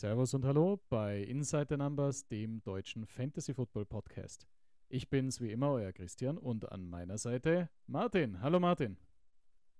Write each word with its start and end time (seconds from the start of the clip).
Servus 0.00 0.32
und 0.32 0.46
Hallo 0.46 0.80
bei 0.88 1.18
Inside 1.18 1.66
the 1.68 1.76
Numbers, 1.76 2.26
dem 2.26 2.62
deutschen 2.62 3.04
Fantasy 3.04 3.52
Football 3.52 3.84
Podcast. 3.84 4.48
Ich 4.88 5.10
bin's 5.10 5.42
wie 5.42 5.52
immer, 5.52 5.72
euer 5.72 5.92
Christian 5.92 6.38
und 6.38 6.72
an 6.72 6.88
meiner 6.88 7.18
Seite 7.18 7.68
Martin. 7.86 8.40
Hallo 8.40 8.58
Martin. 8.60 8.96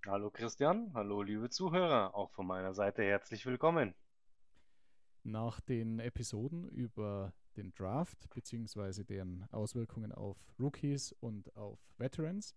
Hallo 0.05 0.31
Christian, 0.31 0.93
hallo 0.93 1.23
liebe 1.23 1.49
Zuhörer, 1.49 2.15
auch 2.15 2.31
von 2.33 2.47
meiner 2.47 2.75
Seite 2.75 3.03
herzlich 3.03 3.47
willkommen. 3.47 3.95
Nach 5.23 5.59
den 5.59 6.01
Episoden 6.01 6.69
über 6.69 7.33
den 7.57 7.73
Draft 7.73 8.29
bzw. 8.35 9.05
deren 9.05 9.47
Auswirkungen 9.53 10.13
auf 10.13 10.37
Rookies 10.59 11.13
und 11.13 11.57
auf 11.57 11.79
Veterans 11.97 12.55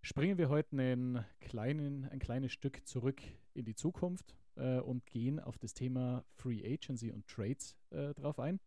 springen 0.00 0.38
wir 0.38 0.48
heute 0.48 0.72
einen 0.72 1.26
kleinen, 1.40 2.08
ein 2.08 2.20
kleines 2.20 2.52
Stück 2.52 2.86
zurück 2.86 3.20
in 3.52 3.66
die 3.66 3.74
Zukunft 3.74 4.34
äh, 4.56 4.78
und 4.78 5.06
gehen 5.06 5.40
auf 5.40 5.58
das 5.58 5.74
Thema 5.74 6.24
Free 6.34 6.62
Agency 6.64 7.10
und 7.10 7.26
Trades 7.26 7.76
äh, 7.90 8.14
drauf 8.14 8.38
ein 8.38 8.60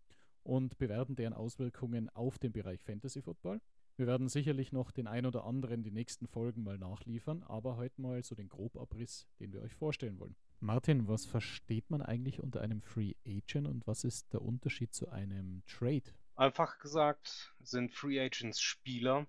und 0.44 0.78
bewerten 0.78 1.16
deren 1.16 1.34
Auswirkungen 1.34 2.10
auf 2.10 2.38
den 2.38 2.52
Bereich 2.52 2.82
Fantasy 2.82 3.22
Football. 3.22 3.62
Wir 3.96 4.08
werden 4.08 4.27
sicherlich 4.27 4.72
noch 4.72 4.91
den 4.91 5.08
ein 5.08 5.26
oder 5.26 5.46
anderen 5.46 5.84
die 5.84 5.91
nächsten 5.91 6.27
Folgen 6.27 6.64
mal 6.64 6.80
nachliefern, 6.80 7.44
aber 7.44 7.77
heute 7.77 8.02
mal 8.02 8.24
so 8.24 8.34
den 8.34 8.50
Grobabriss, 8.50 9.27
den 9.40 9.54
wir 9.54 9.62
euch 9.62 9.76
vorstellen 9.76 10.20
wollen. 10.20 10.36
Martin, 10.60 11.08
was 11.08 11.26
versteht 11.26 11.90
man 11.91 12.02
eigentlich 12.02 12.41
unter 12.41 12.62
einem 12.62 12.82
Free 12.82 13.13
Agent 13.27 13.68
und 13.68 13.86
was 13.86 14.04
ist 14.04 14.34
der 14.34 14.41
Unterschied 14.41 14.94
zu 14.94 15.10
einem 15.10 15.62
Trade? 15.68 16.04
Einfach 16.36 16.80
gesagt 16.80 17.54
sind 17.62 17.91
Free 17.91 18.20
Agents 18.20 18.60
Spieler, 18.60 19.27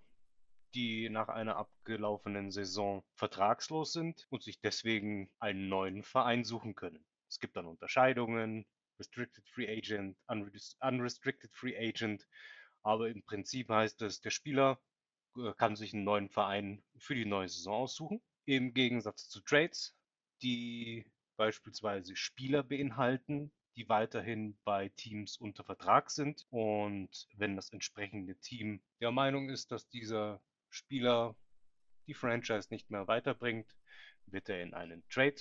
die 0.74 1.08
nach 1.08 1.28
einer 1.28 1.56
abgelaufenen 1.56 2.50
Saison 2.50 3.04
vertragslos 3.14 3.92
sind 3.92 4.26
und 4.30 4.42
sich 4.42 4.60
deswegen 4.60 5.30
einen 5.38 5.68
neuen 5.68 6.02
Verein 6.02 6.44
suchen 6.44 6.74
können. 6.74 7.04
Es 7.28 7.40
gibt 7.40 7.56
dann 7.56 7.66
Unterscheidungen, 7.66 8.66
Restricted 8.98 9.48
Free 9.48 9.68
Agent, 9.68 10.16
Unrestricted 10.28 11.54
Free 11.54 11.76
Agent, 11.76 12.26
aber 12.82 13.08
im 13.08 13.22
Prinzip 13.22 13.70
heißt 13.70 14.02
es, 14.02 14.20
der 14.20 14.30
Spieler 14.30 14.78
äh, 15.36 15.52
kann 15.54 15.76
sich 15.76 15.94
einen 15.94 16.04
neuen 16.04 16.28
Verein 16.28 16.82
für 16.98 17.14
die 17.14 17.24
neue 17.24 17.48
Saison 17.48 17.74
aussuchen. 17.74 18.22
Im 18.44 18.74
Gegensatz 18.74 19.28
zu 19.28 19.40
Trades, 19.40 19.96
die 20.42 21.10
beispielsweise 21.36 22.14
Spieler 22.14 22.62
beinhalten, 22.62 23.52
die 23.76 23.88
weiterhin 23.88 24.56
bei 24.64 24.90
Teams 24.90 25.36
unter 25.36 25.64
Vertrag 25.64 26.10
sind. 26.10 26.46
Und 26.50 27.28
wenn 27.34 27.56
das 27.56 27.70
entsprechende 27.70 28.36
Team 28.36 28.82
der 29.00 29.10
Meinung 29.10 29.48
ist, 29.48 29.72
dass 29.72 29.88
dieser 29.88 30.40
Spieler 30.74 31.36
die 32.06 32.14
Franchise 32.14 32.68
nicht 32.70 32.90
mehr 32.90 33.06
weiterbringt, 33.06 33.74
wird 34.26 34.48
er 34.48 34.62
in 34.62 34.74
einen 34.74 35.02
Trade 35.08 35.40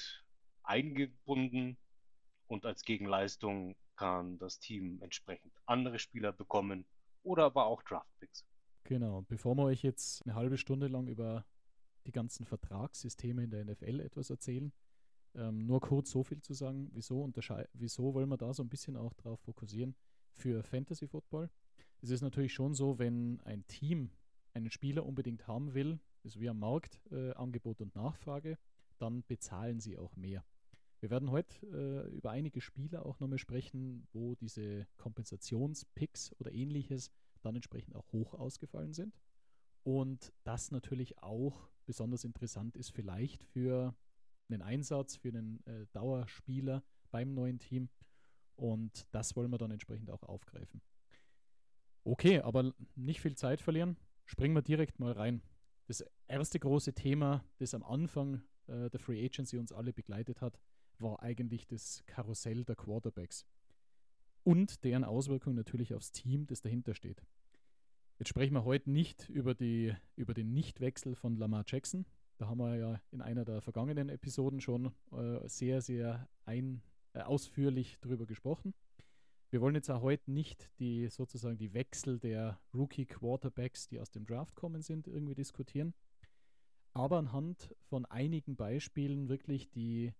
eingebunden 0.63 1.77
und 2.47 2.65
als 2.65 2.83
Gegenleistung 2.83 3.75
kann 3.95 4.37
das 4.37 4.59
Team 4.59 5.01
entsprechend 5.01 5.53
andere 5.65 5.99
Spieler 5.99 6.31
bekommen 6.31 6.85
oder 7.23 7.45
aber 7.45 7.65
auch 7.65 7.83
Draftpicks. 7.83 8.45
Genau, 8.83 9.23
bevor 9.23 9.55
wir 9.55 9.63
euch 9.63 9.83
jetzt 9.83 10.23
eine 10.23 10.35
halbe 10.35 10.57
Stunde 10.57 10.87
lang 10.87 11.07
über 11.07 11.45
die 12.05 12.11
ganzen 12.11 12.45
Vertragssysteme 12.45 13.43
in 13.43 13.49
der 13.49 13.65
NFL 13.65 14.01
etwas 14.01 14.29
erzählen, 14.29 14.73
ähm, 15.35 15.65
nur 15.65 15.79
kurz 15.79 16.11
so 16.11 16.23
viel 16.23 16.41
zu 16.41 16.53
sagen, 16.53 16.89
wieso, 16.93 17.31
wieso 17.73 18.13
wollen 18.13 18.29
wir 18.29 18.37
da 18.37 18.53
so 18.53 18.61
ein 18.61 18.69
bisschen 18.69 18.97
auch 18.97 19.13
darauf 19.13 19.39
fokussieren 19.39 19.95
für 20.33 20.63
Fantasy 20.63 21.07
Football. 21.07 21.49
Es 22.01 22.09
ist 22.09 22.21
natürlich 22.21 22.53
schon 22.53 22.73
so, 22.73 22.99
wenn 22.99 23.39
ein 23.45 23.65
Team 23.67 24.11
einen 24.53 24.71
Spieler 24.71 25.05
unbedingt 25.05 25.47
haben 25.47 25.73
will, 25.73 25.99
ist 26.23 26.39
wie 26.39 26.49
am 26.49 26.59
Markt, 26.59 27.01
äh, 27.11 27.31
Angebot 27.33 27.81
und 27.81 27.95
Nachfrage, 27.95 28.57
dann 28.97 29.23
bezahlen 29.25 29.79
sie 29.79 29.97
auch 29.97 30.15
mehr. 30.15 30.45
Wir 30.99 31.09
werden 31.09 31.31
heute 31.31 31.53
äh, 31.67 32.15
über 32.15 32.31
einige 32.31 32.61
Spieler 32.61 33.05
auch 33.05 33.19
nochmal 33.19 33.37
sprechen, 33.39 34.07
wo 34.13 34.35
diese 34.35 34.87
Kompensationspicks 34.97 36.33
oder 36.39 36.53
ähnliches 36.53 37.11
dann 37.41 37.55
entsprechend 37.55 37.95
auch 37.95 38.09
hoch 38.13 38.33
ausgefallen 38.35 38.93
sind. 38.93 39.19
Und 39.83 40.31
das 40.45 40.71
natürlich 40.71 41.21
auch 41.21 41.69
besonders 41.85 42.23
interessant 42.23 42.77
ist 42.77 42.91
vielleicht 42.91 43.43
für 43.43 43.93
einen 44.49 44.61
Einsatz, 44.61 45.17
für 45.17 45.29
einen 45.29 45.65
äh, 45.65 45.87
Dauerspieler 45.91 46.83
beim 47.11 47.33
neuen 47.33 47.59
Team. 47.59 47.89
Und 48.55 49.05
das 49.11 49.35
wollen 49.35 49.51
wir 49.51 49.57
dann 49.57 49.71
entsprechend 49.71 50.09
auch 50.09 50.23
aufgreifen. 50.23 50.81
Okay, 52.05 52.39
aber 52.39 52.73
nicht 52.95 53.19
viel 53.19 53.35
Zeit 53.35 53.59
verlieren 53.59 53.97
springen 54.25 54.55
wir 54.55 54.61
direkt 54.61 54.99
mal 54.99 55.11
rein. 55.11 55.41
Das 55.87 56.03
erste 56.27 56.59
große 56.59 56.93
Thema, 56.93 57.43
das 57.57 57.73
am 57.73 57.83
Anfang 57.83 58.41
äh, 58.67 58.89
der 58.89 58.99
Free 58.99 59.23
Agency 59.25 59.57
uns 59.57 59.71
alle 59.71 59.93
begleitet 59.93 60.41
hat, 60.41 60.59
war 60.99 61.21
eigentlich 61.21 61.67
das 61.67 62.03
Karussell 62.05 62.63
der 62.63 62.75
Quarterbacks 62.75 63.45
und 64.43 64.83
deren 64.83 65.03
Auswirkungen 65.03 65.55
natürlich 65.55 65.93
aufs 65.93 66.11
Team, 66.11 66.45
das 66.47 66.61
dahinter 66.61 66.93
steht. 66.93 67.23
Jetzt 68.19 68.29
sprechen 68.29 68.53
wir 68.53 68.63
heute 68.63 68.91
nicht 68.91 69.29
über, 69.29 69.55
die, 69.55 69.93
über 70.15 70.33
den 70.33 70.53
Nichtwechsel 70.53 71.15
von 71.15 71.35
Lamar 71.35 71.63
Jackson. 71.67 72.05
Da 72.37 72.47
haben 72.47 72.59
wir 72.59 72.75
ja 72.75 73.01
in 73.11 73.21
einer 73.21 73.45
der 73.45 73.61
vergangenen 73.61 74.09
Episoden 74.09 74.61
schon 74.61 74.93
äh, 75.11 75.47
sehr, 75.47 75.81
sehr 75.81 76.27
ein, 76.45 76.81
äh, 77.13 77.21
ausführlich 77.21 77.99
drüber 77.99 78.25
gesprochen. 78.25 78.73
Wir 79.53 79.61
wollen 79.61 79.75
jetzt 79.75 79.91
auch 79.91 80.01
heute 80.01 80.31
nicht 80.31 80.71
die 80.79 81.07
sozusagen 81.09 81.59
die 81.59 81.75
Wechsel 81.75 82.17
der 82.17 82.59
Rookie 82.73 83.05
Quarterbacks, 83.05 83.87
die 83.87 83.99
aus 83.99 84.09
dem 84.09 84.25
Draft 84.25 84.55
kommen 84.55 84.81
sind, 84.81 85.07
irgendwie 85.07 85.35
diskutieren. 85.35 85.93
Aber 86.93 87.19
anhand 87.19 87.75
von 87.83 88.05
einigen 88.05 88.55
Beispielen 88.55 89.29
wirklich 89.29 89.69
die 89.69 90.11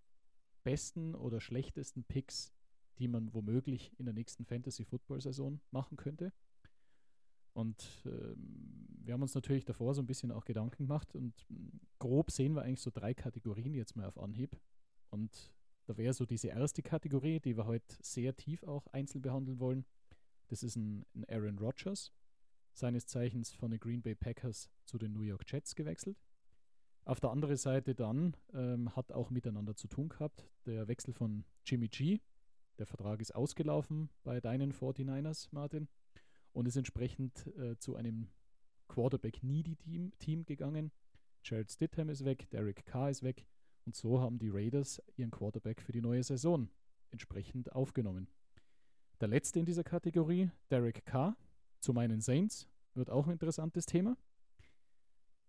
besten 0.62 1.16
oder 1.16 1.40
schlechtesten 1.40 2.04
Picks, 2.04 2.52
die 3.00 3.08
man 3.08 3.34
womöglich 3.34 3.90
in 3.98 4.04
der 4.04 4.14
nächsten 4.14 4.44
Fantasy 4.44 4.84
Football 4.84 5.20
Saison 5.20 5.60
machen 5.72 5.96
könnte. 5.96 6.32
Und 7.54 8.04
äh, 8.06 8.36
wir 8.36 9.14
haben 9.14 9.22
uns 9.22 9.34
natürlich 9.34 9.64
davor 9.64 9.94
so 9.94 10.02
ein 10.02 10.06
bisschen 10.06 10.30
auch 10.30 10.44
Gedanken 10.44 10.84
gemacht 10.84 11.12
und 11.12 11.34
grob 11.98 12.30
sehen 12.30 12.54
wir 12.54 12.62
eigentlich 12.62 12.82
so 12.82 12.92
drei 12.94 13.14
Kategorien 13.14 13.74
jetzt 13.74 13.96
mal 13.96 14.06
auf 14.06 14.16
Anhieb. 14.16 14.56
Und 15.10 15.52
da 15.86 15.96
wäre 15.96 16.14
so 16.14 16.24
diese 16.24 16.48
erste 16.48 16.82
Kategorie, 16.82 17.40
die 17.40 17.56
wir 17.56 17.66
heute 17.66 17.96
sehr 18.00 18.34
tief 18.36 18.62
auch 18.64 18.86
einzeln 18.88 19.22
behandeln 19.22 19.60
wollen. 19.60 19.84
Das 20.48 20.62
ist 20.62 20.76
ein, 20.76 21.04
ein 21.14 21.24
Aaron 21.28 21.58
Rodgers, 21.58 22.12
seines 22.72 23.06
Zeichens 23.06 23.52
von 23.52 23.70
den 23.70 23.80
Green 23.80 24.02
Bay 24.02 24.14
Packers 24.14 24.70
zu 24.84 24.98
den 24.98 25.12
New 25.12 25.22
York 25.22 25.44
Jets 25.46 25.74
gewechselt. 25.74 26.18
Auf 27.04 27.20
der 27.20 27.30
anderen 27.30 27.56
Seite 27.56 27.94
dann 27.94 28.34
ähm, 28.54 28.94
hat 28.96 29.12
auch 29.12 29.30
miteinander 29.30 29.76
zu 29.76 29.88
tun 29.88 30.08
gehabt 30.08 30.48
der 30.64 30.88
Wechsel 30.88 31.12
von 31.12 31.44
Jimmy 31.66 31.88
G. 31.88 32.20
Der 32.78 32.86
Vertrag 32.86 33.20
ist 33.20 33.34
ausgelaufen 33.34 34.08
bei 34.22 34.40
deinen 34.40 34.72
49ers, 34.72 35.48
Martin, 35.50 35.88
und 36.52 36.66
ist 36.66 36.76
entsprechend 36.76 37.46
äh, 37.58 37.76
zu 37.76 37.94
einem 37.94 38.28
Quarterback-Needy-Team 38.88 40.12
Team 40.18 40.44
gegangen. 40.46 40.92
Jared 41.42 41.70
Stidham 41.70 42.08
ist 42.08 42.24
weg, 42.24 42.48
Derek 42.50 42.86
Carr 42.86 43.10
ist 43.10 43.22
weg 43.22 43.46
und 43.86 43.94
so 43.94 44.20
haben 44.20 44.38
die 44.38 44.50
Raiders 44.50 45.02
ihren 45.16 45.30
Quarterback 45.30 45.80
für 45.80 45.92
die 45.92 46.00
neue 46.00 46.22
Saison 46.22 46.68
entsprechend 47.10 47.72
aufgenommen. 47.72 48.28
Der 49.20 49.28
letzte 49.28 49.60
in 49.60 49.66
dieser 49.66 49.84
Kategorie, 49.84 50.50
Derek 50.70 51.06
Carr, 51.06 51.36
zu 51.80 51.92
meinen 51.92 52.20
Saints, 52.20 52.68
wird 52.94 53.10
auch 53.10 53.26
ein 53.26 53.32
interessantes 53.32 53.86
Thema. 53.86 54.16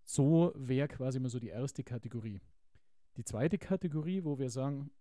So 0.04 0.52
wäre 0.56 0.88
quasi 0.88 1.20
mal 1.20 1.30
so 1.30 1.40
die 1.40 1.48
erste 1.48 1.84
Kategorie. 1.84 2.42
Die 3.18 3.24
zweite 3.24 3.58
Kategorie, 3.58 4.24
wo 4.24 4.38
wir 4.38 4.50
sagen, 4.50 4.92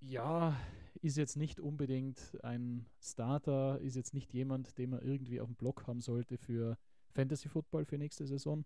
ja, 0.00 0.56
ist 1.00 1.16
jetzt 1.16 1.36
nicht 1.36 1.58
unbedingt 1.58 2.38
ein 2.42 2.86
Starter, 3.00 3.80
ist 3.80 3.96
jetzt 3.96 4.14
nicht 4.14 4.32
jemand, 4.32 4.78
den 4.78 4.90
man 4.90 5.00
irgendwie 5.00 5.40
auf 5.40 5.48
dem 5.48 5.56
Block 5.56 5.86
haben 5.86 6.00
sollte 6.00 6.38
für 6.38 6.78
Fantasy 7.10 7.48
Football 7.48 7.84
für 7.84 7.98
nächste 7.98 8.26
Saison. 8.26 8.64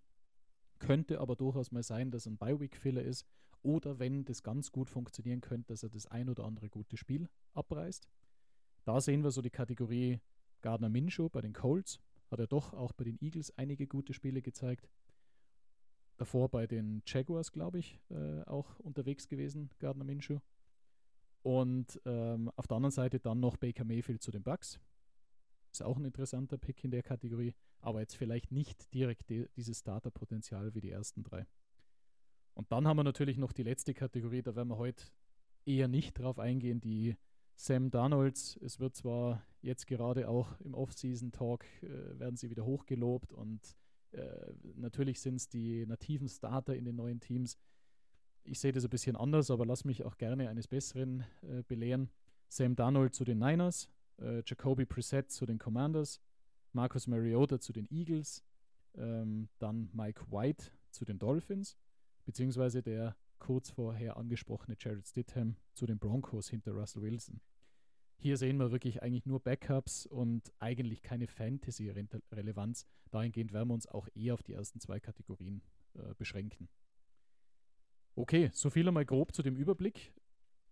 Könnte 0.79 1.21
aber 1.21 1.37
durchaus 1.37 1.73
mal 1.73 1.83
sein, 1.83 2.11
dass 2.11 2.27
ein 2.27 2.37
Bi-Week-Filler 2.37 3.03
ist 3.03 3.27
oder 3.67 3.99
wenn 3.99 4.25
das 4.25 4.45
ganz 4.45 4.71
gut 4.71 4.89
funktionieren 4.89 5.41
könnte, 5.41 5.73
dass 5.73 5.83
er 5.83 5.89
das 5.89 6.07
ein 6.07 6.29
oder 6.29 6.45
andere 6.45 6.69
gute 6.71 6.97
Spiel 6.97 7.29
abreißt. 7.53 8.09
Da 8.85 9.01
sehen 9.01 9.25
wir 9.25 9.33
so 9.33 9.43
die 9.43 9.51
Kategorie 9.51 10.21
Gardner 10.63 10.89
Minshew 10.89 11.29
bei 11.29 11.41
den 11.41 11.53
Colts. 11.53 11.99
Hat 12.31 12.39
er 12.39 12.47
doch 12.47 12.73
auch 12.73 12.93
bei 12.93 13.03
den 13.03 13.19
Eagles 13.21 13.51
einige 13.59 13.89
gute 13.89 14.13
Spiele 14.13 14.41
gezeigt. 14.41 14.89
Davor 16.17 16.49
bei 16.49 16.69
den 16.69 17.03
Jaguars, 17.07 17.51
glaube 17.51 17.81
ich, 17.81 18.01
äh, 18.09 18.43
auch 18.45 18.79
unterwegs 18.79 19.27
gewesen, 19.27 19.71
Gardner 19.81 20.05
Minshew. 20.05 20.39
Und 21.43 22.01
ähm, 22.05 22.51
auf 22.55 22.69
der 22.69 22.77
anderen 22.77 22.93
Seite 22.93 23.19
dann 23.19 23.41
noch 23.41 23.57
Baker 23.57 23.85
Mayfield 23.85 24.23
zu 24.23 24.31
den 24.31 24.45
Bucks. 24.45 24.79
Ist 25.73 25.83
auch 25.83 25.97
ein 25.97 26.05
interessanter 26.05 26.57
Pick 26.57 26.85
in 26.85 26.93
der 26.93 27.03
Kategorie, 27.03 27.53
aber 27.81 28.01
jetzt 28.01 28.17
vielleicht 28.17 28.53
nicht 28.53 28.95
direkt 28.95 29.29
die, 29.29 29.49
dieses 29.57 29.81
Starter-Potenzial 29.81 30.75
wie 30.75 30.81
die 30.81 30.91
ersten 30.91 31.25
drei. 31.25 31.47
Und 32.57 32.73
dann 32.73 32.89
haben 32.89 32.97
wir 32.97 33.05
natürlich 33.05 33.37
noch 33.37 33.53
die 33.53 33.63
letzte 33.63 33.93
Kategorie, 33.93 34.41
da 34.41 34.57
werden 34.57 34.69
wir 34.69 34.79
heute 34.79 35.05
eher 35.67 35.89
nicht 35.89 36.19
drauf 36.19 36.39
eingehen, 36.39 36.81
die 36.81 37.17
Sam 37.55 37.91
Darnolds. 37.91 38.59
Es 38.63 38.81
wird 38.81 38.97
zwar 38.97 39.43
jetzt 39.61 39.87
gerade 39.87 40.29
auch 40.29 40.59
im 40.61 40.73
Off-Season-Talk, 40.75 41.65
äh, 41.83 42.19
werden 42.19 42.37
sie 42.37 42.49
wieder 42.49 42.65
hochgelobt 42.65 43.35
und 43.35 43.77
äh, 44.13 44.55
natürlich 44.75 45.21
sind 45.21 45.37
es 45.37 45.49
die 45.51 45.85
nativen 45.85 46.29
Starter 46.29 46.75
in 46.75 46.87
den 46.87 46.97
neuen 46.97 47.21
Teams. 47.21 47.59
Ich 48.43 48.59
sehe 48.59 48.73
das 48.73 48.85
ein 48.85 48.91
bisschen 48.91 49.17
anders, 49.17 49.51
aber 49.51 49.67
lass 49.67 49.85
mich 49.85 50.05
auch 50.05 50.17
gerne 50.17 50.49
eines 50.49 50.67
Besseren 50.67 51.25
äh, 51.43 51.63
belehren. 51.63 52.09
Sam 52.49 52.75
Darnold 52.75 53.15
zu 53.15 53.25
den 53.25 53.39
Niners, 53.39 53.91
äh, 54.19 54.43
Jacoby 54.47 54.87
Brissett 54.87 55.31
zu 55.31 55.45
den 55.45 55.59
Commanders, 55.59 56.23
Marcus 56.73 57.07
Mariota 57.07 57.61
zu 57.61 57.75
den 57.75 57.87
Eagles, 57.91 58.43
ähm, 58.95 59.51
dann 59.59 59.91
Mike 59.93 60.31
White 60.31 60.71
zu 60.91 61.05
den 61.05 61.19
Dolphins, 61.19 61.77
beziehungsweise 62.27 62.83
der 62.83 63.17
kurz 63.39 63.71
vorher 63.71 64.17
angesprochene 64.17 64.77
Jared 64.79 65.07
Stidham 65.07 65.57
zu 65.73 65.87
den 65.87 65.99
Broncos 65.99 66.51
hinter 66.51 66.73
Russell 66.73 67.03
Wilson. 67.03 67.41
Hier 68.19 68.37
sehen 68.37 68.57
wir 68.57 68.73
wirklich 68.73 69.03
eigentlich 69.03 69.27
nur 69.27 69.41
Backups 69.41 70.07
und 70.07 70.53
eigentlich 70.59 71.03
keine 71.03 71.27
Fantasy-Relevanz. 71.27 72.87
Dahingehend 73.11 73.53
werden 73.53 73.69
wir 73.69 73.75
uns 73.75 73.87
auch 73.87 74.09
eher 74.15 74.35
auf 74.35 74.43
die 74.43 74.55
ersten 74.55 74.81
zwei 74.81 75.01
Kategorien 75.01 75.63
äh, 75.95 76.15
beschränken. 76.15 76.69
Okay, 78.15 78.51
so 78.55 78.71
viel 78.71 78.89
einmal 78.89 79.05
grob 79.05 79.35
zu 79.35 79.43
dem 79.43 79.57
Überblick. 79.57 80.15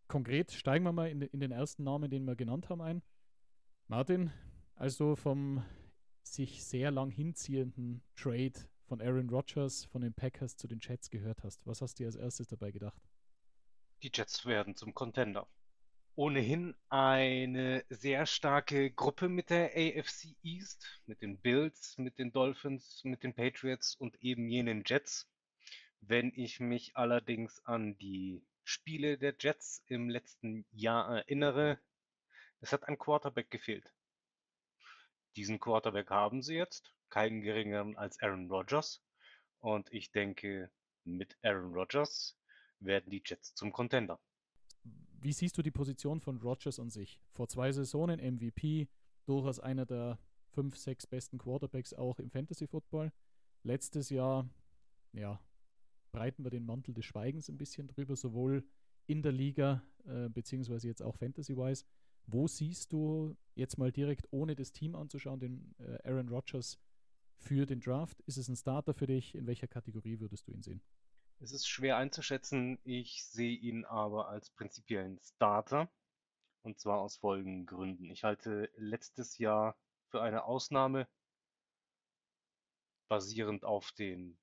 Konkret 0.08 0.52
steigen 0.52 0.84
wir 0.84 0.92
mal 0.92 1.10
in, 1.10 1.20
in 1.20 1.40
den 1.40 1.52
ersten 1.52 1.84
Namen, 1.84 2.10
den 2.10 2.24
wir 2.24 2.36
genannt 2.36 2.70
haben, 2.70 2.80
ein. 2.80 3.02
Martin, 3.86 4.30
also 4.74 5.14
vom 5.14 5.62
sich 6.22 6.64
sehr 6.64 6.90
lang 6.90 7.10
hinziehenden 7.10 8.02
Trade 8.16 8.54
von 8.94 9.04
Aaron 9.04 9.28
Rodgers 9.28 9.86
von 9.86 10.02
den 10.02 10.14
Packers 10.14 10.56
zu 10.56 10.68
den 10.68 10.78
Jets 10.80 11.10
gehört 11.10 11.42
hast, 11.42 11.66
was 11.66 11.82
hast 11.82 11.98
du 11.98 12.04
dir 12.04 12.06
als 12.06 12.14
erstes 12.14 12.46
dabei 12.46 12.70
gedacht? 12.70 13.02
Die 14.04 14.10
Jets 14.14 14.46
werden 14.46 14.76
zum 14.76 14.94
Contender. 14.94 15.48
Ohnehin 16.14 16.76
eine 16.90 17.84
sehr 17.88 18.24
starke 18.24 18.92
Gruppe 18.92 19.28
mit 19.28 19.50
der 19.50 19.72
AFC 19.74 20.36
East, 20.44 21.02
mit 21.06 21.22
den 21.22 21.38
Bills, 21.38 21.98
mit 21.98 22.20
den 22.20 22.30
Dolphins, 22.30 23.02
mit 23.02 23.24
den 23.24 23.34
Patriots 23.34 23.96
und 23.96 24.22
eben 24.22 24.48
jenen 24.48 24.84
Jets. 24.86 25.28
Wenn 26.00 26.30
ich 26.36 26.60
mich 26.60 26.96
allerdings 26.96 27.58
an 27.64 27.98
die 27.98 28.46
Spiele 28.62 29.18
der 29.18 29.34
Jets 29.40 29.82
im 29.88 30.08
letzten 30.08 30.66
Jahr 30.70 31.16
erinnere, 31.16 31.80
es 32.60 32.72
hat 32.72 32.86
ein 32.86 32.96
Quarterback 32.96 33.50
gefehlt. 33.50 33.92
Diesen 35.36 35.58
Quarterback 35.58 36.10
haben 36.10 36.42
sie 36.42 36.54
jetzt, 36.54 36.92
keinen 37.10 37.40
geringeren 37.42 37.96
als 37.96 38.20
Aaron 38.20 38.50
Rodgers. 38.50 39.02
Und 39.60 39.92
ich 39.92 40.12
denke, 40.12 40.70
mit 41.04 41.36
Aaron 41.42 41.74
Rodgers 41.74 42.36
werden 42.80 43.10
die 43.10 43.22
Jets 43.24 43.54
zum 43.54 43.72
Contender. 43.72 44.20
Wie 45.20 45.32
siehst 45.32 45.56
du 45.56 45.62
die 45.62 45.70
Position 45.70 46.20
von 46.20 46.36
Rodgers 46.36 46.78
an 46.78 46.90
sich? 46.90 47.20
Vor 47.32 47.48
zwei 47.48 47.72
Saisonen 47.72 48.20
MVP, 48.20 48.88
durchaus 49.24 49.58
einer 49.58 49.86
der 49.86 50.18
fünf, 50.50 50.76
sechs 50.76 51.06
besten 51.06 51.38
Quarterbacks 51.38 51.94
auch 51.94 52.18
im 52.18 52.30
Fantasy 52.30 52.66
Football. 52.66 53.10
Letztes 53.62 54.10
Jahr, 54.10 54.48
ja, 55.12 55.40
breiten 56.12 56.44
wir 56.44 56.50
den 56.50 56.66
Mantel 56.66 56.94
des 56.94 57.06
Schweigens 57.06 57.48
ein 57.48 57.56
bisschen 57.56 57.88
drüber, 57.88 58.16
sowohl 58.16 58.64
in 59.06 59.22
der 59.22 59.32
Liga 59.32 59.82
äh, 60.06 60.28
beziehungsweise 60.28 60.88
jetzt 60.88 61.02
auch 61.02 61.16
Fantasy-wise. 61.16 61.84
Wo 62.26 62.46
siehst 62.46 62.92
du 62.92 63.36
jetzt 63.54 63.78
mal 63.78 63.92
direkt, 63.92 64.26
ohne 64.30 64.56
das 64.56 64.72
Team 64.72 64.94
anzuschauen, 64.94 65.40
den 65.40 65.74
äh, 65.78 66.08
Aaron 66.08 66.28
Rodgers 66.28 66.78
für 67.36 67.66
den 67.66 67.80
Draft? 67.80 68.20
Ist 68.22 68.38
es 68.38 68.48
ein 68.48 68.56
Starter 68.56 68.94
für 68.94 69.06
dich? 69.06 69.34
In 69.34 69.46
welcher 69.46 69.68
Kategorie 69.68 70.20
würdest 70.20 70.48
du 70.48 70.52
ihn 70.52 70.62
sehen? 70.62 70.80
Es 71.40 71.52
ist 71.52 71.66
schwer 71.66 71.96
einzuschätzen. 71.96 72.78
Ich 72.84 73.24
sehe 73.24 73.56
ihn 73.56 73.84
aber 73.84 74.28
als 74.28 74.50
prinzipiellen 74.50 75.18
Starter. 75.18 75.90
Und 76.62 76.78
zwar 76.78 77.00
aus 77.00 77.16
folgenden 77.16 77.66
Gründen. 77.66 78.10
Ich 78.10 78.24
halte 78.24 78.70
letztes 78.76 79.36
Jahr 79.36 79.76
für 80.08 80.22
eine 80.22 80.44
Ausnahme, 80.44 81.06
basierend 83.08 83.64
auf 83.64 83.92
den 83.92 84.38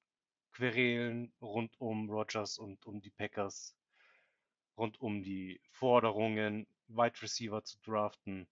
Querelen 0.51 1.33
rund 1.41 1.79
um 1.79 2.09
Rodgers 2.11 2.59
und 2.59 2.85
um 2.85 3.01
die 3.01 3.09
Packers, 3.09 3.75
rund 4.77 5.01
um 5.01 5.23
die 5.23 5.61
Forderungen, 5.71 6.67
Wide 6.95 7.21
Receiver 7.21 7.63
zu 7.63 7.77
draften, 7.81 8.47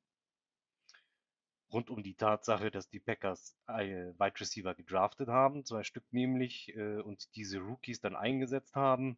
rund 1.71 1.89
um 1.89 2.03
die 2.03 2.15
Tatsache, 2.15 2.71
dass 2.71 2.89
die 2.89 2.99
Packers 2.99 3.55
Wide 3.67 4.39
Receiver 4.39 4.73
gedraftet 4.75 5.29
haben, 5.29 5.65
zwei 5.65 5.83
Stück 5.83 6.05
nämlich, 6.11 6.75
äh, 6.75 7.01
und 7.01 7.35
diese 7.35 7.59
Rookies 7.59 8.01
dann 8.01 8.15
eingesetzt 8.15 8.75
haben. 8.75 9.17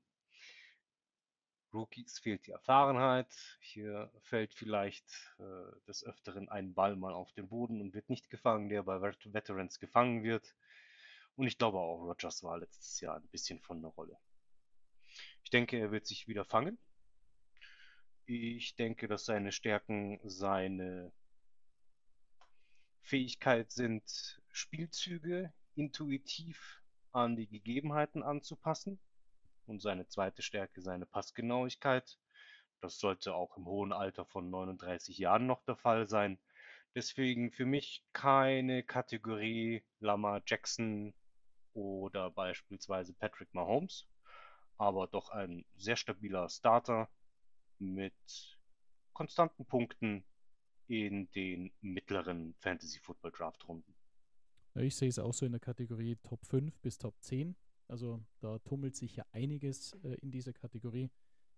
Rookies 1.73 2.19
fehlt 2.19 2.47
die 2.47 2.51
Erfahrenheit. 2.51 3.33
Hier 3.61 4.11
fällt 4.23 4.53
vielleicht 4.53 5.33
äh, 5.39 5.79
des 5.87 6.03
Öfteren 6.03 6.49
ein 6.49 6.73
Ball 6.73 6.97
mal 6.97 7.13
auf 7.13 7.31
den 7.31 7.47
Boden 7.47 7.79
und 7.79 7.93
wird 7.93 8.09
nicht 8.09 8.29
gefangen, 8.29 8.67
der 8.67 8.83
bei 8.83 9.01
Veterans 9.01 9.79
gefangen 9.79 10.23
wird. 10.23 10.53
Und 11.35 11.47
ich 11.47 11.57
glaube 11.57 11.79
auch, 11.79 12.01
Rogers 12.01 12.43
war 12.43 12.57
letztes 12.57 12.99
Jahr 12.99 13.15
ein 13.15 13.27
bisschen 13.29 13.59
von 13.61 13.81
der 13.81 13.91
Rolle. 13.91 14.17
Ich 15.43 15.49
denke, 15.49 15.77
er 15.77 15.91
wird 15.91 16.05
sich 16.05 16.27
wieder 16.27 16.43
fangen. 16.43 16.77
Ich 18.25 18.75
denke, 18.75 19.07
dass 19.07 19.25
seine 19.25 19.51
Stärken 19.51 20.19
seine 20.23 21.11
Fähigkeit 23.01 23.71
sind, 23.71 24.41
Spielzüge 24.51 25.51
intuitiv 25.75 26.81
an 27.11 27.35
die 27.35 27.47
Gegebenheiten 27.47 28.23
anzupassen. 28.23 28.99
Und 29.65 29.81
seine 29.81 30.07
zweite 30.07 30.41
Stärke 30.41 30.81
seine 30.81 31.05
Passgenauigkeit. 31.05 32.17
Das 32.81 32.99
sollte 32.99 33.35
auch 33.35 33.57
im 33.57 33.65
hohen 33.65 33.93
Alter 33.93 34.25
von 34.25 34.49
39 34.49 35.17
Jahren 35.17 35.45
noch 35.45 35.63
der 35.65 35.75
Fall 35.75 36.07
sein. 36.07 36.39
Deswegen 36.95 37.51
für 37.51 37.65
mich 37.65 38.03
keine 38.11 38.83
Kategorie 38.83 39.83
Lama 39.99 40.41
Jackson 40.45 41.13
oder 41.73 42.31
beispielsweise 42.31 43.13
Patrick 43.13 43.53
Mahomes, 43.53 44.07
aber 44.77 45.07
doch 45.07 45.29
ein 45.29 45.63
sehr 45.77 45.95
stabiler 45.95 46.49
Starter 46.49 47.09
mit 47.81 48.13
konstanten 49.13 49.65
Punkten 49.65 50.23
in 50.87 51.29
den 51.31 51.71
mittleren 51.81 52.53
Fantasy 52.59 52.99
Football 52.99 53.31
Draft 53.31 53.67
Runden. 53.67 53.93
ich 54.75 54.95
sehe 54.95 55.09
es 55.09 55.19
auch 55.19 55.33
so 55.33 55.45
in 55.45 55.51
der 55.51 55.61
Kategorie 55.61 56.17
Top 56.17 56.45
5 56.45 56.79
bis 56.79 56.97
Top 56.97 57.15
10. 57.21 57.55
Also 57.87 58.23
da 58.39 58.59
tummelt 58.59 58.95
sich 58.95 59.17
ja 59.17 59.25
einiges 59.31 59.93
äh, 60.03 60.15
in 60.21 60.31
dieser 60.31 60.53
Kategorie. 60.53 61.09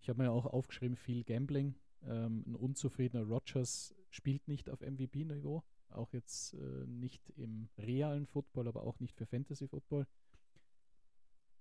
Ich 0.02 0.10
habe 0.10 0.24
mir 0.24 0.32
auch 0.32 0.46
aufgeschrieben, 0.46 0.98
viel 0.98 1.24
Gambling. 1.24 1.76
Ähm, 2.04 2.44
ein 2.48 2.56
unzufriedener 2.56 3.24
Rogers 3.24 3.96
spielt 4.10 4.48
nicht 4.48 4.70
auf 4.70 4.82
MVP-Niveau 4.82 5.64
auch 5.96 6.14
jetzt 6.14 6.54
äh, 6.54 6.86
nicht 6.86 7.30
im 7.38 7.70
realen 7.78 8.26
Football, 8.26 8.68
aber 8.68 8.84
auch 8.84 9.00
nicht 9.00 9.16
für 9.16 9.26
Fantasy 9.26 9.68
Football. 9.68 10.08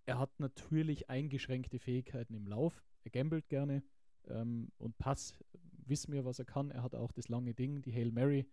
Er 0.05 0.19
hat 0.19 0.41
natürlich 0.41 1.09
eingeschränkte 1.09 1.79
Fähigkeiten 1.79 2.35
im 2.35 2.47
Lauf. 2.47 2.83
Er 3.05 3.11
gambelt 3.11 3.49
gerne 3.49 3.83
ähm, 4.29 4.71
und 4.79 4.97
Pass 4.99 5.35
wissen 5.87 6.13
wir, 6.13 6.25
was 6.25 6.39
er 6.39 6.45
kann. 6.45 6.71
Er 6.71 6.83
hat 6.83 6.95
auch 6.95 7.13
das 7.13 7.29
lange 7.29 7.55
Ding, 7.55 7.83
die 7.83 7.93
Hail 7.93 8.13
Mary 8.13 8.47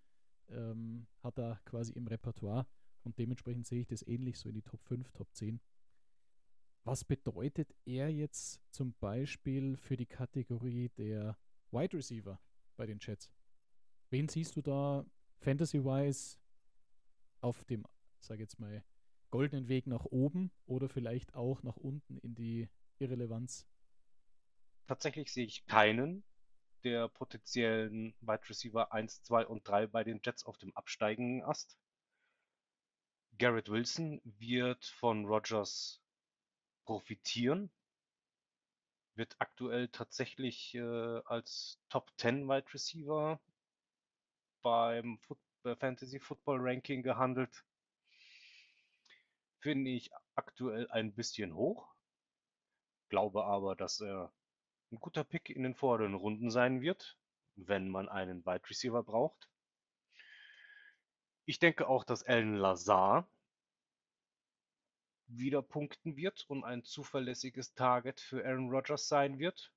ähm, 0.49 1.07
hat 1.21 1.37
er 1.37 1.59
quasi 1.65 1.93
im 1.93 2.07
Repertoire 2.07 2.65
und 3.03 3.17
dementsprechend 3.17 3.67
sehe 3.67 3.81
ich 3.81 3.87
das 3.87 4.05
ähnlich 4.05 4.37
so 4.37 4.49
in 4.49 4.55
die 4.55 4.61
Top 4.61 4.83
5, 4.83 5.11
Top 5.11 5.33
10. 5.33 5.59
Was 6.83 7.03
bedeutet 7.03 7.75
er 7.85 8.09
jetzt 8.09 8.61
zum 8.71 8.93
Beispiel 8.99 9.77
für 9.77 9.97
die 9.97 10.05
Kategorie 10.05 10.89
der 10.97 11.37
Wide 11.71 11.95
Receiver 11.97 12.39
bei 12.77 12.85
den 12.85 12.99
Jets? 12.99 13.31
Wen 14.09 14.27
siehst 14.27 14.55
du 14.55 14.61
da 14.61 15.05
Fantasy-wise 15.39 16.37
auf 17.41 17.63
dem, 17.65 17.85
sage 18.19 18.41
jetzt 18.41 18.59
mal, 18.59 18.83
goldenen 19.29 19.67
Weg 19.67 19.85
nach 19.87 20.05
oben 20.05 20.51
oder 20.65 20.89
vielleicht 20.89 21.35
auch 21.35 21.61
nach 21.63 21.77
unten 21.77 22.17
in 22.17 22.33
die 22.33 22.67
Irrelevanz? 22.97 23.67
Tatsächlich 24.89 25.31
sehe 25.31 25.45
ich 25.45 25.67
keinen 25.67 26.23
der 26.83 27.09
potenziellen 27.09 28.15
Wide 28.21 28.49
Receiver 28.49 28.91
1, 28.91 29.21
2 29.21 29.45
und 29.45 29.67
3 29.67 29.85
bei 29.85 30.03
den 30.03 30.19
Jets 30.25 30.43
auf 30.47 30.57
dem 30.57 30.75
absteigenden 30.75 31.43
Ast. 31.43 31.77
Garrett 33.37 33.69
Wilson 33.69 34.19
wird 34.23 34.83
von 34.83 35.25
Rogers 35.27 36.01
profitieren, 36.85 37.69
wird 39.13 39.35
aktuell 39.37 39.89
tatsächlich 39.89 40.73
äh, 40.73 41.21
als 41.25 41.77
Top 41.89 42.11
10 42.17 42.47
Wide 42.47 42.73
Receiver 42.73 43.39
beim 44.63 45.19
Foot 45.19 45.37
Fantasy 45.77 46.19
Football 46.19 46.61
Ranking 46.61 47.03
gehandelt. 47.03 47.63
Finde 49.59 49.91
ich 49.91 50.09
aktuell 50.33 50.89
ein 50.89 51.13
bisschen 51.13 51.53
hoch. 51.53 51.93
Glaube 53.09 53.43
aber, 53.43 53.75
dass 53.75 54.01
er 54.01 54.33
ein 54.91 54.99
guter 54.99 55.23
Pick 55.23 55.49
in 55.49 55.63
den 55.63 55.75
vorderen 55.75 56.13
Runden 56.13 56.49
sein 56.49 56.81
wird, 56.81 57.17
wenn 57.55 57.89
man 57.89 58.09
einen 58.09 58.45
Wide 58.45 58.69
Receiver 58.69 59.03
braucht. 59.03 59.49
Ich 61.45 61.59
denke 61.59 61.87
auch, 61.87 62.03
dass 62.03 62.23
Alan 62.23 62.55
Lazar 62.55 63.27
wieder 65.27 65.61
punkten 65.61 66.15
wird 66.15 66.45
und 66.49 66.63
ein 66.63 66.83
zuverlässiges 66.83 67.73
Target 67.73 68.19
für 68.19 68.45
Aaron 68.45 68.69
Rodgers 68.69 69.07
sein 69.07 69.39
wird. 69.39 69.71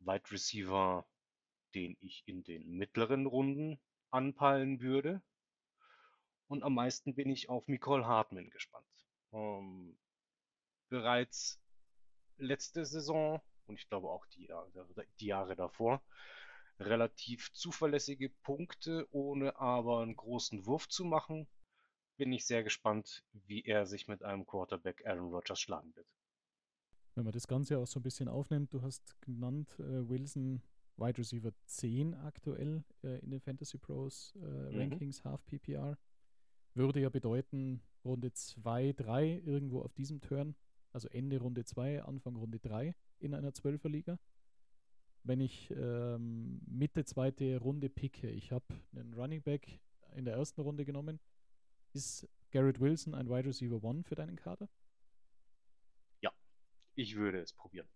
Wide 0.00 0.30
Receiver 0.30 1.06
den 1.74 1.96
ich 2.00 2.22
in 2.26 2.44
den 2.44 2.76
mittleren 2.76 3.26
Runden 3.26 3.80
anpeilen 4.10 4.80
würde. 4.80 5.22
Und 6.48 6.62
am 6.62 6.74
meisten 6.74 7.14
bin 7.14 7.30
ich 7.30 7.48
auf 7.48 7.66
Nicole 7.68 8.06
Hartman 8.06 8.50
gespannt. 8.50 8.86
Ähm, 9.32 9.96
bereits 10.88 11.61
letzte 12.42 12.84
Saison 12.84 13.40
und 13.66 13.78
ich 13.78 13.88
glaube 13.88 14.08
auch 14.08 14.26
die, 14.26 14.52
die 15.20 15.26
Jahre 15.26 15.56
davor 15.56 16.02
relativ 16.78 17.52
zuverlässige 17.52 18.28
Punkte, 18.28 19.06
ohne 19.10 19.56
aber 19.56 20.00
einen 20.00 20.16
großen 20.16 20.66
Wurf 20.66 20.88
zu 20.88 21.04
machen. 21.04 21.46
Bin 22.16 22.32
ich 22.32 22.46
sehr 22.46 22.62
gespannt, 22.62 23.24
wie 23.32 23.62
er 23.62 23.86
sich 23.86 24.08
mit 24.08 24.22
einem 24.22 24.46
Quarterback 24.46 25.06
Aaron 25.06 25.32
Rodgers 25.32 25.60
schlagen 25.60 25.94
wird. 25.96 26.06
Wenn 27.14 27.24
man 27.24 27.32
das 27.32 27.46
Ganze 27.46 27.78
auch 27.78 27.86
so 27.86 28.00
ein 28.00 28.02
bisschen 28.02 28.28
aufnimmt, 28.28 28.72
du 28.72 28.82
hast 28.82 29.20
genannt, 29.20 29.70
äh, 29.78 30.08
Wilson 30.08 30.62
Wide 30.96 31.18
Receiver 31.18 31.52
10 31.66 32.14
aktuell 32.14 32.84
äh, 33.02 33.18
in 33.20 33.30
den 33.30 33.40
Fantasy 33.40 33.78
Pros 33.78 34.34
äh, 34.36 34.38
mhm. 34.38 34.78
Rankings, 34.78 35.24
Half 35.24 35.44
PPR. 35.46 35.98
Würde 36.74 37.00
ja 37.00 37.10
bedeuten, 37.10 37.82
Runde 38.04 38.32
2, 38.32 38.92
3 38.92 39.42
irgendwo 39.44 39.82
auf 39.82 39.92
diesem 39.94 40.20
Turn, 40.20 40.54
also 40.92 41.08
Ende 41.08 41.38
Runde 41.38 41.64
2, 41.64 42.02
Anfang 42.02 42.36
Runde 42.36 42.58
3 42.58 42.94
in 43.18 43.34
einer 43.34 43.50
12er 43.50 43.88
Liga 43.88 44.18
wenn 45.24 45.40
ich 45.40 45.70
ähm, 45.70 46.60
Mitte 46.66 47.04
zweite 47.04 47.58
Runde 47.58 47.88
picke, 47.88 48.28
ich 48.30 48.52
habe 48.52 48.64
einen 48.94 49.14
Running 49.14 49.42
Back 49.42 49.80
in 50.16 50.24
der 50.24 50.34
ersten 50.34 50.60
Runde 50.60 50.84
genommen, 50.84 51.20
ist 51.92 52.28
Garrett 52.50 52.80
Wilson 52.80 53.14
ein 53.14 53.28
Wide 53.28 53.48
Receiver 53.48 53.82
One 53.82 54.02
für 54.02 54.14
deinen 54.14 54.36
Kader? 54.36 54.68
Ja, 56.20 56.32
ich 56.94 57.16
würde 57.16 57.40
es 57.40 57.52
probieren. 57.52 57.88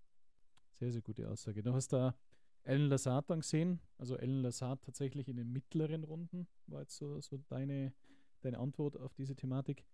Sehr, 0.74 0.92
sehr 0.92 1.02
gute 1.02 1.28
Aussage. 1.28 1.62
Du 1.62 1.72
hast 1.72 1.92
da 1.92 2.16
Alan 2.64 2.88
Lazard 2.88 3.30
dann 3.30 3.40
gesehen, 3.40 3.80
also 3.98 4.16
Alan 4.16 4.42
Lazard 4.42 4.82
tatsächlich 4.82 5.28
in 5.28 5.36
den 5.36 5.52
mittleren 5.52 6.04
Runden, 6.04 6.46
war 6.66 6.82
jetzt 6.82 6.96
so, 6.96 7.20
so 7.20 7.38
deine, 7.48 7.92
deine 8.40 8.58
Antwort 8.58 8.96
auf 8.96 9.14
diese 9.14 9.34
Thematik. 9.34 9.84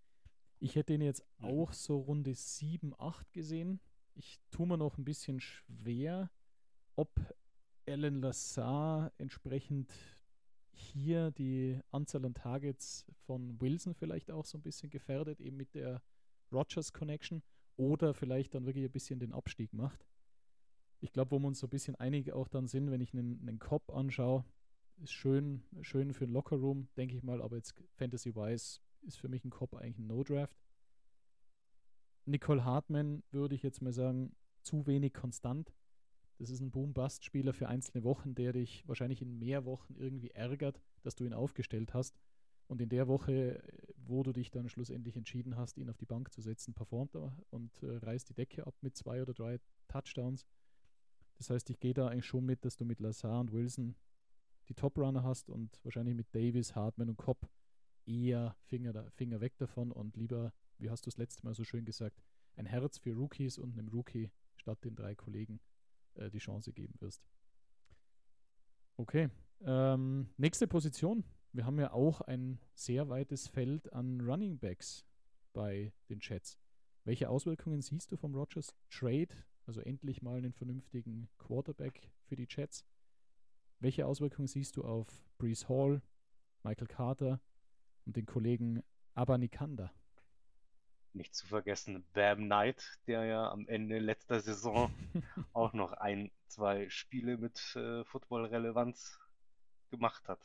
Ich 0.63 0.77
hätte 0.77 0.93
ihn 0.93 1.01
jetzt 1.01 1.25
mhm. 1.39 1.45
auch 1.45 1.73
so 1.73 1.97
Runde 1.99 2.33
7, 2.33 2.93
8 2.97 3.33
gesehen. 3.33 3.81
Ich 4.15 4.39
tue 4.49 4.65
mir 4.65 4.77
noch 4.77 4.97
ein 4.97 5.03
bisschen 5.03 5.41
schwer, 5.41 6.31
ob 6.95 7.09
Alan 7.85 8.21
Lassar 8.21 9.11
entsprechend 9.17 9.91
hier 10.71 11.31
die 11.31 11.81
Anzahl 11.91 12.23
an 12.23 12.33
Targets 12.33 13.05
von 13.25 13.59
Wilson 13.59 13.93
vielleicht 13.93 14.31
auch 14.31 14.45
so 14.45 14.57
ein 14.57 14.61
bisschen 14.61 14.89
gefährdet, 14.89 15.41
eben 15.41 15.57
mit 15.57 15.75
der 15.75 16.01
Rogers 16.49 16.93
Connection 16.93 17.43
oder 17.75 18.13
vielleicht 18.13 18.55
dann 18.55 18.65
wirklich 18.65 18.85
ein 18.85 18.91
bisschen 18.91 19.19
den 19.19 19.33
Abstieg 19.33 19.73
macht. 19.73 20.07
Ich 21.01 21.11
glaube, 21.11 21.31
wo 21.31 21.39
wir 21.39 21.47
uns 21.47 21.59
so 21.59 21.67
ein 21.67 21.71
bisschen 21.71 21.95
einig 21.95 22.31
auch 22.31 22.47
dann 22.47 22.67
sind, 22.67 22.89
wenn 22.89 23.01
ich 23.01 23.11
einen, 23.11 23.41
einen 23.41 23.59
Cop 23.59 23.93
anschaue, 23.93 24.45
ist 25.01 25.11
schön, 25.11 25.61
schön 25.81 26.13
für 26.13 26.25
den 26.25 26.33
Lockerroom, 26.33 26.87
denke 26.95 27.17
ich 27.17 27.23
mal, 27.23 27.41
aber 27.41 27.57
jetzt 27.57 27.75
Fantasy-wise 27.95 28.79
ist 29.03 29.17
für 29.17 29.29
mich 29.29 29.43
ein 29.45 29.49
Cop 29.49 29.75
eigentlich 29.75 29.99
ein 29.99 30.07
No-Draft. 30.07 30.57
Nicole 32.25 32.63
Hartman 32.63 33.23
würde 33.31 33.55
ich 33.55 33.63
jetzt 33.63 33.81
mal 33.81 33.93
sagen, 33.93 34.35
zu 34.61 34.87
wenig 34.87 35.13
konstant. 35.13 35.73
Das 36.39 36.49
ist 36.49 36.61
ein 36.61 36.71
Boom-Bust-Spieler 36.71 37.53
für 37.53 37.67
einzelne 37.67 38.03
Wochen, 38.03 38.33
der 38.33 38.53
dich 38.53 38.87
wahrscheinlich 38.87 39.21
in 39.21 39.37
mehr 39.37 39.65
Wochen 39.65 39.95
irgendwie 39.97 40.31
ärgert, 40.31 40.81
dass 41.03 41.15
du 41.15 41.25
ihn 41.25 41.33
aufgestellt 41.33 41.93
hast. 41.93 42.17
Und 42.67 42.81
in 42.81 42.89
der 42.89 43.07
Woche, 43.07 43.61
wo 43.97 44.23
du 44.23 44.31
dich 44.31 44.49
dann 44.49 44.69
schlussendlich 44.69 45.15
entschieden 45.15 45.57
hast, 45.57 45.77
ihn 45.77 45.89
auf 45.89 45.97
die 45.97 46.05
Bank 46.05 46.31
zu 46.31 46.41
setzen, 46.41 46.73
performt 46.73 47.15
er 47.15 47.37
und 47.49 47.83
äh, 47.83 47.97
reißt 47.97 48.29
die 48.29 48.33
Decke 48.33 48.65
ab 48.65 48.73
mit 48.81 48.95
zwei 48.95 49.21
oder 49.21 49.33
drei 49.33 49.59
Touchdowns. 49.89 50.47
Das 51.37 51.49
heißt, 51.49 51.69
ich 51.69 51.79
gehe 51.79 51.93
da 51.93 52.07
eigentlich 52.07 52.25
schon 52.25 52.45
mit, 52.45 52.63
dass 52.63 52.77
du 52.77 52.85
mit 52.85 52.99
Lazar 52.99 53.39
und 53.41 53.51
Wilson 53.51 53.95
die 54.69 54.73
Top-Runner 54.73 55.23
hast 55.23 55.49
und 55.49 55.83
wahrscheinlich 55.83 56.15
mit 56.15 56.33
Davis, 56.33 56.73
Hartman 56.73 57.09
und 57.09 57.17
Cobb 57.17 57.49
eher 58.05 58.55
Finger, 58.65 59.09
Finger 59.11 59.41
weg 59.41 59.57
davon 59.57 59.91
und 59.91 60.15
lieber, 60.17 60.53
wie 60.77 60.89
hast 60.89 61.05
du 61.05 61.09
es 61.09 61.17
letzte 61.17 61.43
Mal 61.45 61.53
so 61.53 61.63
schön 61.63 61.85
gesagt, 61.85 62.23
ein 62.55 62.65
Herz 62.65 62.97
für 62.97 63.13
Rookies 63.13 63.57
und 63.57 63.73
einem 63.73 63.87
Rookie 63.89 64.31
statt 64.55 64.83
den 64.83 64.95
drei 64.95 65.15
Kollegen 65.15 65.59
äh, 66.15 66.29
die 66.29 66.39
Chance 66.39 66.73
geben 66.73 66.95
wirst. 66.99 67.23
Okay. 68.97 69.29
Ähm, 69.61 70.29
nächste 70.37 70.67
Position. 70.67 71.23
Wir 71.51 71.65
haben 71.65 71.79
ja 71.79 71.91
auch 71.93 72.21
ein 72.21 72.59
sehr 72.73 73.09
weites 73.09 73.47
Feld 73.47 73.91
an 73.93 74.21
Running 74.21 74.59
Backs 74.59 75.05
bei 75.53 75.93
den 76.09 76.19
Chats. 76.19 76.57
Welche 77.03 77.29
Auswirkungen 77.29 77.81
siehst 77.81 78.11
du 78.11 78.17
vom 78.17 78.35
Rogers 78.35 78.75
Trade? 78.89 79.29
Also 79.65 79.81
endlich 79.81 80.21
mal 80.21 80.37
einen 80.37 80.53
vernünftigen 80.53 81.29
Quarterback 81.37 82.11
für 82.23 82.35
die 82.35 82.47
Chats. 82.47 82.85
Welche 83.79 84.05
Auswirkungen 84.05 84.47
siehst 84.47 84.77
du 84.77 84.83
auf 84.83 85.07
Brees 85.37 85.67
Hall, 85.69 86.01
Michael 86.63 86.87
Carter 86.87 87.41
und 88.05 88.15
den 88.15 88.25
Kollegen 88.25 88.83
Abanikanda? 89.15 89.91
Nicht 91.13 91.35
zu 91.35 91.45
vergessen 91.45 92.03
Bam 92.13 92.45
Knight, 92.45 92.99
der 93.07 93.25
ja 93.25 93.51
am 93.51 93.67
Ende 93.67 93.99
letzter 93.99 94.39
Saison 94.39 94.91
auch 95.53 95.73
noch 95.73 95.93
ein, 95.93 96.31
zwei 96.47 96.89
Spiele 96.89 97.37
mit 97.37 97.75
äh, 97.75 98.03
Football-Relevanz 98.05 99.19
gemacht 99.91 100.27
hat. 100.27 100.39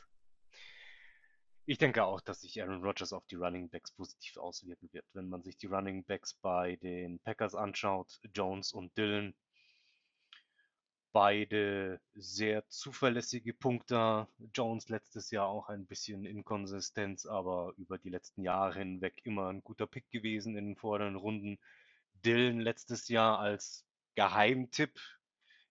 Ich 1.65 1.77
denke 1.77 2.03
auch, 2.03 2.21
dass 2.21 2.41
sich 2.41 2.61
Aaron 2.61 2.83
Rodgers 2.83 3.13
auf 3.13 3.25
die 3.27 3.35
Running 3.35 3.69
Backs 3.69 3.91
positiv 3.91 4.37
auswirken 4.37 4.89
wird. 4.91 5.05
Wenn 5.13 5.29
man 5.29 5.43
sich 5.43 5.55
die 5.57 5.67
Running 5.67 6.03
Backs 6.03 6.33
bei 6.33 6.77
den 6.77 7.19
Packers 7.19 7.53
anschaut, 7.53 8.19
Jones 8.33 8.71
und 8.71 8.97
Dillon, 8.97 9.35
beide 11.11 11.99
sehr 12.13 12.67
zuverlässige 12.69 13.53
Punkte. 13.53 14.27
Jones 14.53 14.89
letztes 14.89 15.31
Jahr 15.31 15.47
auch 15.47 15.69
ein 15.69 15.85
bisschen 15.85 16.25
Inkonsistenz, 16.25 17.25
aber 17.25 17.73
über 17.77 17.97
die 17.97 18.09
letzten 18.09 18.43
Jahre 18.43 18.79
hinweg 18.79 19.21
immer 19.23 19.49
ein 19.49 19.63
guter 19.63 19.87
Pick 19.87 20.09
gewesen 20.11 20.55
in 20.57 20.67
den 20.67 20.75
vorderen 20.75 21.15
Runden. 21.15 21.59
Dylan 22.25 22.59
letztes 22.59 23.07
Jahr 23.07 23.39
als 23.39 23.85
Geheimtipp 24.15 24.99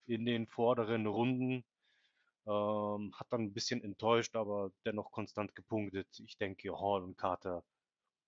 in 0.06 0.24
den 0.24 0.46
vorderen 0.46 1.06
Runden. 1.06 1.64
Ähm, 2.46 3.14
hat 3.14 3.32
dann 3.32 3.42
ein 3.42 3.52
bisschen 3.52 3.82
enttäuscht, 3.84 4.34
aber 4.36 4.72
dennoch 4.86 5.12
konstant 5.12 5.54
gepunktet. 5.54 6.08
Ich 6.20 6.38
denke, 6.38 6.72
Hall 6.80 7.02
und 7.02 7.18
Carter, 7.18 7.62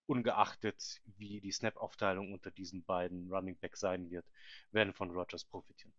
ungeachtet 0.07 1.01
wie 1.19 1.41
die 1.41 1.53
Snap-Aufteilung 1.53 2.33
unter 2.33 2.51
diesen 2.51 2.85
beiden 2.85 3.33
Running 3.33 3.57
Backs 3.59 3.81
sein 3.81 4.11
wird, 4.11 4.27
werden 4.73 4.93
von 4.93 5.11
Rogers 5.11 5.45
profitieren. 5.45 5.95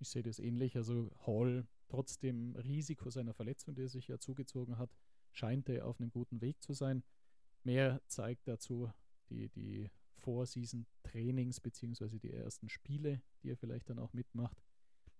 Ich 0.00 0.08
sehe 0.08 0.22
das 0.22 0.38
ähnlich. 0.38 0.76
Also 0.76 1.10
Hall, 1.26 1.66
trotz 1.88 2.18
dem 2.18 2.56
Risiko 2.56 3.10
seiner 3.10 3.34
Verletzung, 3.34 3.74
die 3.74 3.82
er 3.82 3.88
sich 3.88 4.08
ja 4.08 4.18
zugezogen 4.18 4.78
hat, 4.78 4.90
scheint 5.32 5.68
er 5.68 5.86
auf 5.86 6.00
einem 6.00 6.10
guten 6.10 6.40
Weg 6.40 6.62
zu 6.62 6.72
sein. 6.72 7.04
Mehr 7.62 8.00
zeigt 8.06 8.48
dazu 8.48 8.90
die, 9.28 9.48
die 9.50 9.90
Vorseason-Trainings 10.16 11.60
beziehungsweise 11.60 12.18
die 12.18 12.32
ersten 12.32 12.68
Spiele, 12.68 13.22
die 13.42 13.50
er 13.50 13.56
vielleicht 13.56 13.90
dann 13.90 13.98
auch 13.98 14.12
mitmacht. 14.12 14.62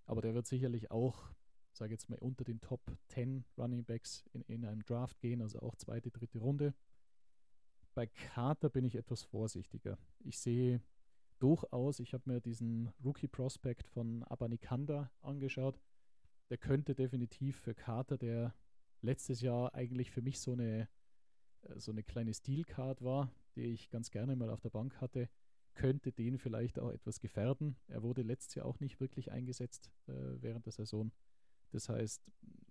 Aber 0.06 0.22
der 0.22 0.34
wird 0.34 0.46
sicherlich 0.46 0.90
auch, 0.90 1.30
sage 1.72 1.92
jetzt 1.92 2.08
mal, 2.08 2.18
unter 2.18 2.44
den 2.44 2.60
Top 2.60 2.80
10 3.08 3.44
Running 3.58 3.84
Backs 3.84 4.24
in, 4.32 4.42
in 4.42 4.64
einem 4.64 4.84
Draft 4.84 5.20
gehen, 5.20 5.42
also 5.42 5.60
auch 5.60 5.76
zweite, 5.76 6.10
dritte 6.10 6.38
Runde. 6.38 6.74
Bei 7.94 8.06
Carter 8.06 8.70
bin 8.70 8.84
ich 8.84 8.94
etwas 8.94 9.22
vorsichtiger. 9.22 9.98
Ich 10.20 10.38
sehe 10.38 10.82
durchaus, 11.40 12.00
ich 12.00 12.14
habe 12.14 12.30
mir 12.30 12.40
diesen 12.40 12.92
Rookie 13.04 13.28
Prospect 13.28 13.88
von 13.88 14.22
Abanikanda 14.24 15.10
angeschaut. 15.22 15.80
Der 16.50 16.58
könnte 16.58 16.94
definitiv 16.94 17.56
für 17.56 17.74
Carter, 17.74 18.18
der 18.18 18.54
letztes 19.02 19.40
Jahr 19.40 19.74
eigentlich 19.74 20.10
für 20.10 20.22
mich 20.22 20.40
so 20.40 20.52
eine, 20.52 20.88
äh, 21.62 21.78
so 21.78 21.90
eine 21.90 22.02
kleine 22.02 22.34
Steelcard 22.34 23.02
war, 23.02 23.32
die 23.56 23.64
ich 23.64 23.90
ganz 23.90 24.10
gerne 24.10 24.36
mal 24.36 24.50
auf 24.50 24.60
der 24.60 24.70
Bank 24.70 25.00
hatte, 25.00 25.28
könnte 25.74 26.12
den 26.12 26.38
vielleicht 26.38 26.78
auch 26.78 26.90
etwas 26.90 27.20
gefährden. 27.20 27.76
Er 27.86 28.02
wurde 28.02 28.22
letztes 28.22 28.54
Jahr 28.56 28.66
auch 28.66 28.80
nicht 28.80 29.00
wirklich 29.00 29.32
eingesetzt 29.32 29.90
äh, 30.08 30.12
während 30.40 30.66
der 30.66 30.72
Saison. 30.72 31.12
Das 31.70 31.88
heißt, 31.88 32.22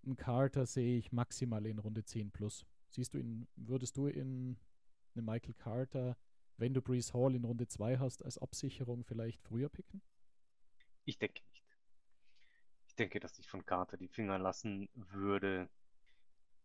einen 0.05 0.17
Carter 0.17 0.65
sehe 0.65 0.97
ich 0.97 1.11
maximal 1.11 1.65
in 1.65 1.79
Runde 1.79 2.03
10 2.03 2.31
plus. 2.31 2.65
Siehst 2.89 3.13
du 3.13 3.17
ihn, 3.17 3.47
würdest 3.55 3.97
du 3.97 4.07
in 4.07 4.57
eine 5.15 5.23
Michael 5.23 5.53
Carter 5.53 6.17
wenn 6.59 6.73
du 6.73 6.81
Brees 6.81 7.13
Hall 7.13 7.35
in 7.35 7.45
Runde 7.45 7.67
2 7.67 7.97
hast, 7.97 8.23
als 8.23 8.37
Absicherung 8.37 9.03
vielleicht 9.03 9.41
früher 9.41 9.69
picken? 9.69 10.01
Ich 11.05 11.17
denke 11.17 11.41
nicht. 11.51 11.63
Ich 12.87 12.95
denke, 12.95 13.19
dass 13.19 13.39
ich 13.39 13.47
von 13.47 13.65
Carter 13.65 13.97
die 13.97 14.09
Finger 14.09 14.37
lassen 14.37 14.89
würde. 14.93 15.69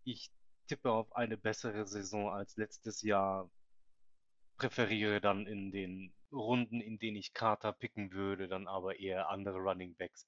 Ich 0.05 0.31
tippe 0.67 0.91
auf 0.91 1.15
eine 1.15 1.37
bessere 1.37 1.87
Saison 1.87 2.31
als 2.31 2.57
letztes 2.57 3.03
Jahr. 3.03 3.51
Präferiere 4.57 5.21
dann 5.21 5.47
in 5.47 5.71
den 5.71 6.13
Runden, 6.33 6.81
in 6.81 6.99
denen 6.99 7.17
ich 7.17 7.33
Carter 7.33 7.73
picken 7.73 8.13
würde, 8.13 8.49
dann 8.49 8.69
aber 8.69 8.99
eher 8.99 9.29
andere 9.31 9.59
Running 9.59 9.95
Backs. 9.97 10.27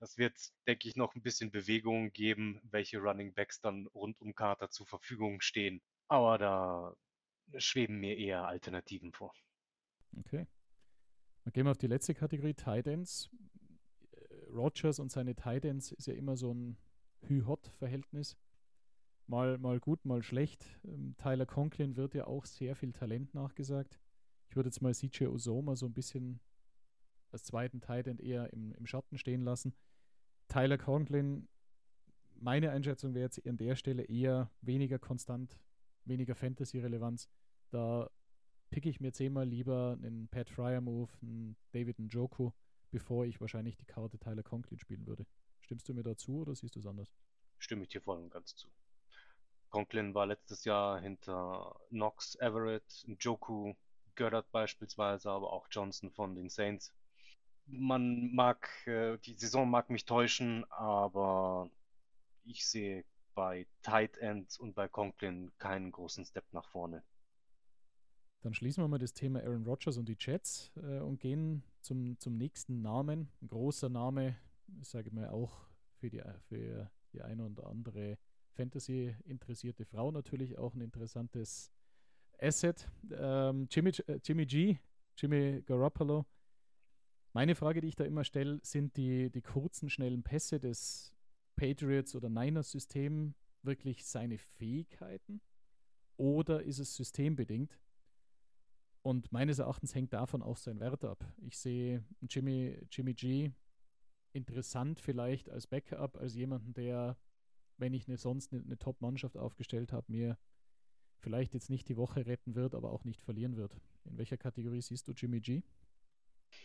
Das 0.00 0.18
wird, 0.18 0.36
denke 0.66 0.88
ich, 0.88 0.96
noch 0.96 1.14
ein 1.14 1.22
bisschen 1.22 1.50
Bewegung 1.50 2.10
geben, 2.10 2.60
welche 2.64 2.98
Running 2.98 3.32
Backs 3.34 3.60
dann 3.60 3.86
rund 3.88 4.20
um 4.20 4.34
Carter 4.34 4.70
zur 4.70 4.86
Verfügung 4.86 5.40
stehen. 5.40 5.80
Aber 6.08 6.38
da 6.38 6.96
schweben 7.58 7.98
mir 7.98 8.16
eher 8.16 8.46
Alternativen 8.46 9.12
vor. 9.12 9.34
Okay. 10.18 10.46
Dann 11.44 11.52
gehen 11.52 11.66
wir 11.66 11.70
auf 11.70 11.78
die 11.78 11.86
letzte 11.86 12.14
Kategorie, 12.14 12.54
Tidance. 12.54 13.28
Äh, 14.12 14.50
Rogers 14.52 14.98
und 14.98 15.10
seine 15.10 15.34
Tidance 15.34 15.94
ist 15.94 16.06
ja 16.06 16.14
immer 16.14 16.36
so 16.36 16.52
ein 16.52 16.76
Hü-Hot-Verhältnis. 17.22 18.36
Mal, 19.26 19.58
mal 19.58 19.80
gut, 19.80 20.04
mal 20.04 20.22
schlecht. 20.22 20.78
Ähm, 20.84 21.16
Tyler 21.18 21.46
Conklin 21.46 21.96
wird 21.96 22.14
ja 22.14 22.26
auch 22.26 22.44
sehr 22.44 22.76
viel 22.76 22.92
Talent 22.92 23.34
nachgesagt. 23.34 23.98
Ich 24.48 24.56
würde 24.56 24.68
jetzt 24.68 24.82
mal 24.82 24.94
CJ 24.94 25.26
Osoma 25.26 25.76
so 25.76 25.86
ein 25.86 25.94
bisschen 25.94 26.40
als 27.30 27.44
zweiten 27.44 27.80
Tight 27.80 28.06
End 28.06 28.20
eher 28.20 28.52
im, 28.52 28.72
im 28.72 28.86
Schatten 28.86 29.16
stehen 29.18 29.42
lassen. 29.42 29.74
Tyler 30.48 30.76
Conklin, 30.76 31.48
meine 32.34 32.70
Einschätzung 32.70 33.14
wäre 33.14 33.24
jetzt 33.24 33.46
an 33.46 33.56
der 33.56 33.76
Stelle 33.76 34.02
eher 34.04 34.50
weniger 34.60 34.98
konstant, 34.98 35.58
weniger 36.04 36.34
Fantasy-Relevanz. 36.34 37.28
Da 37.70 38.10
picke 38.70 38.88
ich 38.88 39.00
mir 39.00 39.12
zehnmal 39.12 39.46
lieber 39.46 39.98
einen 40.02 40.28
Pat 40.28 40.48
Fryer-Move, 40.48 41.10
einen 41.20 41.56
David 41.72 41.98
Njoku, 41.98 42.50
bevor 42.90 43.26
ich 43.26 43.40
wahrscheinlich 43.40 43.76
die 43.76 43.84
Karte 43.84 44.18
Tyler 44.18 44.42
Conklin 44.42 44.78
spielen 44.78 45.06
würde. 45.06 45.26
Stimmst 45.60 45.88
du 45.88 45.94
mir 45.94 46.02
dazu 46.02 46.40
oder 46.40 46.54
siehst 46.54 46.74
du 46.76 46.80
es 46.80 46.86
anders? 46.86 47.14
Stimme 47.58 47.84
ich 47.84 47.90
dir 47.90 48.00
voll 48.00 48.18
und 48.18 48.30
ganz 48.30 48.56
zu. 48.56 48.68
Conklin 49.70 50.14
war 50.14 50.26
letztes 50.26 50.64
Jahr 50.64 51.00
hinter 51.00 51.74
Knox, 51.88 52.34
Everett, 52.36 53.04
Njoku, 53.06 53.74
Goddard 54.16 54.50
beispielsweise, 54.52 55.30
aber 55.30 55.52
auch 55.52 55.66
Johnson 55.70 56.10
von 56.10 56.34
den 56.34 56.50
Saints. 56.50 56.92
Man 57.66 58.34
mag, 58.34 58.68
äh, 58.86 59.16
die 59.18 59.34
Saison 59.34 59.70
mag 59.70 59.88
mich 59.88 60.04
täuschen, 60.04 60.64
aber 60.70 61.70
ich 62.44 62.66
sehe 62.66 63.04
bei 63.34 63.66
Tight 63.82 64.16
Ends 64.18 64.58
und 64.58 64.74
bei 64.74 64.88
Conklin 64.88 65.52
keinen 65.58 65.92
großen 65.92 66.24
Step 66.24 66.44
nach 66.52 66.66
vorne. 66.68 67.02
Dann 68.42 68.54
schließen 68.54 68.82
wir 68.82 68.88
mal 68.88 68.98
das 68.98 69.14
Thema 69.14 69.40
Aaron 69.40 69.64
Rodgers 69.64 69.96
und 69.96 70.08
die 70.08 70.16
Jets 70.18 70.72
äh, 70.76 70.98
und 70.98 71.20
gehen 71.20 71.62
zum, 71.80 72.18
zum 72.18 72.36
nächsten 72.36 72.82
Namen. 72.82 73.28
Ein 73.40 73.48
großer 73.48 73.88
Name, 73.88 74.36
sage 74.80 75.08
ich 75.08 75.14
mal, 75.14 75.28
auch 75.28 75.68
für 75.98 76.10
die, 76.10 76.20
für 76.48 76.90
die 77.12 77.22
eine 77.22 77.44
oder 77.44 77.68
andere 77.68 78.18
Fantasy-interessierte 78.54 79.84
Frau 79.84 80.10
natürlich 80.10 80.58
auch 80.58 80.74
ein 80.74 80.80
interessantes 80.80 81.70
Asset. 82.38 82.88
Ähm, 83.12 83.68
Jimmy, 83.70 83.90
äh, 84.08 84.18
Jimmy 84.24 84.44
G, 84.44 84.78
Jimmy 85.16 85.62
Garoppolo. 85.64 86.26
Meine 87.32 87.54
Frage, 87.54 87.80
die 87.80 87.88
ich 87.88 87.96
da 87.96 88.04
immer 88.04 88.24
stelle, 88.24 88.58
sind 88.62 88.96
die, 88.96 89.30
die 89.30 89.40
kurzen, 89.40 89.88
schnellen 89.88 90.22
Pässe 90.22 90.60
des 90.60 91.11
Patriots 91.56 92.14
oder 92.14 92.28
Niners-System 92.28 93.34
wirklich 93.62 94.04
seine 94.04 94.38
Fähigkeiten 94.38 95.40
oder 96.16 96.62
ist 96.62 96.78
es 96.78 96.96
systembedingt? 96.96 97.78
Und 99.02 99.32
meines 99.32 99.58
Erachtens 99.58 99.94
hängt 99.94 100.12
davon 100.12 100.42
auch 100.42 100.56
sein 100.56 100.78
Wert 100.78 101.04
ab. 101.04 101.24
Ich 101.38 101.58
sehe 101.58 102.04
Jimmy, 102.28 102.78
Jimmy 102.90 103.14
G 103.14 103.52
interessant 104.32 105.00
vielleicht 105.00 105.50
als 105.50 105.66
Backup, 105.66 106.16
als 106.16 106.34
jemanden, 106.34 106.72
der, 106.74 107.16
wenn 107.76 107.92
ich 107.92 108.08
eine, 108.08 108.16
sonst 108.16 108.52
eine, 108.52 108.62
eine 108.62 108.78
Top-Mannschaft 108.78 109.36
aufgestellt 109.36 109.92
habe, 109.92 110.10
mir 110.10 110.38
vielleicht 111.18 111.54
jetzt 111.54 111.70
nicht 111.70 111.88
die 111.88 111.96
Woche 111.96 112.26
retten 112.26 112.54
wird, 112.54 112.74
aber 112.74 112.92
auch 112.92 113.04
nicht 113.04 113.22
verlieren 113.22 113.56
wird. 113.56 113.76
In 114.04 114.16
welcher 114.18 114.36
Kategorie 114.36 114.80
siehst 114.80 115.06
du 115.08 115.12
Jimmy 115.12 115.40
G? 115.40 115.62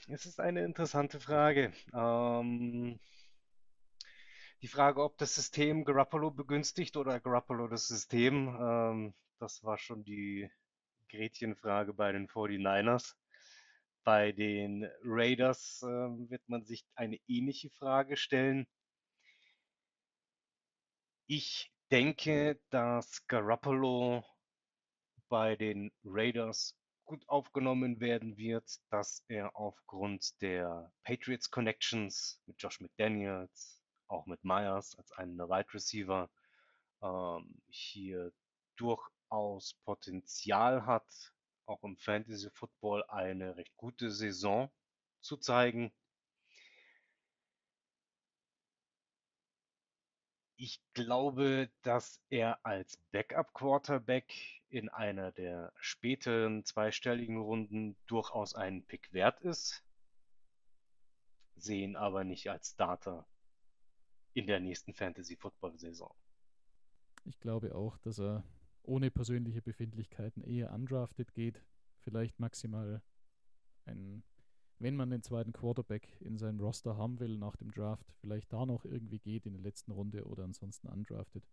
Es 0.08 0.25
ist 0.25 0.39
eine 0.39 0.63
interessante 0.63 1.20
Frage. 1.20 1.72
Ähm, 1.94 3.00
die 4.62 4.68
Frage, 4.68 5.04
ob 5.04 5.18
das 5.18 5.36
System 5.36 5.86
Garoppolo 5.86 6.32
begünstigt 6.32 6.98
oder 6.98 7.20
Garoppolo 7.20 7.68
das 7.68 7.88
System, 7.88 8.56
ähm, 8.60 9.14
das 9.40 9.64
war 9.64 9.78
schon 9.78 10.04
die 10.04 10.50
Gretchenfrage 11.10 11.94
bei 11.94 12.12
den 12.12 12.28
49ers. 12.28 13.16
Bei 14.04 14.32
den 14.32 14.90
Raiders 15.04 15.82
äh, 15.84 15.88
wird 15.88 16.48
man 16.48 16.64
sich 16.64 16.86
eine 16.96 17.20
ähnliche 17.28 17.70
Frage 17.70 18.18
stellen. 18.18 18.68
Ich 21.28 21.72
denke, 21.92 22.60
dass 22.70 23.26
Garoppolo 23.28 24.24
bei 25.30 25.56
den 25.56 25.91
Raiders 26.04 26.76
gut 27.06 27.28
aufgenommen 27.28 28.00
werden 28.00 28.38
wird, 28.38 28.65
dass 28.89 29.24
er 29.28 29.56
aufgrund 29.56 30.41
der 30.41 30.91
Patriots 31.04 31.50
Connections 31.50 32.41
mit 32.46 32.62
Josh 32.62 32.82
McDaniels, 32.82 33.77
auch 34.08 34.26
mit 34.26 34.43
Myers 34.43 34.96
als 34.98 35.12
einen 35.12 35.38
Wide 35.38 35.74
Receiver 35.74 36.30
ähm, 37.02 37.62
hier 37.70 38.32
durchaus 38.76 39.74
Potenzial 39.86 40.86
hat, 40.86 41.34
auch 41.65 41.84
im 41.84 41.98
Fantasy 41.98 42.50
Football 42.52 43.04
eine 43.10 43.56
recht 43.58 43.76
gute 43.76 44.12
Saison 44.12 44.72
zu 45.22 45.38
zeigen. 45.38 45.91
Ich 50.60 50.82
glaube, 50.93 51.70
dass 51.84 52.20
er 52.30 52.65
als 52.65 52.98
Backup-Quarterback 53.12 54.34
in 54.70 54.89
einer 54.89 55.32
der 55.32 55.72
späteren 55.80 56.65
zweistelligen 56.65 57.38
Runden 57.38 57.96
durchaus 58.08 58.56
einen 58.56 58.84
Pick 58.86 59.13
wert 59.13 59.39
ist, 59.41 59.84
sehen 61.56 61.96
aber 61.96 62.24
nicht 62.24 62.50
als 62.50 62.72
Starter 62.72 63.28
in 64.38 64.45
der 64.45 64.60
nächsten 64.60 64.93
Fantasy-Football-Saison. 64.93 66.13
Ich 67.26 67.39
glaube 67.39 67.73
auch, 67.73 67.97
dass 67.97 68.19
er 68.19 68.43
ohne 68.84 69.10
persönliche 69.10 69.63
Befindlichkeiten 69.63 70.43
eher 70.43 70.71
undrafted 70.71 71.34
geht. 71.34 71.60
Vielleicht 72.04 72.39
maximal 72.39 73.02
ein, 73.86 74.23
wenn 74.78 74.95
man 74.95 75.10
den 75.10 75.23
zweiten 75.23 75.54
Quarterback 75.54 76.21
in 76.21 76.38
seinem 76.38 76.60
Roster 76.60 76.97
haben 76.97 77.19
will 77.19 77.39
nach 77.39 77.56
dem 77.56 77.71
Draft, 77.71 78.06
vielleicht 78.21 78.54
da 78.54 78.67
noch 78.67 78.86
irgendwie 78.86 79.17
geht 79.17 79.47
in 79.47 79.54
der 79.54 79.63
letzten 79.63 79.91
Runde 79.91 80.23
oder 80.26 80.43
ansonsten 80.43 80.88
undrafted. 80.88 81.43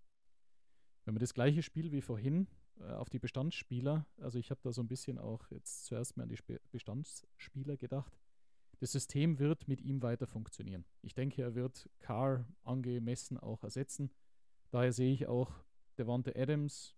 Wenn 1.06 1.14
man 1.14 1.20
das 1.20 1.32
gleiche 1.32 1.62
Spiel 1.62 1.90
wie 1.90 2.02
vorhin 2.02 2.48
äh, 2.80 2.90
auf 2.92 3.08
die 3.08 3.18
Bestandsspieler, 3.18 4.06
also 4.18 4.38
ich 4.38 4.50
habe 4.50 4.60
da 4.62 4.72
so 4.72 4.82
ein 4.82 4.88
bisschen 4.88 5.18
auch 5.18 5.50
jetzt 5.50 5.86
zuerst 5.86 6.18
mal 6.18 6.24
an 6.24 6.28
die 6.28 6.36
Sp 6.36 6.60
Bestandsspieler 6.70 7.78
gedacht. 7.78 8.12
Das 8.84 8.92
System 8.92 9.38
wird 9.38 9.66
mit 9.66 9.80
ihm 9.80 10.02
weiter 10.02 10.26
funktionieren. 10.26 10.84
Ich 11.00 11.14
denke, 11.14 11.40
er 11.40 11.54
wird 11.54 11.88
Carr 12.00 12.46
angemessen 12.64 13.38
auch 13.38 13.64
ersetzen. 13.64 14.10
Daher 14.70 14.92
sehe 14.92 15.10
ich 15.10 15.26
auch 15.26 15.50
Devante 15.96 16.36
Adams, 16.36 16.94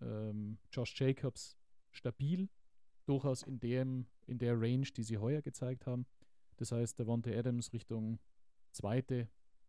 ähm, 0.00 0.58
Josh 0.72 0.92
Jacobs 1.00 1.56
stabil, 1.92 2.48
durchaus 3.06 3.44
in, 3.44 3.60
dem, 3.60 4.06
in 4.26 4.38
der 4.38 4.60
Range, 4.60 4.88
die 4.96 5.04
sie 5.04 5.18
heuer 5.18 5.40
gezeigt 5.40 5.86
haben. 5.86 6.04
Das 6.56 6.72
heißt, 6.72 6.98
Devontae 6.98 7.38
Adams 7.38 7.72
Richtung 7.72 8.18
zweite, 8.72 9.28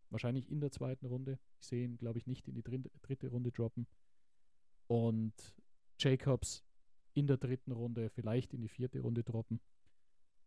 wahrscheinlich 0.10 0.50
in 0.50 0.62
der 0.62 0.72
zweiten 0.72 1.06
Runde. 1.06 1.38
Ich 1.60 1.68
sehe 1.68 1.86
ihn, 1.86 1.98
glaube 2.00 2.18
ich, 2.18 2.26
nicht 2.26 2.48
in 2.48 2.56
die 2.56 2.64
dritte 2.64 3.28
Runde 3.28 3.52
droppen. 3.52 3.86
Und 4.88 5.54
Jacobs 6.00 6.64
in 7.14 7.28
der 7.28 7.38
dritten 7.38 7.72
Runde, 7.72 8.10
vielleicht 8.10 8.52
in 8.56 8.62
die 8.62 8.70
vierte 8.70 9.00
Runde 9.02 9.24
droppen. 9.24 9.62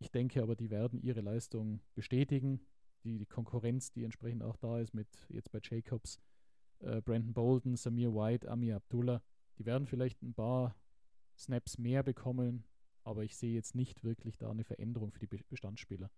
Ich 0.05 0.11
denke 0.11 0.43
aber, 0.43 0.55
die 0.55 0.69
werden 0.69 1.01
ihre 1.01 1.23
Leistung 1.23 1.81
bestätigen. 1.95 2.61
Die, 3.05 3.17
die 3.17 3.25
Konkurrenz, 3.25 3.91
die 3.91 4.05
entsprechend 4.05 4.43
auch 4.43 4.59
da 4.59 4.79
ist 4.79 4.93
mit 4.93 5.09
jetzt 5.31 5.51
bei 5.51 5.61
Jacobs, 5.63 6.21
äh, 6.81 7.01
Brandon 7.01 7.33
Bolden, 7.33 7.75
Samir 7.75 8.15
White, 8.15 8.51
Amir 8.51 8.77
Abdullah, 8.77 9.23
die 9.57 9.65
werden 9.65 9.87
vielleicht 9.87 10.21
ein 10.23 10.35
paar 10.35 10.77
Snaps 11.39 11.79
mehr 11.79 12.03
bekommen, 12.03 12.65
aber 13.03 13.25
ich 13.25 13.35
sehe 13.35 13.55
jetzt 13.55 13.75
nicht 13.75 14.05
wirklich 14.05 14.37
da 14.37 14.51
eine 14.51 14.65
Veränderung 14.65 15.11
für 15.11 15.21
die 15.21 15.43
Bestandsspieler. 15.49 16.11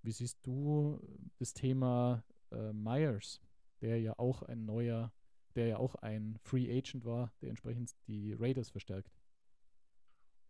Wie 0.00 0.12
siehst 0.12 0.38
du 0.42 0.98
das 1.38 1.52
Thema 1.52 2.24
äh, 2.52 2.72
Myers, 2.72 3.42
der 3.82 4.00
ja 4.00 4.18
auch 4.18 4.40
ein 4.44 4.64
neuer, 4.64 5.12
der 5.56 5.66
ja 5.66 5.76
auch 5.76 5.94
ein 5.96 6.38
Free 6.42 6.74
Agent 6.74 7.04
war, 7.04 7.34
der 7.42 7.50
entsprechend 7.50 7.94
die 8.06 8.32
Raiders 8.32 8.70
verstärkt? 8.70 9.12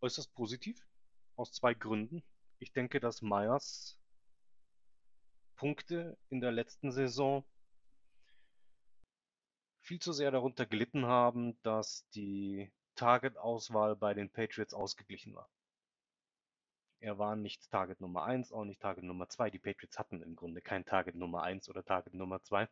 Äußerst 0.00 0.32
positiv, 0.34 0.86
aus 1.36 1.52
zwei 1.52 1.74
Gründen. 1.74 2.22
Ich 2.58 2.72
denke, 2.72 3.00
dass 3.00 3.22
Myers 3.22 3.98
Punkte 5.56 6.16
in 6.28 6.40
der 6.40 6.52
letzten 6.52 6.90
Saison 6.92 7.44
viel 9.80 10.00
zu 10.00 10.12
sehr 10.12 10.30
darunter 10.30 10.66
gelitten 10.66 11.06
haben, 11.06 11.60
dass 11.62 12.08
die 12.10 12.70
Target-Auswahl 12.94 13.96
bei 13.96 14.14
den 14.14 14.30
Patriots 14.30 14.74
ausgeglichen 14.74 15.34
war. 15.34 15.48
Er 17.00 17.18
war 17.18 17.34
nicht 17.34 17.68
Target 17.70 18.00
Nummer 18.00 18.24
1, 18.24 18.52
auch 18.52 18.64
nicht 18.64 18.80
Target 18.80 19.02
Nummer 19.02 19.28
2. 19.28 19.50
Die 19.50 19.58
Patriots 19.58 19.98
hatten 19.98 20.22
im 20.22 20.36
Grunde 20.36 20.60
kein 20.60 20.84
Target 20.84 21.16
Nummer 21.16 21.42
1 21.42 21.68
oder 21.68 21.84
Target 21.84 22.14
Nummer 22.14 22.40
2. 22.42 22.68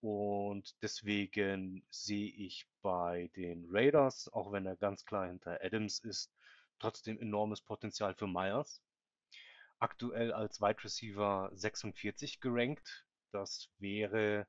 Und 0.00 0.74
deswegen 0.82 1.84
sehe 1.90 2.30
ich 2.30 2.66
bei 2.82 3.30
den 3.36 3.66
Raiders, 3.70 4.30
auch 4.32 4.52
wenn 4.52 4.64
er 4.64 4.76
ganz 4.76 5.04
klar 5.04 5.26
hinter 5.26 5.62
Adams 5.62 5.98
ist, 5.98 6.30
trotzdem 6.84 7.18
enormes 7.18 7.62
Potenzial 7.62 8.12
für 8.14 8.26
Myers. 8.26 8.82
Aktuell 9.78 10.34
als 10.34 10.60
Wide 10.60 10.84
Receiver 10.84 11.50
46 11.54 12.40
gerankt. 12.40 13.06
Das 13.32 13.70
wäre 13.78 14.46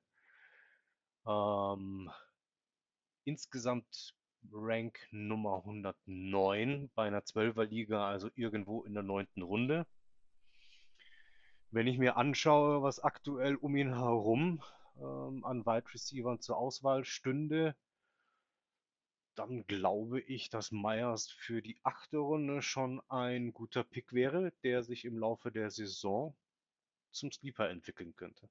ähm, 1.26 2.12
insgesamt 3.24 4.14
Rank 4.52 5.00
Nummer 5.12 5.60
109 5.60 6.92
bei 6.94 7.08
einer 7.08 7.22
12er 7.22 7.64
Liga, 7.64 8.06
also 8.06 8.30
irgendwo 8.36 8.84
in 8.84 8.94
der 8.94 9.04
neunten 9.04 9.42
Runde. 9.42 9.88
Wenn 11.72 11.88
ich 11.88 11.98
mir 11.98 12.18
anschaue, 12.18 12.84
was 12.84 13.00
aktuell 13.00 13.56
um 13.56 13.78
ihn 13.78 13.96
herum 13.96 14.62
ähm, 14.98 15.46
an 15.46 15.66
Wide 15.66 15.94
Receivern 15.94 16.42
zur 16.42 16.58
Auswahl 16.58 17.06
stünde, 17.06 17.78
dann 19.36 19.66
glaube 19.68 20.22
ich, 20.22 20.50
dass 20.50 20.72
Myers 20.72 21.30
für 21.30 21.62
die 21.62 21.78
achte 21.84 22.18
Runde 22.18 22.62
schon 22.62 23.02
ein 23.10 23.54
guter 23.54 23.84
Pick 23.84 24.14
wäre, 24.14 24.52
der 24.64 24.84
sich 24.84 25.06
im 25.06 25.18
Laufe 25.18 25.52
der 25.52 25.70
Saison 25.70 26.36
zum 27.12 27.32
Sleeper 27.32 27.70
entwickeln 27.70 28.16
könnte. 28.16 28.50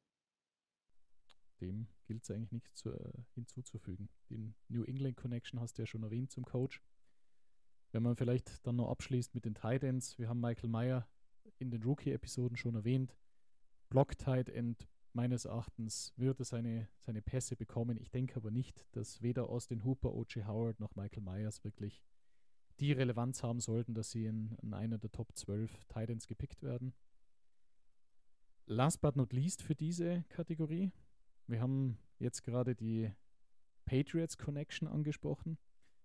Dem 1.61 1.87
gilt 2.07 2.23
es 2.23 2.31
eigentlich 2.31 2.53
nichts 2.53 2.75
zu, 2.75 2.91
äh, 2.91 3.23
hinzuzufügen. 3.35 4.09
Den 4.31 4.55
New 4.69 4.85
England 4.85 5.17
Connection 5.17 5.61
hast 5.61 5.79
du 5.79 5.83
ja 5.83 5.87
schon 5.87 6.03
erwähnt 6.03 6.31
zum 6.31 6.45
Coach. 6.45 6.83
Wenn 7.93 8.03
man 8.03 8.17
vielleicht 8.17 8.67
dann 8.67 8.77
noch 8.77 8.91
abschließt 8.91 9.35
mit 9.35 9.45
den 9.45 9.55
Titans, 9.55 10.19
wir 10.19 10.29
haben 10.29 10.41
Michael 10.41 10.69
Meyer 10.69 11.09
in 11.59 11.71
den 11.71 11.83
Rookie-Episoden 11.83 12.57
schon 12.57 12.75
erwähnt. 12.75 13.17
Block 13.89 14.19
Tight 14.19 14.49
End 14.49 14.89
meines 15.15 15.45
Erachtens 15.45 16.13
wird 16.17 16.41
er 16.41 16.45
seine, 16.45 16.89
seine 16.99 17.23
Pässe 17.23 17.57
bekommen. 17.57 17.97
Ich 17.97 18.11
denke 18.11 18.37
aber 18.37 18.51
nicht, 18.51 18.85
dass 18.93 19.23
weder 19.23 19.49
Austin 19.49 19.85
Hooper, 19.85 20.13
O.J. 20.13 20.47
Howard 20.47 20.81
noch 20.81 20.97
Michael 20.97 21.23
Myers 21.23 21.63
wirklich 21.65 22.05
die 22.81 22.93
Relevanz 22.93 23.43
haben 23.43 23.61
sollten, 23.61 23.95
dass 23.95 24.11
sie 24.11 24.27
in, 24.27 24.57
in 24.61 24.75
einer 24.75 24.99
der 24.99 25.13
Top 25.13 25.29
12 25.37 25.85
Titans 25.85 26.27
gepickt 26.27 26.63
werden. 26.63 26.93
Last 28.67 29.01
but 29.01 29.15
not 29.15 29.33
least 29.33 29.63
für 29.63 29.77
diese 29.77 30.25
Kategorie. 30.31 30.91
Wir 31.47 31.61
haben 31.61 31.99
jetzt 32.19 32.43
gerade 32.43 32.75
die 32.75 33.13
Patriots 33.85 34.37
Connection 34.37 34.89
angesprochen. 34.89 35.59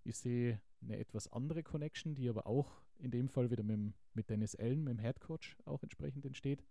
Ich 0.03 0.17
sehe 0.17 0.61
eine 0.81 0.97
etwas 0.97 1.27
andere 1.31 1.63
Connection, 1.63 2.13
die 2.13 2.29
aber 2.29 2.45
auch 2.45 2.83
in 2.99 3.09
dem 3.09 3.29
Fall 3.29 3.49
wieder 3.49 3.63
mit, 3.63 3.93
mit 4.13 4.29
Dennis 4.29 4.55
Allen, 4.55 4.83
mit 4.83 4.97
dem 4.97 4.99
Head 4.99 5.19
Coach, 5.21 5.57
auch 5.65 5.81
entsprechend 5.81 6.25
entsteht. 6.25 6.63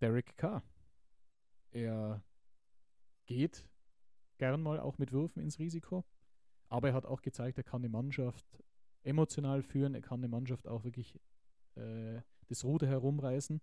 Derek 0.00 0.36
Carr. 0.36 0.62
Er 1.70 2.22
geht 3.26 3.68
gern 4.38 4.62
mal 4.62 4.80
auch 4.80 4.98
mit 4.98 5.12
Würfen 5.12 5.42
ins 5.42 5.58
Risiko, 5.58 6.04
aber 6.68 6.88
er 6.88 6.94
hat 6.94 7.06
auch 7.06 7.22
gezeigt, 7.22 7.58
er 7.58 7.64
kann 7.64 7.82
die 7.82 7.88
Mannschaft 7.88 8.46
emotional 9.02 9.62
führen, 9.62 9.94
er 9.94 10.00
kann 10.00 10.22
die 10.22 10.28
Mannschaft 10.28 10.66
auch 10.66 10.84
wirklich 10.84 11.18
äh, 11.74 12.20
das 12.46 12.64
Ruder 12.64 12.86
herumreißen. 12.86 13.60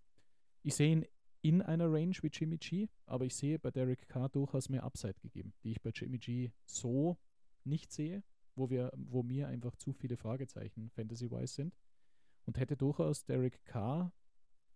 Ich 0.62 0.74
sehe 0.74 0.92
ihn 0.92 1.06
in 1.42 1.62
einer 1.62 1.92
Range 1.92 2.16
wie 2.22 2.30
Jimmy 2.32 2.58
G, 2.58 2.88
aber 3.06 3.24
ich 3.24 3.34
sehe 3.34 3.58
bei 3.58 3.70
Derek 3.70 4.08
Carr 4.08 4.28
durchaus 4.28 4.68
mehr 4.68 4.84
Upside 4.84 5.14
gegeben, 5.20 5.52
die 5.62 5.72
ich 5.72 5.80
bei 5.80 5.90
Jimmy 5.90 6.18
G 6.18 6.50
so 6.64 7.18
nicht 7.64 7.92
sehe, 7.92 8.22
wo 8.54 8.70
wir, 8.70 8.92
wo 8.96 9.22
mir 9.22 9.48
einfach 9.48 9.76
zu 9.76 9.92
viele 9.92 10.16
Fragezeichen 10.16 10.90
Fantasy-wise 10.90 11.54
sind. 11.54 11.76
Und 12.46 12.58
hätte 12.58 12.76
durchaus 12.76 13.24
Derek 13.24 13.64
Carr 13.64 14.12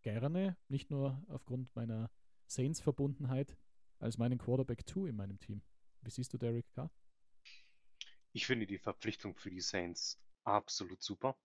gerne, 0.02 0.56
nicht 0.68 0.90
nur 0.90 1.22
aufgrund 1.28 1.74
meiner 1.74 2.10
Saints-Verbundenheit 2.50 3.56
als 4.00 4.18
meinen 4.18 4.38
Quarterback 4.38 4.88
2 4.88 5.10
in 5.10 5.16
meinem 5.16 5.38
Team. 5.38 5.62
Wie 6.02 6.10
siehst 6.10 6.32
du 6.32 6.38
Derek 6.38 6.68
Carr? 6.72 6.90
Ich 8.32 8.46
finde 8.46 8.66
die 8.66 8.78
Verpflichtung 8.78 9.36
für 9.36 9.50
die 9.50 9.60
Saints 9.60 10.20
absolut 10.42 11.00
super. 11.00 11.36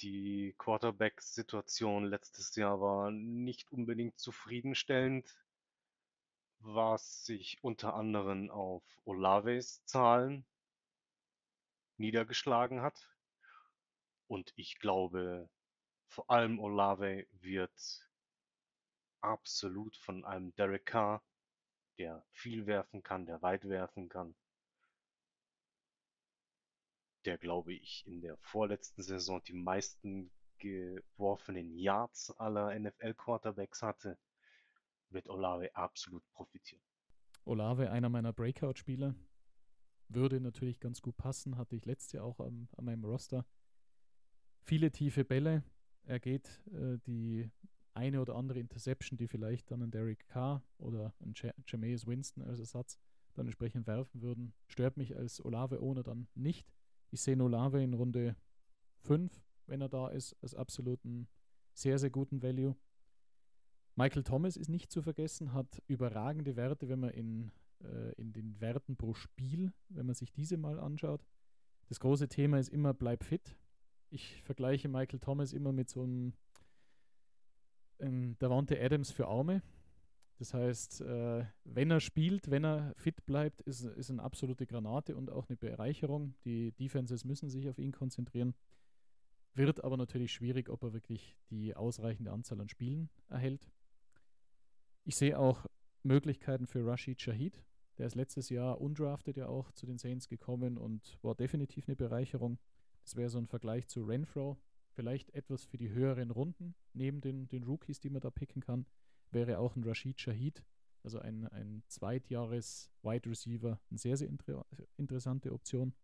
Die 0.00 0.54
Quarterback-Situation 0.56 2.04
letztes 2.04 2.56
Jahr 2.56 2.80
war 2.80 3.10
nicht 3.10 3.70
unbedingt 3.70 4.18
zufriedenstellend, 4.18 5.36
was 6.60 7.26
sich 7.26 7.62
unter 7.62 7.94
anderem 7.94 8.50
auf 8.50 8.82
Olaves 9.04 9.84
Zahlen 9.84 10.46
niedergeschlagen 11.98 12.80
hat. 12.80 13.10
Und 14.26 14.54
ich 14.56 14.78
glaube, 14.78 15.50
vor 16.08 16.30
allem 16.30 16.58
Olave 16.60 17.26
wird 17.40 18.09
absolut 19.20 19.96
von 19.96 20.24
einem 20.24 20.54
Derek 20.56 20.86
Carr, 20.86 21.22
der 21.98 22.24
viel 22.32 22.66
werfen 22.66 23.02
kann, 23.02 23.26
der 23.26 23.42
weit 23.42 23.68
werfen 23.68 24.08
kann, 24.08 24.34
der, 27.24 27.38
glaube 27.38 27.74
ich, 27.74 28.06
in 28.06 28.20
der 28.20 28.36
vorletzten 28.38 29.02
Saison 29.02 29.42
die 29.44 29.52
meisten 29.52 30.30
geworfenen 30.58 31.74
Yards 31.76 32.30
aller 32.38 32.78
NFL-Quarterbacks 32.78 33.82
hatte, 33.82 34.18
wird 35.10 35.28
Olave 35.28 35.74
absolut 35.74 36.22
profitieren. 36.32 36.82
Olave, 37.44 37.90
einer 37.90 38.08
meiner 38.08 38.32
Breakout-Spieler, 38.32 39.14
würde 40.08 40.40
natürlich 40.40 40.80
ganz 40.80 41.00
gut 41.02 41.16
passen, 41.16 41.56
hatte 41.56 41.76
ich 41.76 41.84
letztes 41.84 42.12
Jahr 42.12 42.24
auch 42.24 42.40
am, 42.40 42.68
an 42.76 42.84
meinem 42.84 43.04
Roster. 43.04 43.46
Viele 44.62 44.90
tiefe 44.90 45.24
Bälle. 45.24 45.62
Er 46.04 46.20
geht 46.20 46.60
äh, 46.72 46.98
die 47.06 47.50
eine 47.94 48.20
oder 48.20 48.36
andere 48.36 48.60
Interception, 48.60 49.16
die 49.18 49.28
vielleicht 49.28 49.70
dann 49.70 49.82
ein 49.82 49.90
Derek 49.90 50.26
Carr 50.28 50.62
oder 50.78 51.14
ein 51.20 51.34
Jameis 51.66 52.06
Winston 52.06 52.44
als 52.44 52.58
Ersatz 52.60 52.98
dann 53.34 53.46
entsprechend 53.46 53.86
werfen 53.86 54.22
würden, 54.22 54.52
stört 54.66 54.96
mich 54.96 55.16
als 55.16 55.44
Olave-Owner 55.44 56.02
dann 56.02 56.28
nicht. 56.34 56.72
Ich 57.10 57.22
sehe 57.22 57.40
Olave 57.42 57.82
in 57.82 57.94
Runde 57.94 58.36
5, 59.02 59.32
wenn 59.66 59.80
er 59.80 59.88
da 59.88 60.08
ist, 60.08 60.36
als 60.42 60.54
absoluten 60.54 61.28
sehr, 61.72 61.98
sehr 61.98 62.10
guten 62.10 62.42
Value. 62.42 62.76
Michael 63.96 64.22
Thomas 64.22 64.56
ist 64.56 64.68
nicht 64.68 64.90
zu 64.90 65.02
vergessen, 65.02 65.52
hat 65.52 65.82
überragende 65.86 66.56
Werte, 66.56 66.88
wenn 66.88 67.00
man 67.00 67.10
in, 67.10 67.50
äh, 67.82 68.12
in 68.14 68.32
den 68.32 68.60
Werten 68.60 68.96
pro 68.96 69.14
Spiel, 69.14 69.72
wenn 69.88 70.06
man 70.06 70.14
sich 70.14 70.32
diese 70.32 70.56
mal 70.56 70.78
anschaut. 70.78 71.24
Das 71.88 72.00
große 72.00 72.28
Thema 72.28 72.58
ist 72.58 72.68
immer, 72.68 72.94
bleib 72.94 73.24
fit. 73.24 73.56
Ich 74.10 74.42
vergleiche 74.42 74.88
Michael 74.88 75.20
Thomas 75.20 75.52
immer 75.52 75.72
mit 75.72 75.90
so 75.90 76.02
einem 76.02 76.34
ähm, 78.00 78.36
Davante 78.38 78.80
Adams 78.80 79.10
für 79.10 79.26
Arme. 79.26 79.62
Das 80.38 80.54
heißt, 80.54 81.02
äh, 81.02 81.44
wenn 81.64 81.90
er 81.90 82.00
spielt, 82.00 82.50
wenn 82.50 82.64
er 82.64 82.94
fit 82.96 83.26
bleibt, 83.26 83.60
ist, 83.62 83.84
ist 83.84 84.10
eine 84.10 84.22
absolute 84.22 84.66
Granate 84.66 85.14
und 85.14 85.30
auch 85.30 85.48
eine 85.48 85.56
Bereicherung. 85.56 86.34
Die 86.44 86.72
Defenses 86.72 87.24
müssen 87.24 87.50
sich 87.50 87.68
auf 87.68 87.78
ihn 87.78 87.92
konzentrieren. 87.92 88.54
Wird 89.54 89.84
aber 89.84 89.96
natürlich 89.96 90.32
schwierig, 90.32 90.70
ob 90.70 90.82
er 90.82 90.94
wirklich 90.94 91.36
die 91.50 91.76
ausreichende 91.76 92.32
Anzahl 92.32 92.60
an 92.60 92.68
Spielen 92.68 93.10
erhält. 93.28 93.68
Ich 95.04 95.16
sehe 95.16 95.38
auch 95.38 95.66
Möglichkeiten 96.02 96.66
für 96.66 96.86
Rashid 96.86 97.20
Shahid. 97.20 97.62
Der 97.98 98.06
ist 98.06 98.14
letztes 98.14 98.48
Jahr 98.48 98.80
undrafted 98.80 99.36
ja 99.36 99.46
auch 99.46 99.72
zu 99.72 99.84
den 99.84 99.98
Saints 99.98 100.26
gekommen 100.26 100.78
und 100.78 101.18
war 101.20 101.34
definitiv 101.34 101.86
eine 101.86 101.96
Bereicherung. 101.96 102.58
Das 103.02 103.16
wäre 103.16 103.28
so 103.28 103.36
ein 103.36 103.46
Vergleich 103.46 103.88
zu 103.88 104.04
Renfro, 104.04 104.56
vielleicht 104.92 105.30
etwas 105.34 105.64
für 105.64 105.78
die 105.78 105.90
höheren 105.90 106.30
Runden, 106.30 106.74
neben 106.92 107.20
den, 107.20 107.48
den 107.48 107.62
Rookies, 107.62 108.00
die 108.00 108.10
man 108.10 108.20
da 108.20 108.30
picken 108.30 108.62
kann, 108.62 108.86
wäre 109.30 109.58
auch 109.58 109.76
ein 109.76 109.84
Rashid 109.84 110.20
Shahid, 110.20 110.64
also 111.02 111.18
ein, 111.18 111.46
ein 111.48 111.82
Zweitjahres-Wide 111.88 113.30
Receiver, 113.30 113.80
eine 113.90 113.98
sehr, 113.98 114.16
sehr 114.16 114.28
inter 114.28 114.66
interessante 114.96 115.52
Option. 115.52 115.94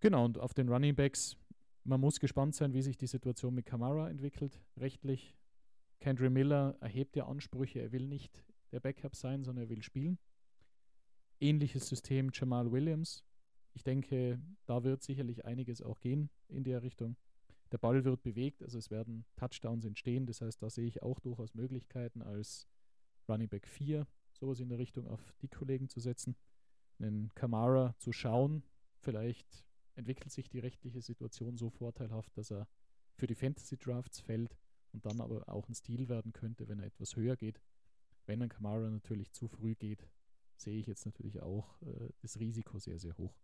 Genau, 0.00 0.24
und 0.24 0.38
auf 0.38 0.54
den 0.54 0.68
Running 0.68 0.94
Backs, 0.94 1.36
man 1.84 2.00
muss 2.00 2.20
gespannt 2.20 2.54
sein, 2.54 2.74
wie 2.74 2.82
sich 2.82 2.96
die 2.96 3.06
Situation 3.06 3.54
mit 3.54 3.66
Kamara 3.66 4.08
entwickelt, 4.10 4.60
rechtlich. 4.76 5.34
Kendry 6.00 6.28
Miller 6.28 6.76
erhebt 6.80 7.16
ja 7.16 7.26
Ansprüche, 7.26 7.80
er 7.80 7.92
will 7.92 8.06
nicht 8.06 8.44
der 8.72 8.80
Backup 8.80 9.16
sein, 9.16 9.44
sondern 9.44 9.64
er 9.64 9.70
will 9.70 9.82
spielen. 9.82 10.18
Ähnliches 11.40 11.88
System 11.88 12.30
Jamal 12.32 12.70
Williams, 12.70 13.24
ich 13.74 13.82
denke, 13.82 14.40
da 14.66 14.84
wird 14.84 15.02
sicherlich 15.02 15.44
einiges 15.44 15.82
auch 15.82 16.00
gehen 16.00 16.30
in 16.48 16.64
der 16.64 16.82
Richtung. 16.82 17.16
Der 17.72 17.78
Ball 17.78 18.04
wird 18.04 18.22
bewegt, 18.22 18.62
also 18.62 18.78
es 18.78 18.90
werden 18.90 19.24
Touchdowns 19.36 19.84
entstehen. 19.84 20.26
Das 20.26 20.40
heißt, 20.40 20.62
da 20.62 20.70
sehe 20.70 20.86
ich 20.86 21.02
auch 21.02 21.18
durchaus 21.18 21.54
Möglichkeiten 21.54 22.22
als 22.22 22.68
Running 23.28 23.48
Back 23.48 23.66
4, 23.66 24.06
sowas 24.32 24.60
in 24.60 24.68
der 24.68 24.78
Richtung 24.78 25.08
auf 25.08 25.20
die 25.42 25.48
Kollegen 25.48 25.88
zu 25.88 25.98
setzen, 25.98 26.36
einen 27.00 27.34
Kamara 27.34 27.94
zu 27.98 28.12
schauen. 28.12 28.62
Vielleicht 29.00 29.64
entwickelt 29.96 30.30
sich 30.30 30.48
die 30.48 30.60
rechtliche 30.60 31.02
Situation 31.02 31.56
so 31.56 31.70
vorteilhaft, 31.70 32.36
dass 32.36 32.52
er 32.52 32.68
für 33.16 33.26
die 33.26 33.34
Fantasy 33.34 33.76
Drafts 33.76 34.20
fällt 34.20 34.56
und 34.92 35.04
dann 35.04 35.20
aber 35.20 35.48
auch 35.48 35.68
ein 35.68 35.74
Stil 35.74 36.08
werden 36.08 36.32
könnte, 36.32 36.68
wenn 36.68 36.78
er 36.78 36.86
etwas 36.86 37.16
höher 37.16 37.36
geht. 37.36 37.60
Wenn 38.26 38.40
ein 38.40 38.48
Kamara 38.48 38.88
natürlich 38.88 39.32
zu 39.32 39.48
früh 39.48 39.74
geht, 39.74 40.06
sehe 40.56 40.78
ich 40.78 40.86
jetzt 40.86 41.04
natürlich 41.06 41.40
auch 41.40 41.80
äh, 41.82 42.10
das 42.22 42.38
Risiko 42.38 42.78
sehr, 42.78 42.98
sehr 42.98 43.16
hoch. 43.18 43.34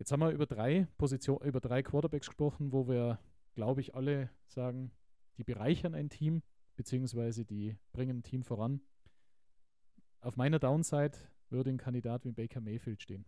Jetzt 0.00 0.12
haben 0.12 0.20
wir 0.20 0.30
über 0.30 0.46
drei 0.46 0.88
Positionen, 0.96 1.46
über 1.46 1.60
drei 1.60 1.82
Quarterbacks 1.82 2.28
gesprochen, 2.28 2.72
wo 2.72 2.88
wir, 2.88 3.20
glaube 3.52 3.82
ich, 3.82 3.94
alle 3.94 4.30
sagen, 4.46 4.92
die 5.36 5.44
bereichern 5.44 5.94
ein 5.94 6.08
Team, 6.08 6.42
beziehungsweise 6.74 7.44
die 7.44 7.76
bringen 7.92 8.20
ein 8.20 8.22
Team 8.22 8.42
voran. 8.42 8.80
Auf 10.22 10.38
meiner 10.38 10.58
Downside 10.58 11.18
würde 11.50 11.68
ein 11.68 11.76
Kandidat 11.76 12.24
wie 12.24 12.32
Baker 12.32 12.62
Mayfield 12.62 13.02
stehen. 13.02 13.26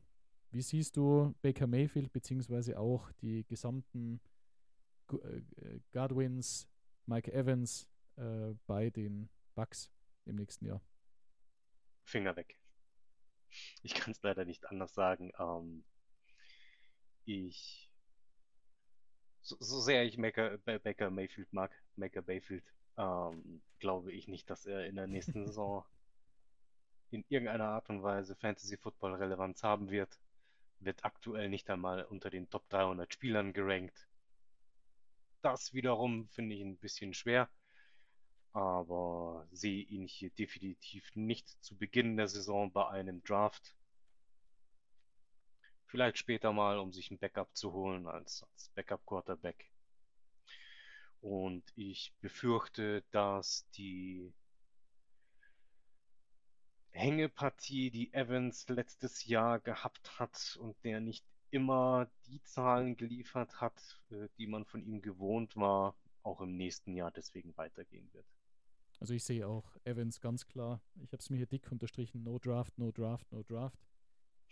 Wie 0.51 0.63
siehst 0.63 0.97
du 0.97 1.35
Baker 1.43 1.67
Mayfield, 1.67 2.11
beziehungsweise 2.11 2.79
auch 2.79 3.13
die 3.21 3.45
gesamten 3.45 4.23
äh, 5.13 5.81
Godwins, 5.93 6.71
Mike 7.05 7.31
Evans 7.35 7.87
äh, 8.17 8.55
bei 8.67 8.89
den 8.89 9.29
Bucks 9.55 9.93
im 10.25 10.37
nächsten 10.37 10.65
Jahr? 10.65 10.81
Finger 12.05 12.35
weg. 12.35 12.59
Ich 13.83 13.93
kann 13.93 14.13
es 14.13 14.23
leider 14.23 14.47
nicht 14.47 14.65
anders 14.71 14.95
sagen. 14.95 15.33
Ähm, 15.39 15.85
ich, 17.25 17.91
so, 19.43 19.57
so 19.61 19.81
sehr 19.81 20.05
ich 20.05 20.17
Baker, 20.17 20.59
Baker 20.59 21.11
Mayfield 21.11 21.53
mag, 21.53 21.73
Baker 21.97 22.23
Mayfield, 22.27 22.65
ähm, 22.97 23.63
glaube 23.79 24.13
ich 24.13 24.29
nicht, 24.29 24.49
dass 24.51 24.67
er 24.67 24.87
in 24.87 24.97
der 24.97 25.07
nächsten 25.07 25.47
Saison 25.47 25.85
in 27.11 27.25
irgendeiner 27.29 27.69
Art 27.69 27.89
und 27.91 28.03
Weise 28.03 28.35
Fantasy 28.37 28.77
Football 28.77 29.15
Relevanz 29.15 29.63
haben 29.63 29.91
wird, 29.91 30.19
wird 30.81 31.05
aktuell 31.05 31.49
nicht 31.49 31.69
einmal 31.71 32.05
unter 32.05 32.31
den 32.31 32.49
Top 32.51 32.69
300 32.71 33.13
Spielern 33.13 33.53
gerankt. 33.53 34.09
Das 35.43 35.75
wiederum 35.75 36.29
finde 36.29 36.55
ich 36.55 36.63
ein 36.63 36.79
bisschen 36.79 37.15
schwer, 37.15 37.49
aber 38.53 39.47
sehe 39.53 39.83
ihn 39.85 40.07
hier 40.07 40.31
definitiv 40.31 41.15
nicht 41.15 41.49
zu 41.63 41.77
Beginn 41.77 42.17
der 42.17 42.29
Saison 42.29 42.73
bei 42.73 42.89
einem 42.89 43.23
Draft. 43.25 43.75
Vielleicht 45.93 46.17
später 46.17 46.55
mal, 46.55 46.79
um 46.79 46.91
sich 46.91 47.11
ein 47.11 47.19
Backup 47.19 47.55
zu 47.55 47.75
holen 47.75 48.07
als, 48.07 48.45
als 48.45 48.71
Backup-Quarterback. 48.71 49.71
Und 51.21 51.63
ich 51.77 52.15
befürchte, 52.23 53.05
dass 53.11 53.69
die 53.73 54.33
Hängepartie, 56.93 57.91
die 57.91 58.11
Evans 58.15 58.67
letztes 58.71 59.27
Jahr 59.27 59.61
gehabt 59.61 60.19
hat 60.19 60.57
und 60.63 60.83
der 60.83 61.01
nicht 61.01 61.27
immer 61.51 62.09
die 62.27 62.43
Zahlen 62.43 62.97
geliefert 62.97 63.61
hat, 63.61 64.01
äh, 64.13 64.29
die 64.39 64.47
man 64.47 64.65
von 64.65 64.83
ihm 64.83 65.03
gewohnt 65.03 65.57
war, 65.57 65.95
auch 66.23 66.41
im 66.41 66.57
nächsten 66.57 66.95
Jahr 66.95 67.11
deswegen 67.11 67.55
weitergehen 67.59 68.09
wird. 68.15 68.25
Also 68.99 69.13
ich 69.13 69.25
sehe 69.25 69.47
auch 69.47 69.77
Evans 69.85 70.23
ganz 70.23 70.47
klar. 70.47 70.81
Ich 71.05 71.13
habe 71.13 71.21
es 71.21 71.29
mir 71.29 71.37
hier 71.37 71.47
dick 71.47 71.71
unterstrichen. 71.71 72.23
No 72.23 72.39
Draft, 72.39 72.79
no 72.79 72.91
Draft, 72.93 73.31
no 73.31 73.43
Draft. 73.43 73.79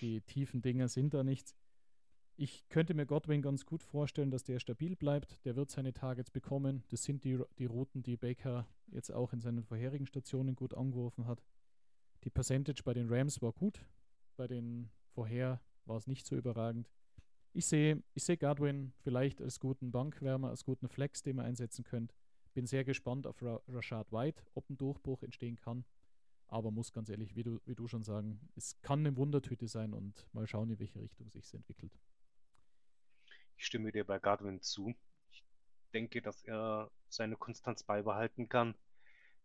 Die 0.00 0.20
tiefen 0.22 0.62
Dinger 0.62 0.88
sind 0.88 1.14
da 1.14 1.22
nichts. 1.22 1.54
Ich 2.36 2.66
könnte 2.70 2.94
mir 2.94 3.04
Godwin 3.04 3.42
ganz 3.42 3.66
gut 3.66 3.82
vorstellen, 3.82 4.30
dass 4.30 4.44
der 4.44 4.60
stabil 4.60 4.96
bleibt. 4.96 5.44
Der 5.44 5.56
wird 5.56 5.70
seine 5.70 5.92
Targets 5.92 6.30
bekommen. 6.30 6.84
Das 6.88 7.02
sind 7.02 7.24
die, 7.24 7.38
die 7.58 7.66
Routen, 7.66 8.02
die 8.02 8.16
Baker 8.16 8.66
jetzt 8.86 9.12
auch 9.12 9.34
in 9.34 9.40
seinen 9.40 9.62
vorherigen 9.62 10.06
Stationen 10.06 10.56
gut 10.56 10.72
angeworfen 10.72 11.26
hat. 11.26 11.42
Die 12.24 12.30
Percentage 12.30 12.82
bei 12.82 12.94
den 12.94 13.12
Rams 13.12 13.42
war 13.42 13.52
gut. 13.52 13.84
Bei 14.36 14.46
den 14.46 14.88
vorher 15.12 15.60
war 15.84 15.98
es 15.98 16.06
nicht 16.06 16.26
so 16.26 16.34
überragend. 16.34 16.90
Ich 17.52 17.66
sehe 17.66 18.02
ich 18.14 18.24
seh 18.24 18.36
Godwin 18.36 18.92
vielleicht 19.00 19.42
als 19.42 19.60
guten 19.60 19.90
Bankwärmer, 19.90 20.48
als 20.48 20.64
guten 20.64 20.88
Flex, 20.88 21.22
den 21.22 21.36
man 21.36 21.46
einsetzen 21.46 21.84
könnte. 21.84 22.14
Bin 22.54 22.66
sehr 22.66 22.84
gespannt 22.84 23.26
auf 23.26 23.42
Ra 23.42 23.60
Rashad 23.68 24.12
White, 24.12 24.42
ob 24.54 24.70
ein 24.70 24.78
Durchbruch 24.78 25.22
entstehen 25.22 25.56
kann. 25.56 25.84
Aber 26.50 26.72
muss 26.72 26.92
ganz 26.92 27.08
ehrlich, 27.08 27.36
wie 27.36 27.44
du, 27.44 27.60
wie 27.64 27.76
du 27.76 27.86
schon 27.86 28.02
sagen, 28.02 28.40
es 28.56 28.80
kann 28.82 29.00
eine 29.00 29.16
Wundertüte 29.16 29.68
sein 29.68 29.94
und 29.94 30.26
mal 30.32 30.48
schauen, 30.48 30.70
in 30.70 30.80
welche 30.80 31.00
Richtung 31.00 31.30
sich 31.30 31.44
es 31.44 31.54
entwickelt. 31.54 31.92
Ich 33.56 33.66
stimme 33.66 33.92
dir 33.92 34.04
bei 34.04 34.18
Godwin 34.18 34.60
zu. 34.60 34.94
Ich 35.30 35.44
denke, 35.94 36.20
dass 36.20 36.42
er 36.42 36.90
seine 37.08 37.36
Konstanz 37.36 37.84
beibehalten 37.84 38.48
kann. 38.48 38.74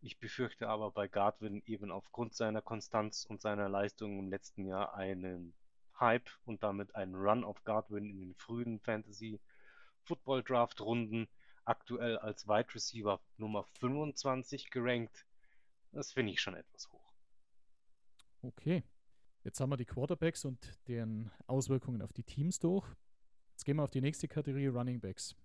Ich 0.02 0.20
befürchte 0.20 0.68
aber 0.68 0.90
bei 0.90 1.08
Godwin 1.08 1.62
eben 1.68 1.92
aufgrund 1.92 2.34
seiner 2.34 2.62
Konstanz 2.62 3.26
und 3.26 3.40
seiner 3.40 3.70
Leistung 3.70 4.18
im 4.18 4.30
letzten 4.30 4.66
Jahr 4.66 4.96
einen 4.96 5.54
Hype 6.00 6.30
und 6.46 6.64
damit 6.64 6.96
einen 6.96 7.14
Run 7.14 7.44
auf 7.44 7.64
Godwin 7.66 8.10
in 8.10 8.20
den 8.20 8.36
frühen 8.36 8.80
Fantasy 8.80 9.40
Football 10.06 10.44
Draft 10.44 10.82
Runden. 10.82 11.28
Aktuell 11.66 12.18
als 12.18 12.48
Wide 12.48 12.74
Receiver 12.74 13.20
Nummer 13.38 13.64
25 13.80 14.72
gerankt. 14.72 15.26
Das 15.96 16.12
finde 16.12 16.34
ich 16.34 16.42
schon 16.42 16.56
etwas 16.56 16.92
hoch. 16.92 17.14
Okay. 18.42 18.84
Jetzt 19.46 19.62
haben 19.62 19.70
wir 19.70 19.78
die 19.78 19.86
Quarterbacks 19.86 20.44
und 20.44 20.78
deren 20.90 21.32
Auswirkungen 21.48 22.02
auf 22.02 22.12
die 22.12 22.24
Teams 22.24 22.60
durch. 22.60 22.86
Jetzt 23.52 23.64
gehen 23.64 23.78
wir 23.78 23.84
auf 23.84 23.92
die 23.92 24.02
nächste 24.02 24.28
Kategorie 24.28 24.68
Running 24.68 25.00
Backs. 25.00 25.38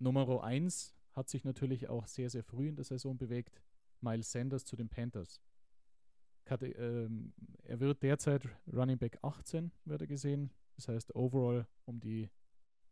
Nummer 0.00 0.42
1 0.42 0.96
hat 1.12 1.28
sich 1.28 1.44
natürlich 1.44 1.88
auch 1.88 2.08
sehr, 2.08 2.28
sehr 2.28 2.42
früh 2.42 2.68
in 2.68 2.74
der 2.74 2.84
Saison 2.84 3.16
bewegt. 3.16 3.62
Miles 4.00 4.32
Sanders 4.32 4.64
zu 4.64 4.74
den 4.74 4.88
Panthers. 4.88 5.40
Kate 6.44 6.66
ähm, 6.66 7.32
er 7.62 7.78
wird 7.78 8.02
derzeit 8.02 8.48
Running 8.66 8.98
Back 8.98 9.18
18, 9.22 9.70
wird 9.84 10.00
er 10.00 10.08
gesehen. 10.08 10.50
Das 10.74 10.88
heißt 10.88 11.14
overall 11.14 11.68
um 11.84 12.00
die 12.00 12.30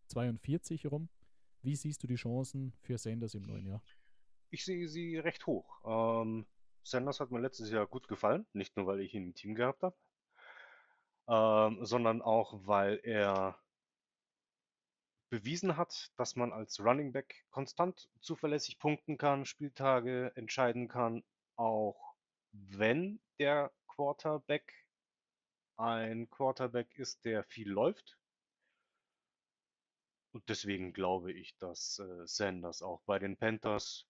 42 0.06 0.86
rum. 0.86 1.08
Wie 1.62 1.74
siehst 1.74 2.00
du 2.04 2.06
die 2.06 2.14
Chancen 2.14 2.74
für 2.78 2.96
Sanders 2.96 3.34
im 3.34 3.42
neuen 3.42 3.66
Jahr? 3.66 3.82
Ich 4.52 4.66
sehe 4.66 4.86
sie 4.86 5.18
recht 5.18 5.46
hoch. 5.46 5.80
Ähm, 5.82 6.46
Sanders 6.82 7.20
hat 7.20 7.30
mir 7.30 7.40
letztes 7.40 7.70
Jahr 7.70 7.86
gut 7.86 8.06
gefallen, 8.06 8.46
nicht 8.52 8.76
nur 8.76 8.86
weil 8.86 9.00
ich 9.00 9.14
ihn 9.14 9.28
im 9.28 9.34
Team 9.34 9.54
gehabt 9.54 9.82
habe, 9.82 9.96
ähm, 11.26 11.82
sondern 11.86 12.20
auch 12.20 12.60
weil 12.66 13.00
er 13.02 13.58
bewiesen 15.30 15.78
hat, 15.78 16.12
dass 16.16 16.36
man 16.36 16.52
als 16.52 16.80
Running 16.80 17.12
Back 17.12 17.46
konstant 17.48 18.10
zuverlässig 18.20 18.78
punkten 18.78 19.16
kann, 19.16 19.46
Spieltage 19.46 20.32
entscheiden 20.34 20.86
kann, 20.86 21.24
auch 21.56 22.14
wenn 22.52 23.22
der 23.38 23.72
Quarterback 23.86 24.86
ein 25.78 26.28
Quarterback 26.28 26.94
ist, 26.98 27.24
der 27.24 27.42
viel 27.44 27.70
läuft. 27.70 28.18
Und 30.32 30.46
deswegen 30.50 30.92
glaube 30.92 31.32
ich, 31.32 31.56
dass 31.56 31.98
äh, 32.00 32.26
Sanders 32.26 32.82
auch 32.82 33.00
bei 33.06 33.18
den 33.18 33.38
Panthers 33.38 34.06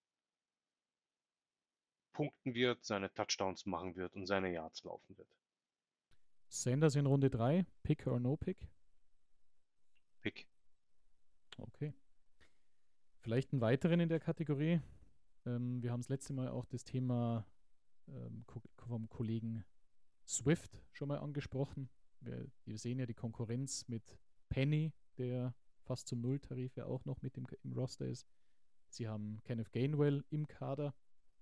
punkten 2.13 2.53
wird, 2.53 2.85
seine 2.85 3.13
Touchdowns 3.13 3.65
machen 3.65 3.95
wird 3.95 4.15
und 4.15 4.25
seine 4.25 4.51
Yards 4.53 4.83
laufen 4.83 5.17
wird. 5.17 5.27
Sanders 6.47 6.95
in 6.95 7.07
Runde 7.07 7.29
3, 7.29 7.65
Pick 7.81 8.07
or 8.07 8.19
No 8.19 8.37
Pick? 8.37 8.69
Pick. 10.21 10.47
Okay. 11.57 11.93
Vielleicht 13.21 13.51
einen 13.51 13.61
weiteren 13.61 13.99
in 13.99 14.09
der 14.09 14.19
Kategorie. 14.19 14.79
Ähm, 15.45 15.81
wir 15.81 15.91
haben 15.91 16.01
das 16.01 16.09
letzte 16.09 16.33
Mal 16.33 16.49
auch 16.49 16.65
das 16.65 16.83
Thema 16.83 17.45
ähm, 18.07 18.45
vom 18.77 19.09
Kollegen 19.09 19.65
Swift 20.25 20.81
schon 20.91 21.07
mal 21.07 21.19
angesprochen. 21.19 21.89
Wir, 22.21 22.47
wir, 22.65 22.77
sehen 22.77 22.99
ja 22.99 23.05
die 23.05 23.13
Konkurrenz 23.13 23.87
mit 23.87 24.17
Penny, 24.49 24.93
der 25.17 25.53
fast 25.83 26.07
zum 26.07 26.21
Nulltarif 26.21 26.75
ja 26.75 26.85
auch 26.85 27.03
noch 27.05 27.21
mit 27.21 27.37
im, 27.37 27.45
im 27.63 27.73
Roster 27.73 28.05
ist. 28.05 28.27
Sie 28.89 29.07
haben 29.07 29.41
Kenneth 29.43 29.71
Gainwell 29.71 30.23
im 30.29 30.47
Kader, 30.47 30.93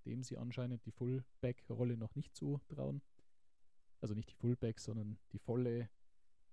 dem 0.05 0.23
sie 0.23 0.37
anscheinend 0.37 0.85
die 0.85 0.91
Fullback-Rolle 0.91 1.97
noch 1.97 2.15
nicht 2.15 2.35
zutrauen. 2.35 3.01
Also 4.01 4.15
nicht 4.15 4.29
die 4.29 4.35
Fullback, 4.35 4.79
sondern 4.79 5.17
die 5.31 5.39
volle 5.39 5.89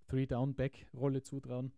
Three-Down-Back-Rolle 0.09 1.23
zutrauen. 1.23 1.73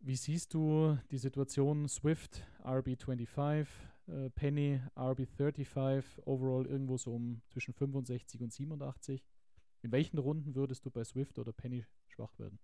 Wie 0.00 0.16
siehst 0.16 0.54
du 0.54 0.98
die 1.10 1.18
Situation 1.18 1.88
Swift, 1.88 2.44
RB25, 2.62 3.66
äh, 4.08 4.30
Penny, 4.30 4.80
RB35, 4.94 6.04
overall 6.24 6.66
irgendwo 6.66 6.96
so 6.96 7.14
um 7.14 7.42
zwischen 7.48 7.74
65 7.74 8.40
und 8.42 8.52
87? 8.52 9.24
In 9.82 9.92
welchen 9.92 10.18
Runden 10.18 10.54
würdest 10.54 10.84
du 10.84 10.90
bei 10.90 11.04
Swift 11.04 11.38
oder 11.38 11.52
Penny 11.52 11.84
schwach 12.08 12.38
werden? 12.38 12.58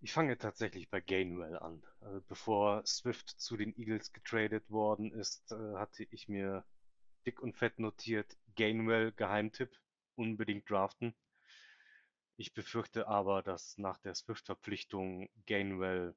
Ich 0.00 0.12
fange 0.12 0.36
tatsächlich 0.38 0.90
bei 0.90 1.00
Gainwell 1.00 1.58
an. 1.58 1.82
Also 2.00 2.20
bevor 2.28 2.84
Swift 2.86 3.28
zu 3.28 3.56
den 3.56 3.76
Eagles 3.76 4.12
getradet 4.12 4.70
worden 4.70 5.10
ist, 5.12 5.50
äh, 5.52 5.74
hatte 5.74 6.04
ich 6.10 6.28
mir 6.28 6.64
dick 7.26 7.40
und 7.40 7.56
fett 7.56 7.78
notiert, 7.78 8.36
Gainwell 8.54 9.12
Geheimtipp, 9.12 9.76
unbedingt 10.14 10.70
draften. 10.70 11.14
Ich 12.36 12.54
befürchte 12.54 13.08
aber, 13.08 13.42
dass 13.42 13.76
nach 13.78 13.98
der 13.98 14.14
Swift-Verpflichtung 14.14 15.28
Gainwell 15.46 16.14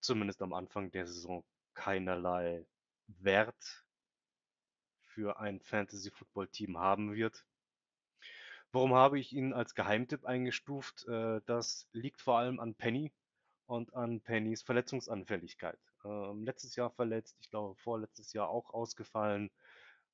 zumindest 0.00 0.42
am 0.42 0.52
Anfang 0.52 0.90
der 0.90 1.06
Saison 1.06 1.44
keinerlei 1.74 2.66
Wert 3.06 3.84
für 5.02 5.38
ein 5.38 5.60
Fantasy-Football-Team 5.60 6.78
haben 6.78 7.14
wird. 7.14 7.44
Warum 8.72 8.94
habe 8.94 9.18
ich 9.18 9.32
ihn 9.32 9.52
als 9.52 9.74
Geheimtipp 9.74 10.24
eingestuft? 10.24 11.06
Äh, 11.08 11.40
das 11.46 11.88
liegt 11.92 12.22
vor 12.22 12.38
allem 12.38 12.60
an 12.60 12.74
Penny 12.74 13.12
und 13.66 13.92
an 13.94 14.20
Pennys 14.20 14.62
Verletzungsanfälligkeit. 14.62 15.78
Ähm, 16.04 16.44
letztes 16.44 16.76
Jahr 16.76 16.90
verletzt, 16.90 17.36
ich 17.40 17.50
glaube 17.50 17.76
vorletztes 17.76 18.32
Jahr 18.32 18.48
auch 18.48 18.72
ausgefallen. 18.72 19.50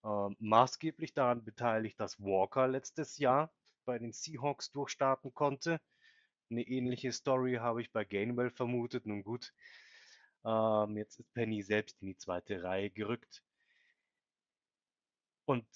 Ähm, 0.05 0.37
maßgeblich 0.41 1.15
daran 1.15 1.45
beteiligt, 1.45 1.99
dass 2.01 2.21
Walker 2.21 2.69
letztes 2.69 3.19
Jahr 3.19 3.53
bei 3.85 3.99
den 3.99 4.13
Seahawks 4.13 4.71
durchstarten 4.73 5.35
konnte. 5.35 5.81
Eine 6.51 6.63
ähnliche 6.63 7.13
Story 7.13 7.55
habe 7.55 7.83
ich 7.83 7.93
bei 7.93 8.05
Gainwell 8.05 8.51
vermutet. 8.51 9.07
Nun 9.07 9.25
gut, 9.25 9.53
ähm, 10.45 10.97
jetzt 10.97 11.19
ist 11.19 11.33
Penny 11.35 11.63
selbst 11.63 12.01
in 12.01 12.09
die 12.09 12.17
zweite 12.17 12.63
Reihe 12.63 12.91
gerückt. 12.91 13.43
Und 15.45 15.67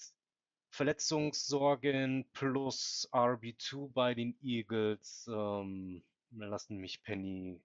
Verletzungssorgen 0.69 2.25
plus 2.33 3.09
RB2 3.11 3.91
bei 3.91 4.13
den 4.13 4.37
Eagles 4.41 5.29
ähm, 5.29 6.03
lassen 6.31 6.77
mich 6.77 7.03
Penny 7.03 7.61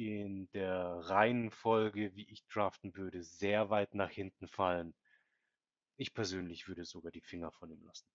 in 0.00 0.50
der 0.52 0.78
Reihenfolge, 0.78 2.14
wie 2.14 2.24
ich 2.30 2.46
draften 2.46 2.96
würde, 2.96 3.22
sehr 3.22 3.68
weit 3.68 3.94
nach 3.94 4.10
hinten 4.10 4.48
fallen. 4.48 4.94
Ich 5.96 6.14
persönlich 6.14 6.68
würde 6.68 6.84
sogar 6.84 7.12
die 7.12 7.20
Finger 7.20 7.50
von 7.50 7.70
ihm 7.70 7.82
lassen. 7.82 8.06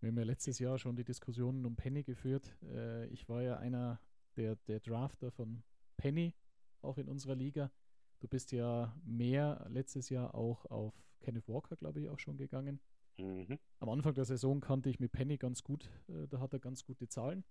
Wir 0.00 0.08
haben 0.08 0.18
ja 0.18 0.24
letztes 0.24 0.58
Jahr 0.58 0.78
schon 0.78 0.96
die 0.96 1.04
Diskussionen 1.04 1.64
um 1.64 1.76
Penny 1.76 2.02
geführt. 2.02 2.56
Äh, 2.64 3.06
ich 3.08 3.28
war 3.28 3.42
ja 3.42 3.58
einer 3.58 4.00
der, 4.36 4.56
der 4.66 4.80
Drafter 4.80 5.30
von 5.30 5.62
Penny, 5.96 6.34
auch 6.80 6.98
in 6.98 7.08
unserer 7.08 7.36
Liga. 7.36 7.70
Du 8.18 8.26
bist 8.26 8.50
ja 8.50 8.96
mehr 9.04 9.64
letztes 9.70 10.08
Jahr 10.08 10.34
auch 10.34 10.66
auf 10.66 10.94
Kenneth 11.20 11.46
Walker, 11.48 11.76
glaube 11.76 12.00
ich, 12.00 12.08
auch 12.08 12.18
schon 12.18 12.36
gegangen. 12.36 12.80
Mhm. 13.18 13.58
am 13.78 13.90
Anfang 13.90 14.14
der 14.14 14.24
Saison 14.24 14.60
kannte 14.60 14.88
ich 14.88 14.98
mit 14.98 15.12
Penny 15.12 15.36
ganz 15.36 15.62
gut, 15.62 15.90
äh, 16.08 16.26
da 16.28 16.40
hat 16.40 16.54
er 16.54 16.58
ganz 16.58 16.82
gute 16.82 17.08
Zahlen. 17.08 17.44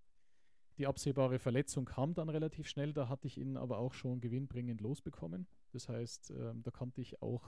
Die 0.78 0.88
absehbare 0.88 1.40
Verletzung 1.40 1.86
kam 1.86 2.14
dann 2.14 2.30
relativ 2.30 2.68
schnell, 2.68 2.94
da 2.94 3.10
hatte 3.10 3.28
ich 3.28 3.38
ihn 3.38 3.58
aber 3.58 3.78
auch 3.78 3.94
schon 3.94 4.22
gewinnbringend 4.22 4.82
losbekommen. 4.82 5.48
Das 5.72 5.90
heißt, 5.90 6.32
ähm, 6.32 6.64
da 6.64 6.72
konnte 6.72 7.02
ich 7.02 7.22
auch 7.22 7.44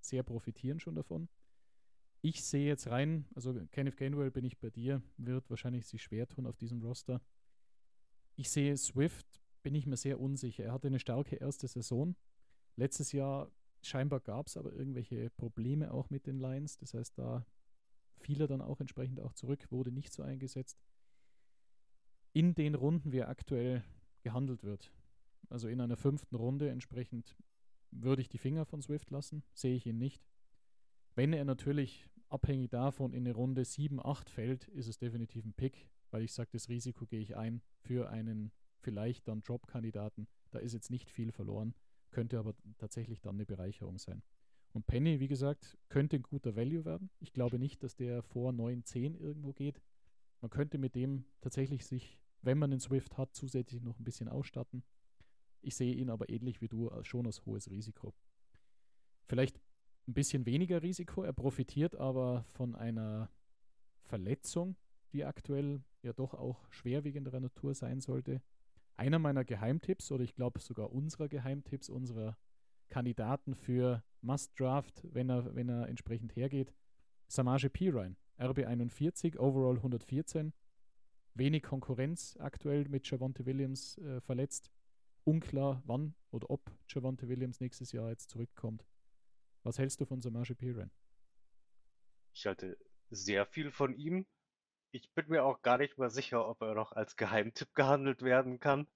sehr 0.00 0.22
profitieren 0.22 0.78
schon 0.78 0.94
davon. 0.94 1.28
Ich 2.22 2.44
sehe 2.44 2.66
jetzt 2.66 2.88
rein, 2.88 3.26
also 3.34 3.54
Kenneth 3.72 3.96
Gainwell 3.96 4.30
bin 4.30 4.44
ich 4.44 4.58
bei 4.58 4.70
dir, 4.70 5.02
wird 5.16 5.48
wahrscheinlich 5.50 5.86
sich 5.86 6.02
schwer 6.02 6.26
tun 6.26 6.46
auf 6.46 6.56
diesem 6.56 6.82
Roster. 6.82 7.20
Ich 8.36 8.50
sehe 8.50 8.76
Swift, 8.76 9.40
bin 9.62 9.74
ich 9.74 9.86
mir 9.86 9.96
sehr 9.96 10.20
unsicher. 10.20 10.64
Er 10.64 10.72
hatte 10.72 10.88
eine 10.88 10.98
starke 10.98 11.36
erste 11.36 11.68
Saison. 11.68 12.16
Letztes 12.76 13.12
Jahr 13.12 13.50
scheinbar 13.82 14.20
gab 14.20 14.48
es 14.48 14.56
aber 14.56 14.72
irgendwelche 14.72 15.30
Probleme 15.30 15.92
auch 15.92 16.10
mit 16.10 16.26
den 16.26 16.38
Lions. 16.38 16.76
Das 16.78 16.94
heißt, 16.94 17.18
da 17.18 17.46
fiel 18.18 18.40
er 18.40 18.48
dann 18.48 18.60
auch 18.60 18.80
entsprechend 18.80 19.20
auch 19.20 19.32
zurück, 19.32 19.66
wurde 19.70 19.92
nicht 19.92 20.12
so 20.12 20.22
eingesetzt. 20.22 20.78
In 22.36 22.54
den 22.54 22.74
Runden, 22.74 23.12
wie 23.12 23.20
er 23.20 23.30
aktuell 23.30 23.82
gehandelt 24.20 24.62
wird, 24.62 24.92
also 25.48 25.68
in 25.68 25.80
einer 25.80 25.96
fünften 25.96 26.36
Runde 26.36 26.68
entsprechend, 26.68 27.34
würde 27.90 28.20
ich 28.20 28.28
die 28.28 28.36
Finger 28.36 28.66
von 28.66 28.82
Swift 28.82 29.10
lassen, 29.10 29.42
sehe 29.54 29.74
ich 29.74 29.86
ihn 29.86 29.96
nicht. 29.96 30.28
Wenn 31.14 31.32
er 31.32 31.46
natürlich 31.46 32.06
abhängig 32.28 32.68
davon 32.68 33.14
in 33.14 33.26
eine 33.26 33.34
Runde 33.34 33.64
7, 33.64 34.04
8 34.04 34.28
fällt, 34.28 34.68
ist 34.68 34.86
es 34.86 34.98
definitiv 34.98 35.46
ein 35.46 35.54
Pick, 35.54 35.88
weil 36.10 36.24
ich 36.24 36.34
sage, 36.34 36.50
das 36.52 36.68
Risiko 36.68 37.06
gehe 37.06 37.20
ich 37.20 37.38
ein 37.38 37.62
für 37.80 38.10
einen 38.10 38.52
vielleicht 38.80 39.28
dann 39.28 39.42
Drop-Kandidaten. 39.42 40.28
Da 40.50 40.58
ist 40.58 40.74
jetzt 40.74 40.90
nicht 40.90 41.10
viel 41.10 41.32
verloren, 41.32 41.74
könnte 42.10 42.38
aber 42.38 42.54
tatsächlich 42.76 43.22
dann 43.22 43.36
eine 43.36 43.46
Bereicherung 43.46 43.96
sein. 43.96 44.22
Und 44.74 44.86
Penny, 44.86 45.20
wie 45.20 45.28
gesagt, 45.28 45.78
könnte 45.88 46.16
ein 46.16 46.22
guter 46.22 46.54
Value 46.54 46.84
werden. 46.84 47.08
Ich 47.18 47.32
glaube 47.32 47.58
nicht, 47.58 47.82
dass 47.82 47.96
der 47.96 48.22
vor 48.22 48.52
9, 48.52 48.84
10 48.84 49.14
irgendwo 49.14 49.54
geht. 49.54 49.80
Man 50.42 50.50
könnte 50.50 50.76
mit 50.76 50.94
dem 50.94 51.24
tatsächlich 51.40 51.86
sich, 51.86 52.20
wenn 52.46 52.58
man 52.58 52.70
den 52.70 52.80
Swift 52.80 53.18
hat, 53.18 53.34
zusätzlich 53.34 53.82
noch 53.82 53.98
ein 53.98 54.04
bisschen 54.04 54.28
ausstatten. 54.28 54.82
Ich 55.60 55.76
sehe 55.76 55.94
ihn 55.94 56.10
aber 56.10 56.30
ähnlich 56.30 56.60
wie 56.60 56.68
du 56.68 56.90
schon 57.02 57.26
als 57.26 57.44
hohes 57.44 57.70
Risiko. 57.70 58.14
Vielleicht 59.26 59.60
ein 60.06 60.14
bisschen 60.14 60.46
weniger 60.46 60.82
Risiko. 60.82 61.22
Er 61.22 61.32
profitiert 61.32 61.96
aber 61.96 62.44
von 62.52 62.74
einer 62.74 63.28
Verletzung, 64.04 64.76
die 65.12 65.24
aktuell 65.24 65.82
ja 66.02 66.12
doch 66.12 66.34
auch 66.34 66.70
schwerwiegenderer 66.70 67.40
Natur 67.40 67.74
sein 67.74 68.00
sollte. 68.00 68.40
Einer 68.96 69.18
meiner 69.18 69.44
Geheimtipps, 69.44 70.12
oder 70.12 70.22
ich 70.22 70.34
glaube 70.34 70.60
sogar 70.60 70.92
unserer 70.92 71.28
Geheimtipps, 71.28 71.90
unserer 71.90 72.38
Kandidaten 72.88 73.54
für 73.54 74.04
Must 74.20 74.58
Draft, 74.58 75.02
wenn 75.12 75.28
er, 75.28 75.54
wenn 75.54 75.68
er 75.68 75.88
entsprechend 75.88 76.36
hergeht, 76.36 76.72
Samaje 77.28 77.68
Pirine, 77.68 78.16
RB41, 78.38 79.36
Overall 79.38 79.76
114. 79.76 80.52
Wenig 81.38 81.64
Konkurrenz 81.64 82.36
aktuell 82.40 82.88
mit 82.88 83.10
Javonte 83.10 83.44
Williams 83.44 83.98
äh, 83.98 84.20
verletzt. 84.20 84.70
Unklar, 85.24 85.82
wann 85.84 86.14
oder 86.30 86.50
ob 86.50 86.70
Javonte 86.88 87.28
Williams 87.28 87.60
nächstes 87.60 87.92
Jahr 87.92 88.10
jetzt 88.10 88.30
zurückkommt. 88.30 88.86
Was 89.62 89.78
hältst 89.78 90.00
du 90.00 90.06
von 90.06 90.22
Samaje 90.22 90.54
Piran? 90.54 90.90
Ich 92.32 92.46
halte 92.46 92.78
sehr 93.10 93.44
viel 93.46 93.70
von 93.70 93.94
ihm. 93.96 94.26
Ich 94.92 95.10
bin 95.12 95.28
mir 95.28 95.44
auch 95.44 95.62
gar 95.62 95.78
nicht 95.78 95.98
mal 95.98 96.10
sicher, 96.10 96.48
ob 96.48 96.62
er 96.62 96.74
noch 96.74 96.92
als 96.92 97.16
Geheimtipp 97.16 97.74
gehandelt 97.74 98.22
werden 98.22 98.60
kann. 98.60 98.86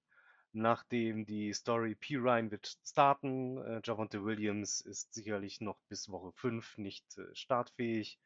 Nachdem 0.53 1.27
die 1.27 1.53
Story 1.53 1.95
Pirine 1.95 2.51
wird 2.51 2.79
starten, 2.85 3.59
äh, 3.59 3.81
Javonte 3.85 4.25
Williams 4.25 4.81
ist 4.81 5.15
sicherlich 5.15 5.61
noch 5.61 5.79
bis 5.89 6.09
Woche 6.09 6.33
5 6.33 6.79
nicht 6.79 7.19
äh, 7.19 7.35
startfähig, 7.35 8.19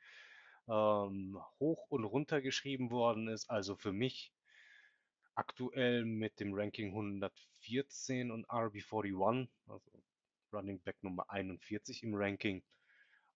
ähm, 0.68 1.38
hoch 1.59 1.87
und 1.90 2.05
runter 2.05 2.40
geschrieben 2.40 2.90
worden 2.90 3.29
ist. 3.29 3.50
Also 3.50 3.77
für 3.77 3.92
mich 3.92 4.33
aktuell 5.35 6.05
mit 6.05 6.40
dem 6.40 6.55
Ranking 6.55 6.88
114 6.88 8.31
und 8.31 8.46
RB41, 8.48 9.48
also 9.66 10.03
Running 10.53 10.81
Back 10.81 11.03
Nummer 11.03 11.29
41 11.31 12.03
im 12.03 12.14
Ranking, 12.14 12.62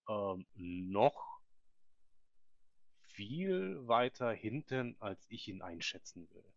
ähm, 0.08 0.46
noch 0.54 1.40
viel 3.02 3.86
weiter 3.88 4.32
hinten, 4.32 4.96
als 5.00 5.26
ich 5.28 5.48
ihn 5.48 5.60
einschätzen 5.60 6.28
würde. 6.30 6.48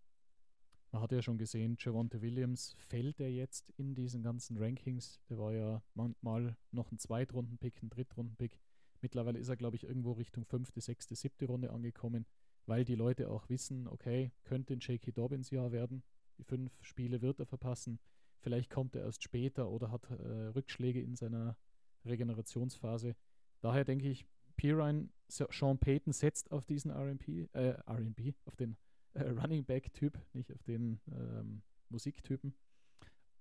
Man 0.92 1.02
hat 1.02 1.12
ja 1.14 1.22
schon 1.22 1.38
gesehen, 1.38 1.78
Javonte 1.80 2.22
Williams 2.22 2.76
fällt 2.78 3.20
er 3.22 3.32
jetzt 3.32 3.70
in 3.78 3.96
diesen 3.96 4.24
ganzen 4.24 4.58
Rankings. 4.58 5.22
Der 5.30 5.38
war 5.38 5.54
ja 5.54 5.82
manchmal 5.94 6.58
noch 6.72 6.92
ein 6.92 7.00
Zweitrunden-Pick, 7.00 7.82
ein 7.82 7.90
Drittrunden-Pick. 7.90 8.60
Mittlerweile 9.02 9.40
ist 9.40 9.50
er, 9.50 9.58
glaube 9.58 9.76
ich, 9.76 9.84
irgendwo 9.84 10.14
Richtung 10.14 10.46
fünfte, 10.46 10.80
sechste, 10.80 11.16
siebte 11.16 11.46
Runde 11.46 11.72
angekommen, 11.72 12.26
weil 12.66 12.86
die 12.86 12.96
Leute 12.96 13.30
auch 13.30 13.50
wissen, 13.50 13.88
okay, 13.88 14.32
könnte 14.44 14.74
ein 14.74 14.80
J.K. 14.80 15.12
Dobbins 15.12 15.50
Jahr 15.50 15.72
werden. 15.72 16.04
Die 16.38 16.44
fünf 16.44 16.72
Spiele 16.82 17.22
wird 17.22 17.40
er 17.40 17.46
verpassen. 17.46 18.00
Vielleicht 18.40 18.70
kommt 18.70 18.96
er 18.96 19.04
erst 19.04 19.24
später 19.24 19.70
oder 19.70 19.92
hat 19.92 20.10
äh, 20.10 20.48
Rückschläge 20.48 21.02
in 21.02 21.16
seiner 21.16 21.58
Regenerationsphase. 22.06 23.16
Daher 23.62 23.86
denke 23.86 24.08
ich, 24.08 24.26
Pirine, 24.56 25.10
Sean 25.28 25.80
Payton 25.80 26.14
setzt 26.14 26.52
auf 26.52 26.66
diesen 26.66 26.92
RB, 26.92 27.50
äh, 27.54 27.78
RB, 27.88 28.36
auf 28.46 28.56
den 28.56 28.78
äh, 29.14 29.24
Running 29.24 29.66
Back-Typ, 29.66 30.20
nicht 30.34 30.52
auf 30.54 30.64
den 30.64 31.00
ähm, 31.12 31.62
Musiktypen. 31.90 32.54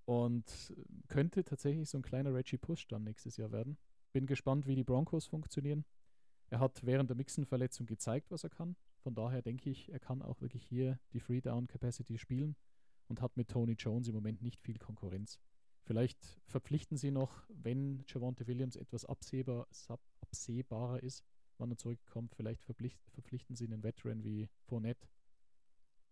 Und 0.04 0.74
könnte 1.08 1.44
tatsächlich 1.44 1.88
so 1.88 1.98
ein 1.98 2.02
kleiner 2.02 2.34
Reggie 2.34 2.58
Push 2.58 2.88
dann 2.88 3.04
nächstes 3.04 3.36
Jahr 3.36 3.52
werden. 3.52 3.76
Bin 4.12 4.26
gespannt, 4.26 4.66
wie 4.66 4.74
die 4.74 4.84
Broncos 4.84 5.26
funktionieren. 5.26 5.84
Er 6.48 6.58
hat 6.58 6.84
während 6.84 7.10
der 7.10 7.16
Mixen-Verletzung 7.16 7.86
gezeigt, 7.86 8.30
was 8.30 8.42
er 8.44 8.50
kann. 8.50 8.76
Von 9.02 9.14
daher 9.14 9.40
denke 9.40 9.70
ich, 9.70 9.90
er 9.90 10.00
kann 10.00 10.20
auch 10.20 10.40
wirklich 10.40 10.64
hier 10.64 10.98
die 11.12 11.20
Free-Down-Capacity 11.20 12.18
spielen 12.18 12.56
und 13.08 13.22
hat 13.22 13.36
mit 13.36 13.48
Tony 13.48 13.72
Jones 13.72 14.08
im 14.08 14.14
Moment 14.14 14.42
nicht 14.42 14.60
viel 14.60 14.78
Konkurrenz. 14.78 15.38
Vielleicht 15.82 16.40
verpflichten 16.46 16.96
sie 16.96 17.10
noch, 17.10 17.44
wenn 17.48 18.04
Javonte 18.06 18.46
Williams 18.46 18.76
etwas 18.76 19.04
absehbar, 19.04 19.66
absehbarer 20.20 21.02
ist, 21.02 21.24
wann 21.58 21.70
er 21.70 21.78
zurückkommt, 21.78 22.34
vielleicht 22.34 22.62
verpflichten 22.64 23.56
sie 23.56 23.66
einen 23.66 23.82
Veteran 23.82 24.22
wie 24.24 24.48
Fournette. 24.66 25.08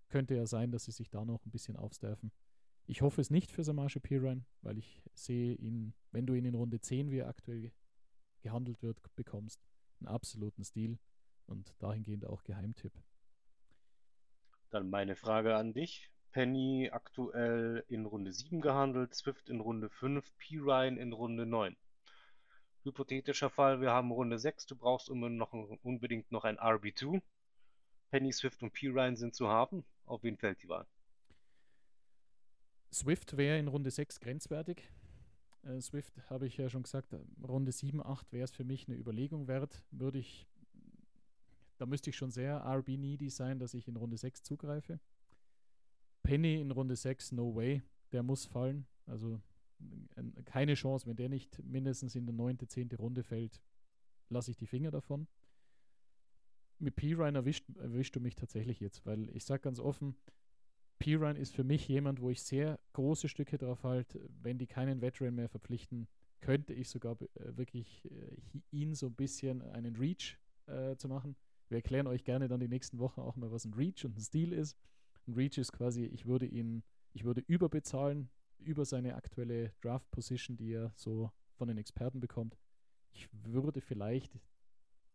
Könnte 0.09 0.35
ja 0.35 0.47
sein, 0.47 0.71
dass 0.71 0.85
sie 0.85 0.93
sich 0.93 1.11
da 1.11 1.25
noch 1.25 1.45
ein 1.45 1.51
bisschen 1.51 1.77
aufstaffen. 1.77 2.33
Ich 2.87 3.03
hoffe 3.03 3.21
es 3.21 3.29
nicht 3.29 3.51
für 3.51 3.65
Samaje 3.65 4.01
Pirine, 4.01 4.47
weil 4.63 4.79
ich 4.79 5.03
sehe 5.13 5.55
ihn, 5.55 5.93
wenn 6.11 6.27
du 6.27 6.35
ihn 6.35 6.47
in 6.47 6.55
Runde 6.55 6.81
10, 6.81 7.11
wie 7.11 7.19
er 7.19 7.29
aktuell 7.29 7.71
gehandelt 8.41 8.83
wird, 8.83 9.01
bekommst, 9.17 9.61
einen 10.01 10.09
absoluten 10.09 10.65
Stil 10.65 10.99
und 11.47 11.75
dahingehend 11.79 12.27
auch 12.27 12.43
Geheimtipp. 12.45 12.93
Dann 14.71 14.91
meine 14.91 15.17
Frage 15.17 15.57
an 15.57 15.73
dich. 15.73 16.11
Penny 16.31 16.91
aktuell 16.93 17.85
in 17.89 18.05
Runde 18.05 18.33
7 18.33 18.61
gehandelt, 18.61 19.15
Swift 19.15 19.49
in 19.49 19.61
Runde 19.61 19.89
5, 19.89 20.37
P-Ryan 20.37 20.99
in 20.99 21.13
Runde 21.13 21.47
9. 21.47 21.75
Hypothetischer 22.85 23.51
Fall, 23.51 23.81
wir 23.81 23.91
haben 23.91 24.13
Runde 24.13 24.39
6, 24.39 24.67
du 24.67 24.77
brauchst 24.77 25.11
noch, 25.11 25.53
unbedingt 25.83 26.31
noch 26.31 26.45
ein 26.45 26.59
RB2. 26.59 27.23
Penny, 28.11 28.33
Swift 28.33 28.63
und 28.63 28.73
P-Ryan 28.73 29.17
sind 29.17 29.35
zu 29.35 29.49
haben. 29.49 29.85
Auf 30.05 30.23
wen 30.23 30.37
fällt 30.37 30.63
die 30.63 30.69
Wahl? 30.69 30.87
Swift 32.93 33.37
wäre 33.37 33.59
in 33.59 33.69
Runde 33.69 33.91
6 33.91 34.21
grenzwertig. 34.21 34.91
Äh, 35.63 35.81
Swift 35.81 36.13
habe 36.31 36.47
ich 36.47 36.57
ja 36.57 36.69
schon 36.69 36.83
gesagt, 36.83 37.15
Runde 37.43 37.73
7, 37.73 38.03
8 38.03 38.33
wäre 38.33 38.45
es 38.45 38.53
für 38.53 38.65
mich 38.65 38.89
eine 38.89 38.97
Überlegung 38.97 39.49
wert. 39.49 39.83
Würde 39.91 40.19
ich, 40.19 40.47
da 41.79 41.87
müsste 41.87 42.11
ich 42.11 42.17
schon 42.17 42.31
sehr 42.31 42.65
RB-needy 42.65 43.31
sein, 43.31 43.59
dass 43.59 43.75
ich 43.75 43.89
in 43.89 43.97
Runde 43.97 44.17
6 44.17 44.43
zugreife. 44.43 45.01
Penny 46.23 46.61
in 46.61 46.71
Runde 46.71 46.97
6, 46.97 47.33
no 47.33 47.55
way. 47.55 47.83
Der 48.13 48.23
muss 48.23 48.47
fallen. 48.47 48.87
Also 49.07 49.41
keine 50.45 50.75
Chance. 50.75 51.07
Wenn 51.07 51.17
der 51.17 51.29
nicht 51.29 51.63
mindestens 51.65 52.15
in 52.15 52.27
der 52.27 52.35
9., 52.35 52.59
10. 52.67 52.91
Runde 52.99 53.23
fällt, 53.23 53.61
lasse 54.29 54.51
ich 54.51 54.57
die 54.57 54.67
Finger 54.67 54.91
davon. 54.91 55.27
Mit 56.79 56.97
P-Ryan 56.97 57.35
erwischt, 57.35 57.65
erwischt 57.77 58.15
du 58.15 58.21
mich 58.21 58.37
tatsächlich 58.37 58.79
jetzt, 58.81 59.05
weil 59.05 59.29
ich 59.31 59.45
sage 59.45 59.63
ganz 59.63 59.81
offen, 59.81 60.15
P-Ryan 60.99 61.37
ist 61.37 61.55
für 61.55 61.65
mich 61.65 61.87
jemand, 61.89 62.21
wo 62.21 62.31
ich 62.31 62.43
sehr 62.43 62.79
große 62.93 63.29
Stücke 63.29 63.59
drauf 63.59 63.85
halte. 63.85 64.29
Wenn 64.43 64.59
die 64.59 64.67
keinen 64.67 65.01
Veteran 65.01 65.35
mehr 65.35 65.49
verpflichten, 65.49 66.09
könnte 66.41 66.73
ich 66.73 66.89
sogar 66.89 67.17
äh, 67.21 67.57
wirklich 67.57 68.05
äh, 68.11 68.37
ihn 68.71 68.95
so 68.95 69.07
ein 69.07 69.15
bisschen 69.15 69.63
einen 69.63 69.97
Reach 69.97 70.39
äh, 70.67 70.97
zu 70.97 71.09
machen. 71.09 71.37
Wir 71.69 71.77
erklären 71.79 72.07
euch 72.07 72.25
gerne 72.25 72.49
dann 72.49 72.61
die 72.61 72.69
nächsten 72.69 72.99
Wochen 72.99 73.21
auch 73.21 73.37
mal, 73.37 73.51
was 73.51 73.65
ein 73.65 73.75
Reach 73.75 74.05
und 74.05 74.17
ein 74.17 74.21
Stil 74.21 74.53
ist. 74.53 74.77
Ein 75.27 75.35
Reach 75.35 75.59
ist 75.59 75.73
quasi, 75.73 76.05
ich 76.05 76.27
würde 76.27 76.47
ihn, 76.47 76.83
ich 77.13 77.25
würde 77.25 77.43
überbezahlen 77.47 78.31
über 78.59 78.85
seine 78.85 79.15
aktuelle 79.15 79.73
Draft 79.81 80.11
Position, 80.11 80.57
die 80.57 80.73
er 80.73 80.93
so 80.97 81.31
von 81.55 81.69
den 81.69 81.79
Experten 81.79 82.21
bekommt. 82.21 82.57
Ich 83.13 83.29
würde 83.33 83.81
vielleicht 83.81 84.39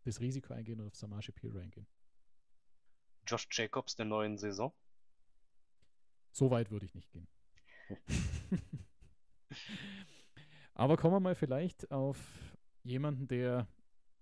das 0.04 0.20
Risiko 0.20 0.54
eingehen 0.54 0.80
und 0.80 0.88
auf 0.88 0.96
Samaje 0.96 1.32
Pure 1.32 1.62
eingehen. 1.62 1.88
Josh 3.26 3.48
Jacobs 3.52 3.96
der 3.96 4.06
neuen 4.06 4.38
Saison? 4.38 4.74
So 6.34 6.50
weit 6.50 6.72
würde 6.72 6.86
ich 6.86 6.96
nicht 6.96 7.12
gehen. 7.12 7.28
Aber 10.74 10.98
kommen 10.98 11.14
wir 11.14 11.20
mal 11.20 11.36
vielleicht 11.36 11.92
auf 11.92 12.18
jemanden, 12.82 13.28
der 13.28 13.68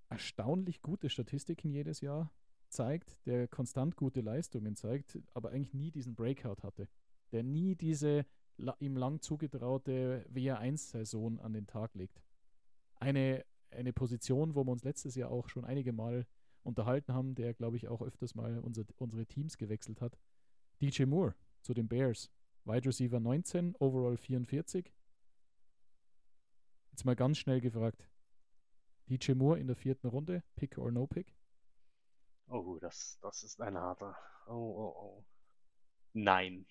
erstaunlich 0.10 0.82
gute 0.82 1.10
Statistiken 1.10 1.72
jedes 1.72 2.02
Jahr 2.02 2.30
zeigt, 2.68 3.26
der 3.26 3.48
konstant 3.48 3.96
gute 3.96 4.20
Leistungen 4.20 4.76
zeigt, 4.76 5.20
aber 5.34 5.52
eigentlich 5.52 5.74
nie 5.74 5.90
diesen 5.92 6.16
Breakout 6.16 6.64
hatte. 6.64 6.90
Der 7.32 7.44
nie 7.44 7.76
diese 7.76 8.26
ihm 8.80 8.98
lang 8.98 9.22
zugetraute 9.22 10.26
WR1-Saison 10.30 11.40
an 11.40 11.54
den 11.54 11.66
Tag 11.66 11.96
legt. 11.96 12.22
Eine, 12.96 13.46
eine 13.72 13.94
Position, 13.94 14.54
wo 14.54 14.66
wir 14.66 14.72
uns 14.72 14.84
letztes 14.84 15.16
Jahr 15.16 15.32
auch 15.32 15.48
schon 15.48 15.64
einige 15.64 15.94
Mal 15.94 16.28
unterhalten 16.64 17.14
haben, 17.14 17.36
der, 17.36 17.54
glaube 17.54 17.78
ich, 17.78 17.88
auch 17.88 18.02
öfters 18.02 18.36
mal 18.36 18.60
unser, 18.60 18.84
unsere 18.98 19.26
Teams 19.26 19.58
gewechselt 19.58 20.02
hat. 20.02 20.20
DJ 20.82 21.06
Moore 21.06 21.34
zu 21.62 21.74
den 21.74 21.88
Bears. 21.88 22.32
Wide 22.66 22.86
Receiver 22.88 23.20
19, 23.20 23.76
Overall 23.80 24.18
44. 24.18 24.94
Jetzt 26.92 27.06
mal 27.06 27.16
ganz 27.16 27.38
schnell 27.38 27.62
gefragt. 27.62 28.08
DJ 29.08 29.34
Moore 29.34 29.60
in 29.60 29.68
der 29.68 29.76
vierten 29.76 30.08
Runde, 30.08 30.44
Pick 30.56 30.78
or 30.78 30.92
No 30.92 31.08
Pick? 31.08 31.36
Oh, 32.48 32.78
das, 32.80 33.18
das 33.22 33.44
ist 33.44 33.62
ein 33.62 33.78
harter. 33.78 34.16
Oh, 34.48 34.54
oh, 34.54 34.96
oh. 34.98 35.26
Nein. 36.14 36.66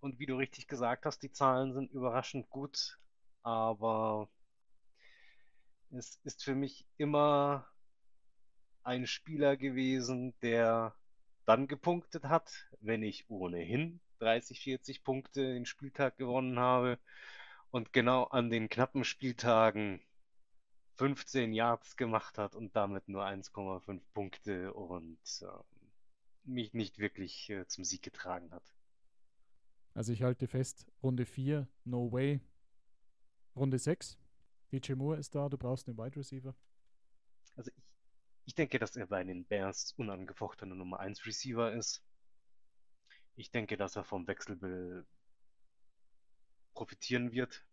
Und 0.00 0.18
wie 0.18 0.26
du 0.26 0.36
richtig 0.36 0.68
gesagt 0.68 1.06
hast, 1.06 1.22
die 1.22 1.32
Zahlen 1.32 1.72
sind 1.72 1.90
überraschend 1.90 2.50
gut, 2.50 2.98
aber 3.42 4.28
es 5.90 6.20
ist 6.24 6.44
für 6.44 6.54
mich 6.54 6.86
immer 6.98 7.66
ein 8.82 9.06
Spieler 9.06 9.56
gewesen, 9.56 10.34
der 10.42 10.94
dann 11.46 11.66
gepunktet 11.68 12.24
hat, 12.24 12.68
wenn 12.80 13.02
ich 13.02 13.28
ohnehin 13.28 14.00
30, 14.18 14.60
40 14.60 15.04
Punkte 15.04 15.42
den 15.42 15.66
Spieltag 15.66 16.16
gewonnen 16.16 16.58
habe 16.58 16.98
und 17.70 17.92
genau 17.92 18.24
an 18.24 18.50
den 18.50 18.68
knappen 18.68 19.04
Spieltagen 19.04 20.00
15 20.96 21.52
Yards 21.52 21.96
gemacht 21.96 22.38
hat 22.38 22.54
und 22.54 22.76
damit 22.76 23.08
nur 23.08 23.24
1,5 23.24 24.00
Punkte 24.12 24.72
und 24.72 25.18
äh, 25.42 25.46
mich 26.44 26.72
nicht 26.72 26.98
wirklich 26.98 27.50
äh, 27.50 27.66
zum 27.66 27.84
Sieg 27.84 28.02
getragen 28.02 28.52
hat. 28.52 28.62
Also 29.94 30.12
ich 30.12 30.22
halte 30.22 30.46
fest, 30.46 30.86
Runde 31.02 31.26
4, 31.26 31.68
no 31.84 32.10
way. 32.12 32.40
Runde 33.56 33.78
6, 33.78 34.18
DJ 34.72 34.94
Moore 34.94 35.18
ist 35.18 35.34
da, 35.34 35.48
du 35.48 35.56
brauchst 35.56 35.88
einen 35.88 35.96
Wide 35.98 36.16
Receiver. 36.16 36.54
Also 37.56 37.70
ich, 37.76 37.84
ich 38.44 38.54
denke, 38.54 38.78
dass 38.78 38.96
er 38.96 39.06
bei 39.06 39.24
den 39.24 39.44
Bears 39.44 39.92
unangefochtener 39.96 40.74
Nummer 40.74 41.00
1 41.00 41.26
Receiver 41.26 41.72
ist. 41.72 42.02
Ich 43.36 43.50
denke, 43.50 43.76
dass 43.76 43.96
er 43.96 44.04
vom 44.04 44.26
Wechselbill 44.26 45.06
profitieren 46.74 47.32
wird. 47.32 47.64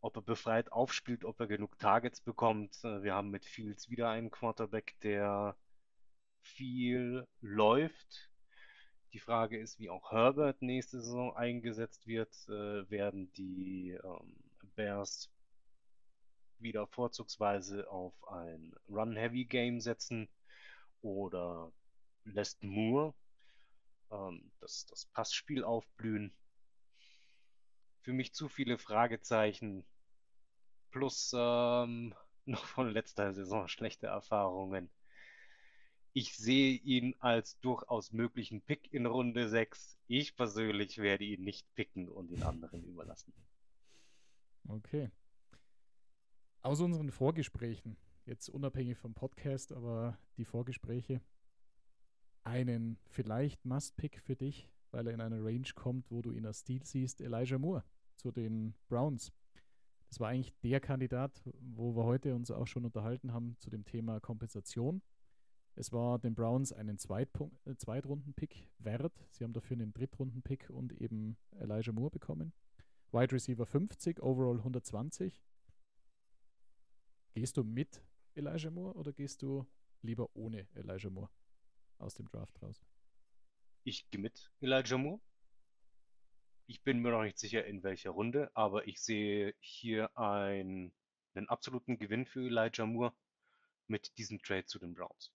Ob 0.00 0.16
er 0.16 0.22
befreit 0.22 0.72
aufspielt, 0.72 1.24
ob 1.24 1.38
er 1.40 1.46
genug 1.46 1.78
Targets 1.78 2.20
bekommt. 2.20 2.82
Äh, 2.84 3.02
wir 3.02 3.14
haben 3.14 3.30
mit 3.30 3.44
Fields 3.44 3.90
wieder 3.90 4.10
einen 4.10 4.30
Quarterback, 4.30 4.98
der 5.00 5.56
viel 6.40 7.26
läuft. 7.40 8.30
Die 9.12 9.20
Frage 9.20 9.58
ist, 9.58 9.78
wie 9.78 9.90
auch 9.90 10.10
Herbert 10.10 10.62
nächste 10.62 11.00
Saison 11.00 11.36
eingesetzt 11.36 12.06
wird. 12.06 12.34
Äh, 12.48 12.88
werden 12.90 13.32
die 13.34 13.98
ähm, 14.02 14.36
Bears 14.74 15.31
wieder 16.62 16.86
vorzugsweise 16.86 17.90
auf 17.90 18.14
ein 18.28 18.74
Run-Heavy-Game 18.88 19.80
setzen 19.80 20.28
oder 21.00 21.72
lässt 22.24 22.62
Moore 22.62 23.14
ähm, 24.10 24.50
das, 24.60 24.86
das 24.86 25.06
Passspiel 25.06 25.64
aufblühen. 25.64 26.32
Für 28.02 28.12
mich 28.12 28.32
zu 28.34 28.48
viele 28.48 28.78
Fragezeichen 28.78 29.84
plus 30.90 31.32
ähm, 31.36 32.14
noch 32.44 32.64
von 32.64 32.90
letzter 32.90 33.32
Saison 33.32 33.68
schlechte 33.68 34.06
Erfahrungen. 34.06 34.90
Ich 36.14 36.36
sehe 36.36 36.74
ihn 36.74 37.14
als 37.20 37.58
durchaus 37.60 38.12
möglichen 38.12 38.60
Pick 38.60 38.92
in 38.92 39.06
Runde 39.06 39.48
6. 39.48 39.98
Ich 40.08 40.36
persönlich 40.36 40.98
werde 40.98 41.24
ihn 41.24 41.42
nicht 41.42 41.74
picken 41.74 42.08
und 42.08 42.30
den 42.30 42.42
anderen 42.42 42.84
überlassen. 42.84 43.32
Okay. 44.68 45.10
Aus 46.64 46.80
unseren 46.80 47.10
Vorgesprächen, 47.10 47.96
jetzt 48.24 48.48
unabhängig 48.48 48.96
vom 48.96 49.14
Podcast, 49.14 49.72
aber 49.72 50.16
die 50.36 50.44
Vorgespräche, 50.44 51.20
einen 52.44 52.98
vielleicht 53.08 53.64
Must-Pick 53.64 54.20
für 54.20 54.36
dich, 54.36 54.70
weil 54.92 55.08
er 55.08 55.12
in 55.12 55.20
eine 55.20 55.44
Range 55.44 55.66
kommt, 55.74 56.08
wo 56.12 56.22
du 56.22 56.30
ihn 56.30 56.46
als 56.46 56.60
Stil 56.60 56.84
siehst, 56.84 57.20
Elijah 57.20 57.58
Moore 57.58 57.82
zu 58.14 58.30
den 58.30 58.76
Browns. 58.86 59.32
Das 60.08 60.20
war 60.20 60.28
eigentlich 60.28 60.54
der 60.60 60.78
Kandidat, 60.78 61.42
wo 61.58 61.96
wir 61.96 62.04
heute 62.04 62.32
uns 62.32 62.52
auch 62.52 62.68
schon 62.68 62.84
unterhalten 62.84 63.32
haben 63.32 63.56
zu 63.58 63.68
dem 63.68 63.84
Thema 63.84 64.20
Kompensation. 64.20 65.02
Es 65.74 65.90
war 65.90 66.20
den 66.20 66.36
Browns 66.36 66.72
einen 66.72 66.96
Zweitpunkt, 66.96 67.66
äh, 67.66 67.74
Zweitrunden-Pick 67.74 68.68
wert. 68.78 69.26
Sie 69.30 69.42
haben 69.42 69.52
dafür 69.52 69.78
einen 69.78 69.92
Drittrunden-Pick 69.92 70.70
und 70.70 70.92
eben 71.00 71.36
Elijah 71.58 71.90
Moore 71.90 72.10
bekommen. 72.10 72.52
Wide 73.10 73.32
Receiver 73.32 73.66
50, 73.66 74.22
Overall 74.22 74.58
120. 74.58 75.42
Gehst 77.34 77.56
du 77.56 77.64
mit 77.64 78.02
Elijah 78.34 78.70
Moore 78.70 78.94
oder 78.94 79.12
gehst 79.14 79.40
du 79.40 79.66
lieber 80.02 80.28
ohne 80.34 80.68
Elijah 80.74 81.08
Moore 81.08 81.30
aus 81.96 82.14
dem 82.14 82.28
Draft 82.28 82.60
raus? 82.60 82.84
Ich 83.84 84.10
gehe 84.10 84.20
mit 84.20 84.52
Elijah 84.60 84.98
Moore. 84.98 85.18
Ich 86.66 86.82
bin 86.82 86.98
mir 86.98 87.10
noch 87.10 87.22
nicht 87.22 87.38
sicher, 87.38 87.64
in 87.64 87.82
welcher 87.82 88.10
Runde, 88.10 88.50
aber 88.54 88.86
ich 88.86 89.00
sehe 89.00 89.54
hier 89.60 90.14
ein, 90.16 90.92
einen 91.34 91.48
absoluten 91.48 91.98
Gewinn 91.98 92.26
für 92.26 92.46
Elijah 92.46 92.84
Moore 92.84 93.14
mit 93.86 94.18
diesem 94.18 94.42
Trade 94.42 94.66
zu 94.66 94.78
den 94.78 94.92
Browns. 94.92 95.32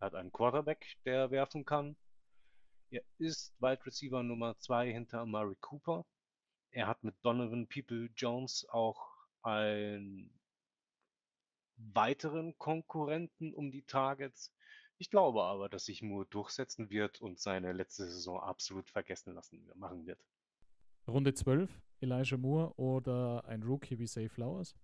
Er 0.00 0.06
hat 0.06 0.14
einen 0.14 0.32
Quarterback, 0.32 0.98
der 1.06 1.30
werfen 1.30 1.64
kann. 1.64 1.96
Er 2.90 3.02
ist 3.16 3.54
Wide 3.58 3.86
Receiver 3.86 4.22
Nummer 4.22 4.58
2 4.58 4.92
hinter 4.92 5.20
Amari 5.20 5.56
Cooper. 5.60 6.04
Er 6.72 6.88
hat 6.88 7.02
mit 7.04 7.14
Donovan 7.22 7.66
People 7.68 8.10
Jones 8.16 8.68
auch 8.68 9.12
einen 9.42 10.41
weiteren 11.94 12.56
Konkurrenten 12.58 13.54
um 13.54 13.70
die 13.70 13.82
Targets. 13.82 14.52
Ich 14.98 15.10
glaube 15.10 15.42
aber, 15.42 15.68
dass 15.68 15.86
sich 15.86 16.02
Moore 16.02 16.26
durchsetzen 16.26 16.90
wird 16.90 17.20
und 17.20 17.40
seine 17.40 17.72
letzte 17.72 18.04
Saison 18.04 18.40
absolut 18.40 18.88
vergessen 18.88 19.34
lassen 19.34 19.68
machen 19.74 20.06
wird. 20.06 20.20
Runde 21.08 21.34
12, 21.34 21.70
Elijah 22.00 22.36
Moore 22.36 22.74
oder 22.76 23.44
ein 23.46 23.62
Rookie 23.62 23.98
wie 23.98 24.06
Say 24.06 24.28
Flowers? 24.28 24.76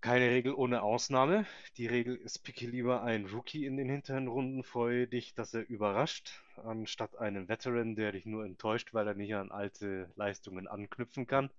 Keine 0.00 0.30
Regel 0.30 0.54
ohne 0.54 0.82
Ausnahme. 0.82 1.46
Die 1.76 1.86
Regel 1.86 2.16
ist, 2.16 2.38
picke 2.38 2.66
lieber 2.66 3.02
einen 3.02 3.26
Rookie 3.26 3.66
in 3.66 3.76
den 3.76 3.88
hinteren 3.88 4.28
Runden, 4.28 4.62
freue 4.62 5.08
dich, 5.08 5.34
dass 5.34 5.52
er 5.52 5.68
überrascht, 5.68 6.42
anstatt 6.62 7.18
einen 7.18 7.48
Veteran, 7.48 7.96
der 7.96 8.12
dich 8.12 8.24
nur 8.24 8.44
enttäuscht, 8.44 8.94
weil 8.94 9.08
er 9.08 9.14
nicht 9.14 9.34
an 9.34 9.50
alte 9.50 10.10
Leistungen 10.16 10.68
anknüpfen 10.68 11.26
kann. 11.26 11.50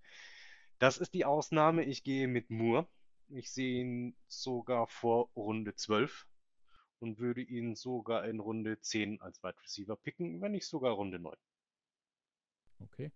Das 0.80 0.98
ist 0.98 1.14
die 1.14 1.26
Ausnahme. 1.26 1.84
Ich 1.84 2.04
gehe 2.04 2.28
mit 2.28 2.50
Moore. 2.50 2.88
Ich 3.30 3.52
sehe 3.52 3.82
ihn 3.82 4.16
sogar 4.28 4.88
vor 4.88 5.30
Runde 5.36 5.76
12 5.76 6.28
und 7.00 7.20
würde 7.20 7.42
ihn 7.42 7.76
sogar 7.76 8.26
in 8.26 8.40
Runde 8.40 8.80
10 8.80 9.22
als 9.22 9.44
Wide 9.44 9.62
Receiver 9.62 9.96
picken, 9.96 10.42
wenn 10.42 10.54
nicht 10.54 10.66
sogar 10.66 10.94
Runde 10.94 11.20
9. 11.20 11.36
Okay. 12.80 13.12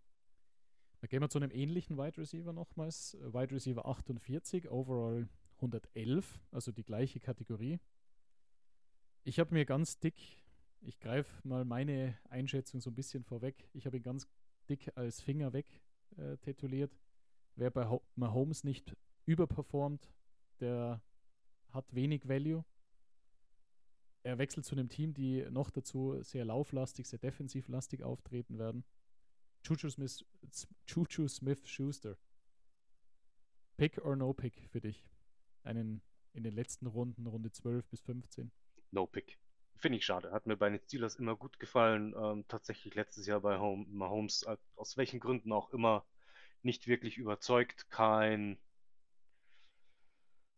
Dann 1.00 1.10
gehen 1.10 1.22
wir 1.22 1.30
zu 1.30 1.40
einem 1.40 1.52
ähnlichen 1.52 1.98
Wide 1.98 2.18
Receiver 2.18 2.54
nochmals. 2.54 3.18
Wide 3.22 3.56
Receiver 3.56 3.86
48, 3.86 4.70
Overall 4.70 5.28
111, 5.56 6.40
also 6.52 6.72
die 6.72 6.84
gleiche 6.84 7.20
Kategorie. 7.20 7.80
Ich 9.24 9.40
habe 9.40 9.54
mir 9.54 9.66
ganz 9.66 10.00
dick, 10.00 10.16
ich 10.82 11.00
greife 11.00 11.48
mal 11.48 11.64
meine 11.64 12.18
Einschätzung 12.30 12.82
so 12.82 12.90
ein 12.90 12.96
bisschen 12.96 13.24
vorweg, 13.24 13.68
ich 13.74 13.86
habe 13.86 13.98
ihn 13.98 14.04
ganz 14.04 14.28
dick 14.68 14.92
als 14.96 15.22
Finger 15.22 15.54
weg 15.54 15.68
äh, 16.18 16.38
tituliert. 16.38 16.92
Wer 17.56 17.70
bei 17.70 18.00
Mahomes 18.16 18.64
nicht 18.64 18.96
überperformt, 19.32 20.14
der 20.60 21.02
hat 21.72 21.94
wenig 21.94 22.28
Value 22.28 22.64
er 24.24 24.38
wechselt 24.38 24.66
zu 24.66 24.76
einem 24.76 24.90
Team, 24.90 25.14
die 25.14 25.46
noch 25.50 25.70
dazu 25.70 26.22
sehr 26.22 26.46
lauflastig, 26.46 27.08
sehr 27.08 27.20
defensivlastig 27.20 28.04
auftreten 28.04 28.60
werden. 28.60 28.84
Juju 29.64 29.90
Smith, 29.90 30.26
Juju 30.88 31.28
Smith 31.28 31.68
Schuster. 31.68 32.18
Pick 33.78 34.04
or 34.04 34.16
no 34.16 34.34
pick 34.34 34.68
für 34.70 34.82
dich? 34.82 35.10
Einen 35.64 36.02
in 36.34 36.44
den 36.44 36.54
letzten 36.54 36.88
Runden, 36.88 37.28
Runde 37.28 37.52
12 37.52 37.88
bis 37.88 38.02
15. 38.02 38.52
No 38.92 39.06
pick. 39.08 39.40
Finde 39.76 39.98
ich 39.98 40.06
schade. 40.06 40.32
Hat 40.32 40.46
mir 40.46 40.56
bei 40.56 40.70
den 40.70 40.80
Steelers 40.80 41.16
immer 41.16 41.36
gut 41.36 41.60
gefallen. 41.60 42.14
Ähm, 42.16 42.46
tatsächlich 42.48 42.94
letztes 42.94 43.26
Jahr 43.26 43.42
bei 43.42 43.58
Home, 43.58 43.86
Mahomes, 43.90 44.44
äh, 44.44 44.58
aus 44.76 44.98
welchen 44.98 45.20
Gründen 45.20 45.52
auch 45.52 45.72
immer, 45.72 46.06
nicht 46.62 46.88
wirklich 46.88 47.18
überzeugt. 47.18 47.90
Kein 47.90 48.60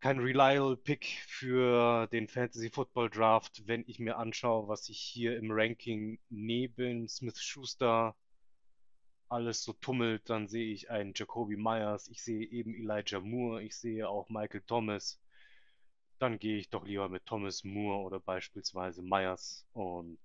kein 0.04 0.20
reliable 0.20 0.76
Pick 0.76 1.06
für 1.28 2.08
den 2.08 2.28
Fantasy 2.28 2.70
Football 2.70 3.10
Draft, 3.10 3.66
wenn 3.68 3.86
ich 3.88 4.00
mir 4.00 4.18
anschaue, 4.18 4.68
was 4.68 4.90
ich 4.90 5.00
hier 5.00 5.38
im 5.38 5.50
Ranking 5.50 6.20
neben 6.30 7.08
Smith 7.08 7.42
Schuster 7.42 8.14
alles 9.30 9.64
so 9.64 9.72
tummelt, 9.72 10.30
dann 10.30 10.50
sehe 10.50 10.74
ich 10.74 10.92
einen 10.92 11.14
Jacoby 11.16 11.56
Myers, 11.56 12.10
ich 12.10 12.22
sehe 12.22 12.46
eben 12.46 12.76
Elijah 12.76 13.22
Moore, 13.22 13.64
ich 13.64 13.78
sehe 13.78 14.10
auch 14.10 14.28
Michael 14.28 14.64
Thomas. 14.68 15.22
Dann 16.20 16.38
gehe 16.38 16.58
ich 16.58 16.70
doch 16.70 16.86
lieber 16.86 17.08
mit 17.08 17.26
Thomas 17.26 17.64
Moore 17.64 18.04
oder 18.04 18.20
beispielsweise 18.20 19.02
Myers 19.02 19.66
und 19.72 20.20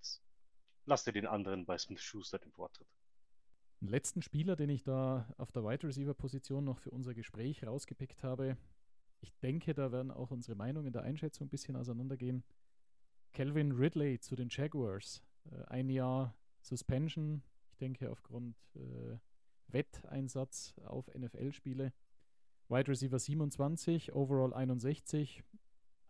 lasse 0.87 1.13
den 1.13 1.29
anderen 1.29 1.67
bei 1.67 1.79
Smith 1.79 2.03
Schuster 2.03 2.41
den 2.41 2.51
Vortritt. 2.51 2.89
Den 3.81 3.91
letzten 3.91 4.23
Spieler, 4.23 4.57
den 4.57 4.71
ich 4.71 4.83
da 4.83 5.33
auf 5.39 5.53
der 5.53 5.63
Wide 5.63 5.87
Receiver 5.87 6.15
Position 6.15 6.65
noch 6.65 6.81
für 6.81 6.91
unser 6.91 7.15
Gespräch 7.15 7.65
rausgepickt 7.65 8.25
habe, 8.25 8.57
ich 9.21 9.35
denke, 9.39 9.75
da 9.75 9.93
werden 9.93 10.11
auch 10.11 10.31
unsere 10.31 10.57
Meinungen 10.57 10.93
der 10.93 11.03
Einschätzung 11.03 11.47
ein 11.47 11.51
bisschen 11.51 11.77
auseinandergehen. 11.77 12.45
Calvin 13.33 13.73
Ridley 13.73 14.19
zu 14.21 14.37
den 14.37 14.49
Jaguars. 14.51 15.23
Äh, 15.51 15.65
ein 15.67 15.89
Jahr 15.89 16.35
Suspension, 16.61 17.43
ich 17.71 17.77
denke 17.77 18.11
aufgrund 18.11 18.57
äh, 18.75 19.19
Wetteinsatz 19.69 20.75
auf 20.85 21.09
NFL-Spiele. 21.15 21.93
Wide 22.69 22.89
Receiver 22.89 23.19
27, 23.19 24.13
Overall 24.13 24.53
61. 24.53 25.43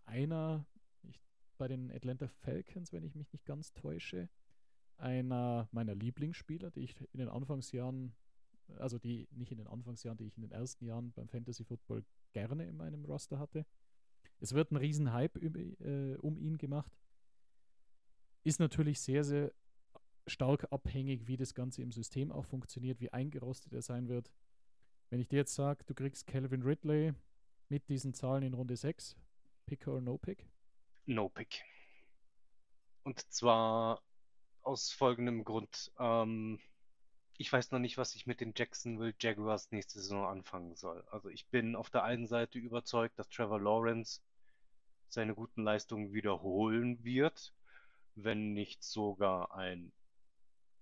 Einer 0.07 0.67
ich, 1.03 1.21
bei 1.57 1.69
den 1.69 1.93
Atlanta 1.93 2.29
Falcons, 2.29 2.93
wenn 2.93 3.05
ich 3.05 3.15
mich 3.15 3.33
nicht 3.33 3.45
ganz 3.45 3.73
täusche, 3.75 4.29
einer 4.97 5.69
meiner 5.71 5.95
Lieblingsspieler, 5.95 6.71
die 6.71 6.81
ich 6.81 7.01
in 7.13 7.21
den 7.21 7.29
Anfangsjahren, 7.29 8.15
also 8.79 8.99
die 8.99 9.29
nicht 9.31 9.53
in 9.53 9.59
den 9.59 9.69
Anfangsjahren, 9.69 10.19
die 10.19 10.27
ich 10.27 10.37
in 10.37 10.43
den 10.43 10.51
ersten 10.51 10.85
Jahren 10.85 11.13
beim 11.13 11.29
Fantasy 11.29 11.65
Football 11.65 12.05
gerne 12.33 12.66
in 12.66 12.76
meinem 12.76 13.05
Roster 13.05 13.39
hatte. 13.39 13.66
Es 14.41 14.53
wird 14.53 14.70
ein 14.70 14.76
Riesenhype 14.76 15.41
äh, 15.41 16.16
um 16.18 16.39
ihn 16.39 16.59
gemacht. 16.59 16.93
Ist 18.45 18.61
natürlich 18.61 19.01
sehr, 19.01 19.24
sehr 19.24 19.53
stark 20.26 20.70
abhängig, 20.70 21.26
wie 21.26 21.37
das 21.37 21.55
Ganze 21.55 21.83
im 21.83 21.93
System 21.93 22.31
auch 22.31 22.45
funktioniert, 22.45 23.01
wie 23.01 23.12
eingerostet 23.12 23.72
er 23.72 23.83
sein 23.83 24.09
wird. 24.09 24.33
Wenn 25.11 25.20
ich 25.20 25.29
dir 25.29 25.37
jetzt 25.37 25.55
sage, 25.55 25.85
du 25.87 25.95
kriegst 25.95 26.26
Calvin 26.26 26.62
Ridley 26.62 27.14
mit 27.68 27.89
diesen 27.89 28.14
Zahlen 28.14 28.43
in 28.43 28.55
Runde 28.55 28.76
6, 28.76 29.16
Pick 29.66 29.87
or 29.87 30.01
No 30.01 30.18
Pick? 30.18 30.47
No 31.07 31.29
Pick. 31.29 31.62
Und 33.05 33.20
zwar 33.33 34.03
aus 34.62 34.93
folgendem 34.93 35.45
Grund. 35.45 35.91
Ähm, 35.99 36.61
ich 37.39 37.53
weiß 37.53 37.70
noch 37.70 37.78
nicht, 37.78 37.99
was 37.99 38.16
ich 38.16 38.26
mit 38.26 38.41
den 38.41 38.53
Jacksonville 38.55 39.14
Jaguars 39.18 39.70
nächste 39.70 40.01
Saison 40.01 40.26
anfangen 40.26 40.74
soll. 40.74 41.05
Also 41.11 41.28
ich 41.28 41.47
bin 41.47 41.76
auf 41.76 41.89
der 41.89 42.03
einen 42.03 42.26
Seite 42.26 42.59
überzeugt, 42.59 43.16
dass 43.16 43.28
Trevor 43.28 43.61
Lawrence 43.61 44.20
seine 45.09 45.36
guten 45.36 45.62
Leistungen 45.62 46.12
wiederholen 46.12 47.03
wird, 47.05 47.55
wenn 48.16 48.53
nicht 48.55 48.82
sogar 48.82 49.55
ein 49.55 49.93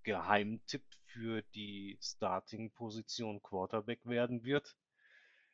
Geheimtipp 0.03 0.85
für 1.05 1.43
die 1.55 1.99
Starting-Position 2.01 3.43
Quarterback 3.43 4.01
werden 4.05 4.43
wird. 4.43 4.77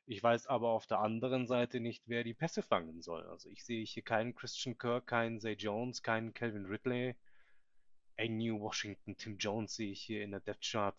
Ich 0.07 0.23
weiß 0.23 0.47
aber 0.47 0.69
auf 0.69 0.87
der 0.87 1.01
anderen 1.01 1.49
Seite 1.49 1.81
nicht, 1.81 2.05
wer 2.07 2.23
die 2.23 2.35
Pässe 2.35 2.63
fangen 2.63 3.03
soll. 3.03 3.23
Also 3.27 3.49
ich 3.49 3.65
sehe 3.65 3.85
hier 3.85 4.05
keinen 4.05 4.37
Christian 4.37 4.79
Kirk, 4.79 5.09
keinen 5.09 5.41
Zay 5.41 5.55
Jones, 5.55 6.03
keinen 6.03 6.33
Calvin 6.33 6.67
Ridley. 6.67 7.17
Ein 8.23 8.37
New 8.37 8.61
Washington, 8.61 9.17
Tim 9.17 9.37
Jones 9.37 9.75
sehe 9.75 9.91
ich 9.91 10.01
hier 10.01 10.23
in 10.23 10.31
der 10.31 10.39
Depth 10.39 10.63
Chart. 10.63 10.95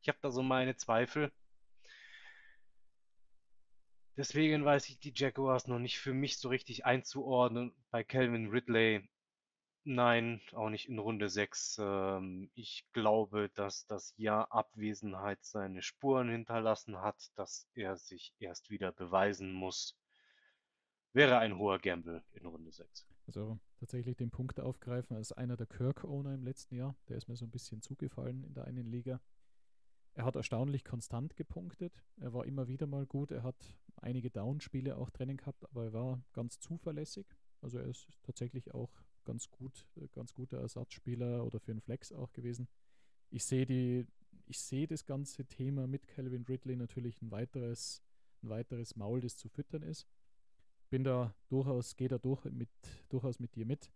Ich 0.00 0.08
habe 0.08 0.16
da 0.22 0.30
so 0.30 0.42
meine 0.42 0.76
Zweifel. 0.76 1.30
Deswegen 4.16 4.64
weiß 4.64 4.88
ich 4.88 4.98
die 4.98 5.12
Jaguars 5.14 5.66
noch 5.66 5.78
nicht 5.78 5.98
für 5.98 6.14
mich 6.14 6.38
so 6.38 6.48
richtig 6.48 6.86
einzuordnen. 6.86 7.74
Bei 7.90 8.02
Calvin 8.02 8.48
Ridley, 8.48 9.06
nein, 9.84 10.40
auch 10.54 10.70
nicht 10.70 10.88
in 10.88 10.98
Runde 10.98 11.28
6. 11.28 11.76
Ähm, 11.78 12.50
ich 12.54 12.86
glaube, 12.94 13.50
dass 13.54 13.84
das 13.84 14.14
Jahr 14.16 14.50
Abwesenheit 14.52 15.44
seine 15.44 15.82
Spuren 15.82 16.30
hinterlassen 16.30 17.02
hat, 17.02 17.30
dass 17.34 17.68
er 17.74 17.98
sich 17.98 18.32
erst 18.38 18.70
wieder 18.70 18.90
beweisen 18.90 19.52
muss. 19.52 19.98
Wäre 21.14 21.38
ein 21.38 21.56
hoher 21.56 21.78
Gamble 21.78 22.24
in 22.32 22.44
Runde 22.44 22.72
6. 22.72 23.06
Also 23.28 23.60
tatsächlich 23.78 24.16
den 24.16 24.32
Punkt 24.32 24.58
aufgreifen 24.58 25.16
als 25.16 25.30
einer 25.30 25.56
der 25.56 25.66
Kirk-Owner 25.66 26.34
im 26.34 26.42
letzten 26.42 26.74
Jahr. 26.74 26.96
Der 27.08 27.16
ist 27.16 27.28
mir 27.28 27.36
so 27.36 27.44
ein 27.44 27.52
bisschen 27.52 27.82
zugefallen 27.82 28.42
in 28.42 28.52
der 28.52 28.64
einen 28.64 28.88
Liga. 28.88 29.20
Er 30.14 30.24
hat 30.24 30.34
erstaunlich 30.34 30.84
konstant 30.84 31.36
gepunktet. 31.36 32.02
Er 32.16 32.32
war 32.32 32.44
immer 32.46 32.66
wieder 32.66 32.88
mal 32.88 33.06
gut. 33.06 33.30
Er 33.30 33.44
hat 33.44 33.54
einige 33.94 34.28
Downspiele 34.28 34.96
auch 34.96 35.08
drinnen 35.10 35.36
gehabt, 35.36 35.64
aber 35.70 35.84
er 35.84 35.92
war 35.92 36.22
ganz 36.32 36.58
zuverlässig. 36.58 37.26
Also 37.60 37.78
er 37.78 37.86
ist 37.86 38.08
tatsächlich 38.24 38.74
auch 38.74 38.90
ganz 39.24 39.48
gut, 39.52 39.86
ganz 40.16 40.34
guter 40.34 40.58
Ersatzspieler 40.58 41.44
oder 41.44 41.60
für 41.60 41.70
einen 41.70 41.80
Flex 41.80 42.10
auch 42.10 42.32
gewesen. 42.32 42.66
Ich 43.30 43.44
sehe 43.44 43.66
die, 43.66 44.04
ich 44.46 44.58
sehe 44.58 44.88
das 44.88 45.06
ganze 45.06 45.44
Thema 45.44 45.86
mit 45.86 46.08
Calvin 46.08 46.42
Ridley 46.42 46.74
natürlich 46.74 47.22
ein 47.22 47.30
weiteres, 47.30 48.02
ein 48.42 48.48
weiteres 48.48 48.96
Maul, 48.96 49.20
das 49.20 49.36
zu 49.36 49.48
füttern 49.48 49.82
ist 49.82 50.08
bin 50.94 51.02
da 51.02 51.34
durchaus, 51.48 51.96
gehe 51.96 52.06
da 52.06 52.18
durch 52.18 52.44
mit, 52.44 52.70
durchaus 53.08 53.40
mit 53.40 53.56
dir 53.56 53.66
mit. 53.66 53.90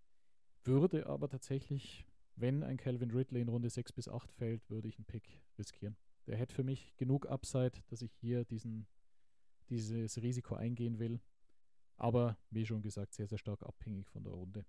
Würde 0.65 1.07
aber 1.07 1.29
tatsächlich, 1.29 2.05
wenn 2.35 2.65
ein 2.65 2.77
Calvin 2.77 3.13
Ridley 3.13 3.41
in 3.41 3.49
Runde 3.49 3.71
6 3.71 3.93
bis 3.93 4.09
8 4.09 4.33
fällt, 4.33 4.69
würde 4.69 4.89
ich 4.89 4.99
einen 4.99 5.05
Pick 5.05 5.41
riskieren. 5.57 5.97
Der 6.27 6.37
hätte 6.37 6.57
für 6.57 6.65
mich 6.65 6.97
genug 6.97 7.27
Upside, 7.29 7.85
dass 7.87 8.03
ich 8.03 8.13
hier 8.15 8.45
diesen, 8.45 8.89
dieses 9.69 10.21
Risiko 10.21 10.57
eingehen 10.57 10.99
will. 10.99 11.21
Aber 11.99 12.37
wie 12.51 12.67
schon 12.67 12.83
gesagt, 12.83 13.15
sehr, 13.15 13.29
sehr 13.29 13.39
stark 13.39 13.63
abhängig 13.63 14.09
von 14.09 14.25
der 14.25 14.33
Runde. 14.33 14.65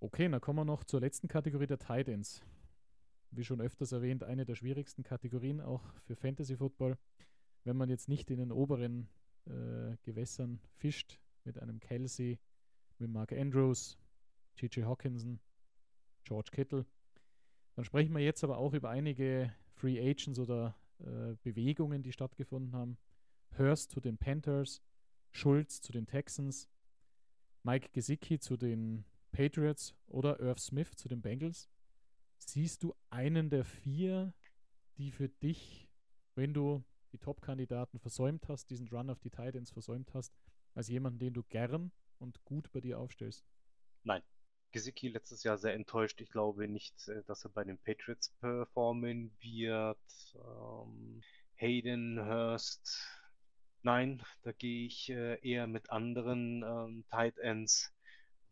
Okay, 0.00 0.30
dann 0.30 0.40
kommen 0.40 0.60
wir 0.60 0.64
noch 0.64 0.82
zur 0.82 1.00
letzten 1.00 1.28
Kategorie 1.28 1.66
der 1.66 1.78
Tight 1.78 2.08
Ends. 2.08 2.40
Wie 3.32 3.44
schon 3.44 3.60
öfters 3.60 3.92
erwähnt, 3.92 4.24
eine 4.24 4.46
der 4.46 4.54
schwierigsten 4.54 5.02
Kategorien 5.02 5.60
auch 5.60 5.92
für 6.06 6.16
Fantasy 6.16 6.56
Football. 6.56 6.96
Wenn 7.64 7.76
man 7.76 7.90
jetzt 7.90 8.08
nicht 8.08 8.30
in 8.30 8.38
den 8.38 8.50
oberen 8.50 9.10
äh, 9.48 9.96
Gewässern 10.02 10.60
fischt 10.76 11.18
mit 11.44 11.58
einem 11.58 11.80
Kelsey, 11.80 12.38
mit 12.98 13.10
Mark 13.10 13.32
Andrews, 13.32 13.98
T.J. 14.56 14.86
Hawkinson, 14.86 15.40
George 16.24 16.50
Kittle. 16.52 16.86
Dann 17.74 17.84
sprechen 17.84 18.14
wir 18.14 18.22
jetzt 18.22 18.44
aber 18.44 18.58
auch 18.58 18.74
über 18.74 18.90
einige 18.90 19.52
Free 19.74 20.00
Agents 20.00 20.38
oder 20.38 20.74
äh, 20.98 21.34
Bewegungen, 21.42 22.02
die 22.02 22.12
stattgefunden 22.12 22.72
haben. 22.72 22.98
Hurst 23.56 23.92
zu 23.92 24.00
den 24.00 24.18
Panthers, 24.18 24.82
Schulz 25.30 25.80
zu 25.80 25.92
den 25.92 26.06
Texans, 26.06 26.68
Mike 27.62 27.90
Gesicki 27.92 28.38
zu 28.38 28.56
den 28.56 29.04
Patriots 29.30 29.94
oder 30.06 30.40
Irv 30.40 30.58
Smith 30.58 30.96
zu 30.96 31.08
den 31.08 31.22
Bengals. 31.22 31.68
Siehst 32.38 32.82
du 32.82 32.94
einen 33.10 33.50
der 33.50 33.64
vier, 33.64 34.32
die 34.96 35.10
für 35.10 35.28
dich, 35.28 35.88
wenn 36.34 36.54
du 36.54 36.84
die 37.12 37.18
Top-Kandidaten 37.18 37.98
versäumt 37.98 38.48
hast, 38.48 38.70
diesen 38.70 38.88
Run 38.88 39.10
auf 39.10 39.20
die 39.20 39.30
Titans 39.30 39.70
versäumt 39.70 40.12
hast, 40.14 40.34
als 40.74 40.88
jemanden, 40.88 41.18
den 41.18 41.34
du 41.34 41.42
gern 41.42 41.92
und 42.18 42.44
gut 42.44 42.70
bei 42.72 42.80
dir 42.80 42.98
aufstellst? 42.98 43.44
Nein. 44.04 44.22
Gesicki 44.70 45.08
letztes 45.08 45.42
Jahr 45.44 45.56
sehr 45.56 45.74
enttäuscht. 45.74 46.20
Ich 46.20 46.30
glaube 46.30 46.68
nicht, 46.68 47.08
äh, 47.08 47.22
dass 47.24 47.44
er 47.44 47.50
bei 47.50 47.64
den 47.64 47.78
Patriots 47.78 48.30
performen 48.40 49.34
wird. 49.40 49.98
Ähm, 50.34 51.22
Hayden 51.56 52.24
Hurst. 52.24 53.00
Nein, 53.82 54.22
da 54.42 54.52
gehe 54.52 54.86
ich 54.86 55.08
äh, 55.08 55.40
eher 55.40 55.66
mit 55.66 55.90
anderen 55.90 56.62
ähm, 56.62 57.04
Tight 57.10 57.38
Ends 57.38 57.92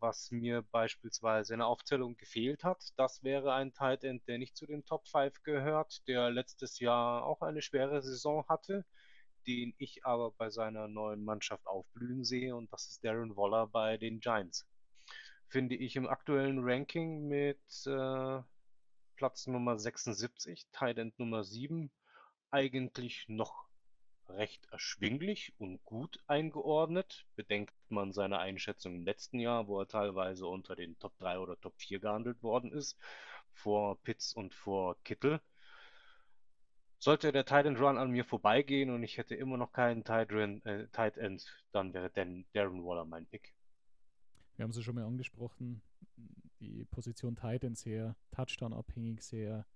was 0.01 0.31
mir 0.31 0.63
beispielsweise 0.71 1.55
in 1.55 1.61
der 1.61 1.69
Aufzählung 1.69 2.17
gefehlt 2.17 2.65
hat. 2.65 2.93
Das 2.97 3.23
wäre 3.23 3.53
ein 3.55 3.73
Tight 3.73 4.05
End, 4.05 4.27
der 4.29 4.39
nicht 4.39 4.57
zu 4.57 4.67
den 4.67 4.85
Top 4.85 5.07
5 5.09 5.43
gehört, 5.43 6.07
der 6.09 6.31
letztes 6.31 6.79
Jahr 6.79 7.25
auch 7.25 7.43
eine 7.43 7.63
schwere 7.63 8.03
Saison 8.03 8.45
hatte, 8.49 8.85
den 9.47 9.75
ich 9.79 10.05
aber 10.05 10.33
bei 10.33 10.51
seiner 10.51 10.89
neuen 10.89 11.25
Mannschaft 11.25 11.67
aufblühen 11.67 12.25
sehe 12.25 12.55
und 12.57 12.73
das 12.73 12.89
ist 12.89 13.05
Darren 13.05 13.37
Waller 13.37 13.67
bei 13.67 13.97
den 13.97 14.21
Giants. 14.21 14.67
Finde 15.49 15.77
ich 15.77 15.97
im 15.97 16.09
aktuellen 16.09 16.59
Ranking 16.61 17.29
mit 17.29 17.61
äh, 17.87 18.41
Platz 19.17 19.47
Nummer 19.47 19.79
76, 19.79 20.67
Tight 20.73 20.99
End 20.99 21.19
Nummer 21.19 21.45
7 21.45 21.91
eigentlich 22.51 23.25
noch 23.29 23.66
recht 24.29 24.67
erschwinglich 24.71 25.53
und 25.59 25.85
gut 25.85 26.23
eingeordnet. 26.27 27.27
Bedenkt 27.37 27.75
man 27.89 28.13
seine 28.13 28.39
Einschätzung 28.39 28.97
im 28.97 29.05
letzten 29.05 29.39
Jahr, 29.39 29.69
wo 29.69 29.81
er 29.81 29.89
teilweise 29.89 30.47
unter 30.47 30.77
den 30.77 30.99
Top 30.99 31.17
3 31.19 31.39
oder 31.39 31.61
Top 31.61 31.75
4 31.77 32.01
gehandelt 32.01 32.43
worden 32.43 32.73
ist, 32.73 32.99
vor 33.53 33.97
Pitts 34.03 34.35
und 34.35 34.55
vor 34.55 34.97
Kittel. 35.05 35.41
Sollte 36.99 37.31
der 37.31 37.45
Tight 37.45 37.67
End 37.67 37.79
Run 37.79 37.99
an 37.99 38.11
mir 38.11 38.25
vorbeigehen 38.25 38.91
und 38.91 39.03
ich 39.03 39.19
hätte 39.19 39.35
immer 39.35 39.57
noch 39.57 39.73
keinen 39.73 40.03
Tight, 40.03 40.33
äh, 40.33 40.87
End, 41.21 41.47
dann 41.73 41.93
wäre 41.93 42.11
Dan 42.11 42.47
Darren 42.53 42.85
Waller 42.85 43.05
mein 43.05 43.27
Pick. 43.27 43.55
Wir 44.57 44.63
haben 44.63 44.71
es 44.71 44.83
schon 44.83 44.95
mal 44.95 45.05
angesprochen, 45.05 45.83
die 46.61 46.85
Position 46.87 47.37
Tight 47.37 47.65
End 47.65 47.77
sehr 47.77 48.17
Touchdown-abhängig, 48.31 49.23
sehr 49.23 49.67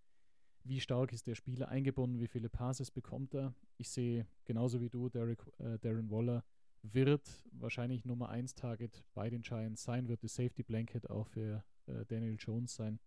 wie 0.65 0.81
stark 0.81 1.13
ist 1.13 1.27
der 1.27 1.35
Spieler 1.35 1.69
eingebunden, 1.69 2.21
wie 2.21 2.29
viele 2.29 2.49
Passes 2.49 2.91
bekommt 2.91 3.35
er. 3.35 3.55
Ich 3.77 3.91
sehe 3.91 4.27
genauso 4.45 4.81
wie 4.81 4.89
du, 4.89 5.09
Derek, 5.09 5.41
äh, 5.59 5.79
Darren 5.79 6.11
Waller 6.11 6.45
wird 6.83 7.29
wahrscheinlich 7.53 8.05
Nummer 8.05 8.31
1 8.31 8.55
Target 8.55 9.05
bei 9.15 9.29
den 9.29 9.43
Giants 9.43 9.83
sein, 9.83 10.09
wird 10.09 10.25
das 10.25 10.35
Safety 10.35 10.63
Blanket 10.63 11.11
auch 11.11 11.27
für 11.27 11.65
äh, 11.87 12.05
Daniel 12.07 12.37
Jones 12.39 12.75
sein. 12.75 12.99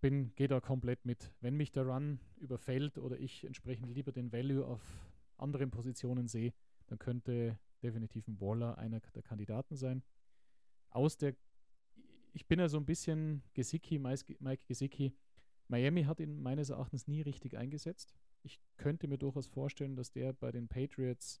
bin, 0.00 0.34
gehe 0.34 0.48
da 0.48 0.60
komplett 0.60 1.04
mit. 1.04 1.32
Wenn 1.40 1.56
mich 1.56 1.72
der 1.72 1.86
Run 1.86 2.20
überfällt 2.36 2.98
oder 2.98 3.18
ich 3.18 3.44
entsprechend 3.44 3.90
lieber 3.90 4.12
den 4.12 4.32
Value 4.32 4.64
auf 4.64 4.82
anderen 5.36 5.70
Positionen 5.70 6.28
sehe, 6.28 6.52
dann 6.86 6.98
könnte 6.98 7.58
definitiv 7.82 8.28
ein 8.28 8.40
Waller 8.40 8.78
einer 8.78 9.00
der 9.00 9.22
Kandidaten 9.22 9.76
sein. 9.76 10.02
Aus 10.90 11.16
der, 11.16 11.34
ich 12.32 12.46
bin 12.46 12.58
ja 12.58 12.68
so 12.68 12.76
ein 12.76 12.86
bisschen 12.86 13.42
Gesicki, 13.54 13.98
Mike 13.98 14.64
Gesicki. 14.66 15.12
Miami 15.68 16.04
hat 16.04 16.20
ihn 16.20 16.40
meines 16.40 16.70
Erachtens 16.70 17.06
nie 17.06 17.22
richtig 17.22 17.56
eingesetzt. 17.56 18.14
Ich 18.42 18.60
könnte 18.76 19.08
mir 19.08 19.18
durchaus 19.18 19.46
vorstellen, 19.46 19.96
dass 19.96 20.12
der 20.12 20.32
bei 20.32 20.52
den 20.52 20.68
Patriots 20.68 21.40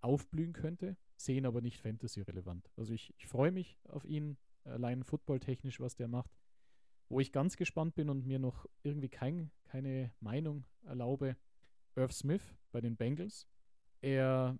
aufblühen 0.00 0.52
könnte, 0.52 0.96
sehen 1.16 1.46
aber 1.46 1.60
nicht 1.60 1.80
Fantasy-relevant. 1.80 2.70
Also 2.76 2.92
ich, 2.94 3.12
ich 3.18 3.26
freue 3.26 3.50
mich 3.50 3.78
auf 3.88 4.04
ihn, 4.04 4.36
allein 4.64 5.02
footballtechnisch, 5.02 5.80
was 5.80 5.96
der 5.96 6.08
macht. 6.08 6.30
Wo 7.08 7.20
ich 7.20 7.32
ganz 7.32 7.56
gespannt 7.56 7.94
bin 7.94 8.08
und 8.08 8.26
mir 8.26 8.38
noch 8.38 8.66
irgendwie 8.82 9.08
kein, 9.08 9.50
keine 9.64 10.12
Meinung 10.20 10.64
erlaube, 10.84 11.36
Irv 11.94 12.12
Smith 12.12 12.42
bei 12.72 12.80
den 12.80 12.96
Bengals. 12.96 13.48
Er 14.00 14.58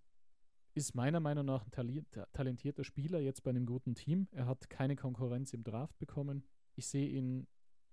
ist 0.75 0.95
meiner 0.95 1.21
Meinung 1.21 1.47
nach 1.47 1.65
ein 1.65 2.07
talentierter 2.33 2.85
Spieler 2.85 3.19
jetzt 3.21 3.43
bei 3.43 3.51
einem 3.51 3.67
guten 3.67 3.95
Team. 3.95 4.29
Er 4.33 4.47
hat 4.47 4.71
keine 4.71 4.95
Konkurrenz 4.97 5.53
im 5.55 5.65
Draft 5.65 5.99
bekommen. 5.99 6.45
Ich 6.75 6.87
sehe 6.87 7.09
ihn 7.09 7.47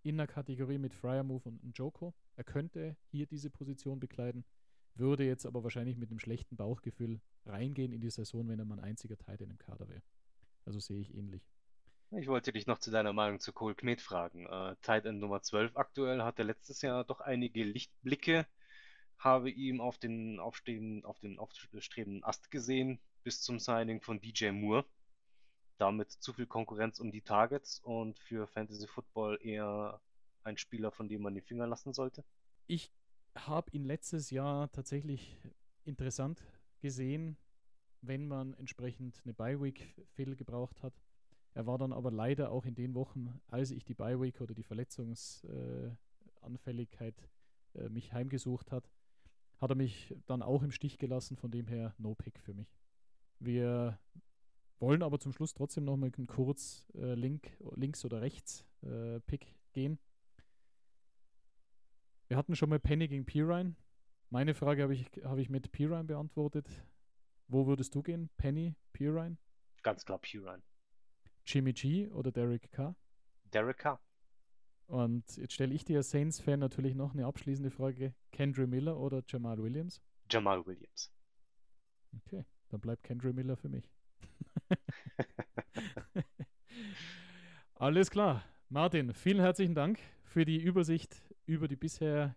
in 0.03 0.17
der 0.17 0.27
Kategorie 0.27 0.77
mit 0.77 0.93
Fryermove 0.93 1.45
und 1.45 1.77
Joko. 1.77 2.13
Er 2.35 2.43
könnte 2.43 2.95
hier 3.09 3.25
diese 3.25 3.49
Position 3.49 3.99
bekleiden, 3.99 4.45
würde 4.95 5.25
jetzt 5.25 5.45
aber 5.45 5.63
wahrscheinlich 5.63 5.97
mit 5.97 6.09
einem 6.09 6.19
schlechten 6.19 6.55
Bauchgefühl 6.55 7.21
reingehen 7.45 7.93
in 7.93 8.01
die 8.01 8.09
Saison, 8.09 8.47
wenn 8.47 8.59
er 8.59 8.65
mal 8.65 8.79
ein 8.79 8.85
einziger 8.85 9.15
in 9.39 9.49
dem 9.49 9.57
Kader 9.57 9.87
wäre. 9.87 10.03
Also 10.65 10.79
sehe 10.79 10.99
ich 10.99 11.15
ähnlich. 11.15 11.41
Ich 12.11 12.27
wollte 12.27 12.51
dich 12.53 12.67
noch 12.67 12.77
zu 12.77 12.91
deiner 12.91 13.11
Meinung 13.11 13.39
zu 13.39 13.53
Cole 13.53 13.73
Kmet 13.73 13.99
fragen. 13.99 14.45
Äh, 14.45 14.75
Tight 14.83 15.05
End 15.05 15.19
Nummer 15.19 15.41
12 15.41 15.75
aktuell 15.75 16.21
hatte 16.21 16.43
letztes 16.43 16.81
Jahr 16.83 17.03
doch 17.03 17.21
einige 17.21 17.63
Lichtblicke. 17.63 18.45
Habe 19.17 19.49
ihm 19.49 19.81
auf 19.81 19.97
den 19.97 20.39
aufstehenden, 20.39 21.05
auf 21.05 21.19
den 21.19 21.39
aufstrebenden 21.39 22.23
Ast 22.23 22.51
gesehen 22.51 22.99
bis 23.23 23.41
zum 23.41 23.57
Signing 23.57 24.01
von 24.01 24.21
DJ 24.21 24.51
Moore. 24.51 24.85
Damit 25.77 26.11
zu 26.11 26.33
viel 26.33 26.45
Konkurrenz 26.45 26.99
um 26.99 27.11
die 27.11 27.21
Targets 27.21 27.79
und 27.79 28.19
für 28.19 28.47
Fantasy 28.47 28.87
Football 28.87 29.39
eher 29.41 30.01
ein 30.43 30.57
Spieler, 30.57 30.91
von 30.91 31.07
dem 31.07 31.21
man 31.21 31.33
die 31.33 31.41
Finger 31.41 31.67
lassen 31.67 31.93
sollte. 31.93 32.23
Ich 32.67 32.91
habe 33.35 33.71
ihn 33.71 33.83
letztes 33.83 34.29
Jahr 34.29 34.71
tatsächlich 34.71 35.37
interessant 35.85 36.43
gesehen, 36.79 37.37
wenn 38.01 38.27
man 38.27 38.53
entsprechend 38.55 39.21
eine 39.23 39.33
Bye-Week 39.33 39.95
viel 40.13 40.35
gebraucht 40.35 40.83
hat. 40.83 40.93
Er 41.53 41.65
war 41.65 41.77
dann 41.77 41.93
aber 41.93 42.11
leider 42.11 42.51
auch 42.51 42.65
in 42.65 42.75
den 42.75 42.93
Wochen, 42.95 43.39
als 43.47 43.71
ich 43.71 43.85
die 43.85 43.93
Bye-Week 43.93 44.41
oder 44.41 44.53
die 44.53 44.63
Verletzungsanfälligkeit 44.63 47.15
äh, 47.75 47.87
mich 47.89 48.11
heimgesucht 48.13 48.71
hat, 48.71 48.89
hat 49.59 49.71
er 49.71 49.75
mich 49.75 50.15
dann 50.25 50.41
auch 50.41 50.63
im 50.63 50.71
Stich 50.71 50.97
gelassen. 50.97 51.37
Von 51.37 51.51
dem 51.51 51.67
her 51.67 51.93
No 51.97 52.15
Pick 52.15 52.39
für 52.39 52.53
mich. 52.53 52.75
Wir 53.39 53.99
wollen 54.83 55.01
aber 55.01 55.17
zum 55.17 55.31
Schluss 55.31 55.53
trotzdem 55.53 55.85
noch 55.85 55.95
mal 55.95 56.11
kurz 56.27 56.85
äh, 56.93 57.13
Link, 57.13 57.57
links 57.75 58.03
oder 58.03 58.21
rechts 58.21 58.65
äh, 58.81 59.21
Pick 59.21 59.55
gehen. 59.71 59.97
Wir 62.27 62.35
hatten 62.35 62.55
schon 62.57 62.69
mal 62.69 62.79
Penny 62.79 63.07
gegen 63.07 63.25
Pirine. 63.25 63.75
Meine 64.29 64.53
Frage 64.53 64.83
habe 64.83 64.93
ich, 64.93 65.05
hab 65.23 65.37
ich 65.37 65.49
mit 65.49 65.71
Pirine 65.71 66.03
beantwortet. 66.03 66.67
Wo 67.47 67.65
würdest 67.65 67.95
du 67.95 68.03
gehen? 68.03 68.29
Penny, 68.35 68.75
Pirine? 68.91 69.37
Ganz 69.83 70.03
klar 70.03 70.19
Pirine. 70.19 70.61
Jimmy 71.45 71.71
G 71.71 72.09
oder 72.09 72.33
Derek 72.33 72.69
Carr? 72.71 72.95
Derek 73.53 73.77
Carr. 73.77 74.01
Und 74.87 75.37
jetzt 75.37 75.53
stelle 75.53 75.73
ich 75.73 75.85
dir 75.85 75.97
als 75.97 76.09
Saints-Fan 76.09 76.59
natürlich 76.59 76.93
noch 76.93 77.13
eine 77.13 77.25
abschließende 77.25 77.71
Frage. 77.71 78.13
Kendra 78.33 78.65
Miller 78.65 78.99
oder 78.99 79.23
Jamal 79.25 79.59
Williams? 79.63 80.01
Jamal 80.29 80.65
Williams. 80.65 81.09
Okay, 82.17 82.43
dann 82.67 82.81
bleibt 82.81 83.03
Kendra 83.03 83.31
Miller 83.31 83.55
für 83.55 83.69
mich. 83.69 83.89
Alles 87.75 88.09
klar. 88.09 88.43
Martin, 88.69 89.13
vielen 89.13 89.39
herzlichen 89.39 89.75
Dank 89.75 89.99
für 90.23 90.45
die 90.45 90.61
Übersicht 90.61 91.21
über 91.45 91.67
die 91.67 91.75
bisher 91.75 92.35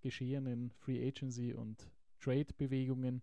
geschehenen 0.00 0.70
Free 0.70 1.06
Agency 1.06 1.52
und 1.52 1.90
Trade-Bewegungen 2.20 3.22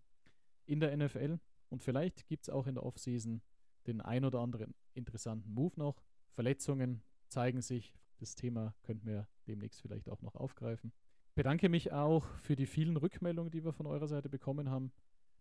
in 0.65 0.79
der 0.79 0.95
NFL. 0.95 1.39
Und 1.69 1.81
vielleicht 1.81 2.27
gibt 2.27 2.43
es 2.43 2.49
auch 2.49 2.67
in 2.67 2.75
der 2.75 2.85
Offseason 2.85 3.41
den 3.87 4.01
ein 4.01 4.25
oder 4.25 4.39
anderen 4.39 4.75
interessanten 4.93 5.53
Move 5.53 5.73
noch. 5.77 6.03
Verletzungen 6.31 7.01
zeigen 7.27 7.61
sich. 7.61 7.93
Das 8.19 8.35
Thema 8.35 8.75
könnten 8.83 9.07
wir 9.07 9.27
demnächst 9.47 9.81
vielleicht 9.81 10.09
auch 10.09 10.21
noch 10.21 10.35
aufgreifen. 10.35 10.93
Bedanke 11.35 11.67
mich 11.67 11.91
auch 11.91 12.25
für 12.41 12.55
die 12.55 12.67
vielen 12.67 12.95
Rückmeldungen, 12.95 13.51
die 13.51 13.65
wir 13.65 13.73
von 13.73 13.87
eurer 13.87 14.07
Seite 14.07 14.29
bekommen 14.29 14.69
haben. 14.69 14.91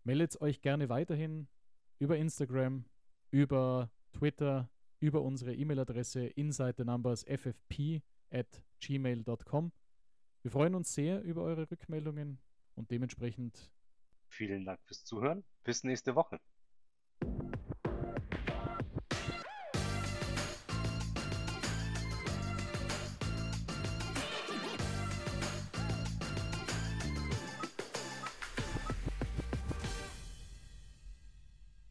Meldet 0.03 0.41
euch 0.41 0.61
gerne 0.61 0.89
weiterhin 0.89 1.47
über 1.99 2.17
Instagram, 2.17 2.85
über 3.33 3.89
Twitter, 4.11 4.69
über 4.99 5.23
unsere 5.23 5.55
E-Mail-Adresse 5.55 6.27
insidethenumbers.ffp 6.27 8.03
at 8.29 8.63
gmail.com. 8.79 9.71
Wir 10.43 10.51
freuen 10.51 10.75
uns 10.75 10.93
sehr 10.93 11.23
über 11.23 11.41
eure 11.41 11.69
Rückmeldungen 11.69 12.39
und 12.75 12.91
dementsprechend 12.91 13.71
vielen 14.27 14.65
Dank 14.65 14.79
fürs 14.83 15.03
Zuhören. 15.03 15.43
Bis 15.63 15.83
nächste 15.83 16.15
Woche. 16.15 16.39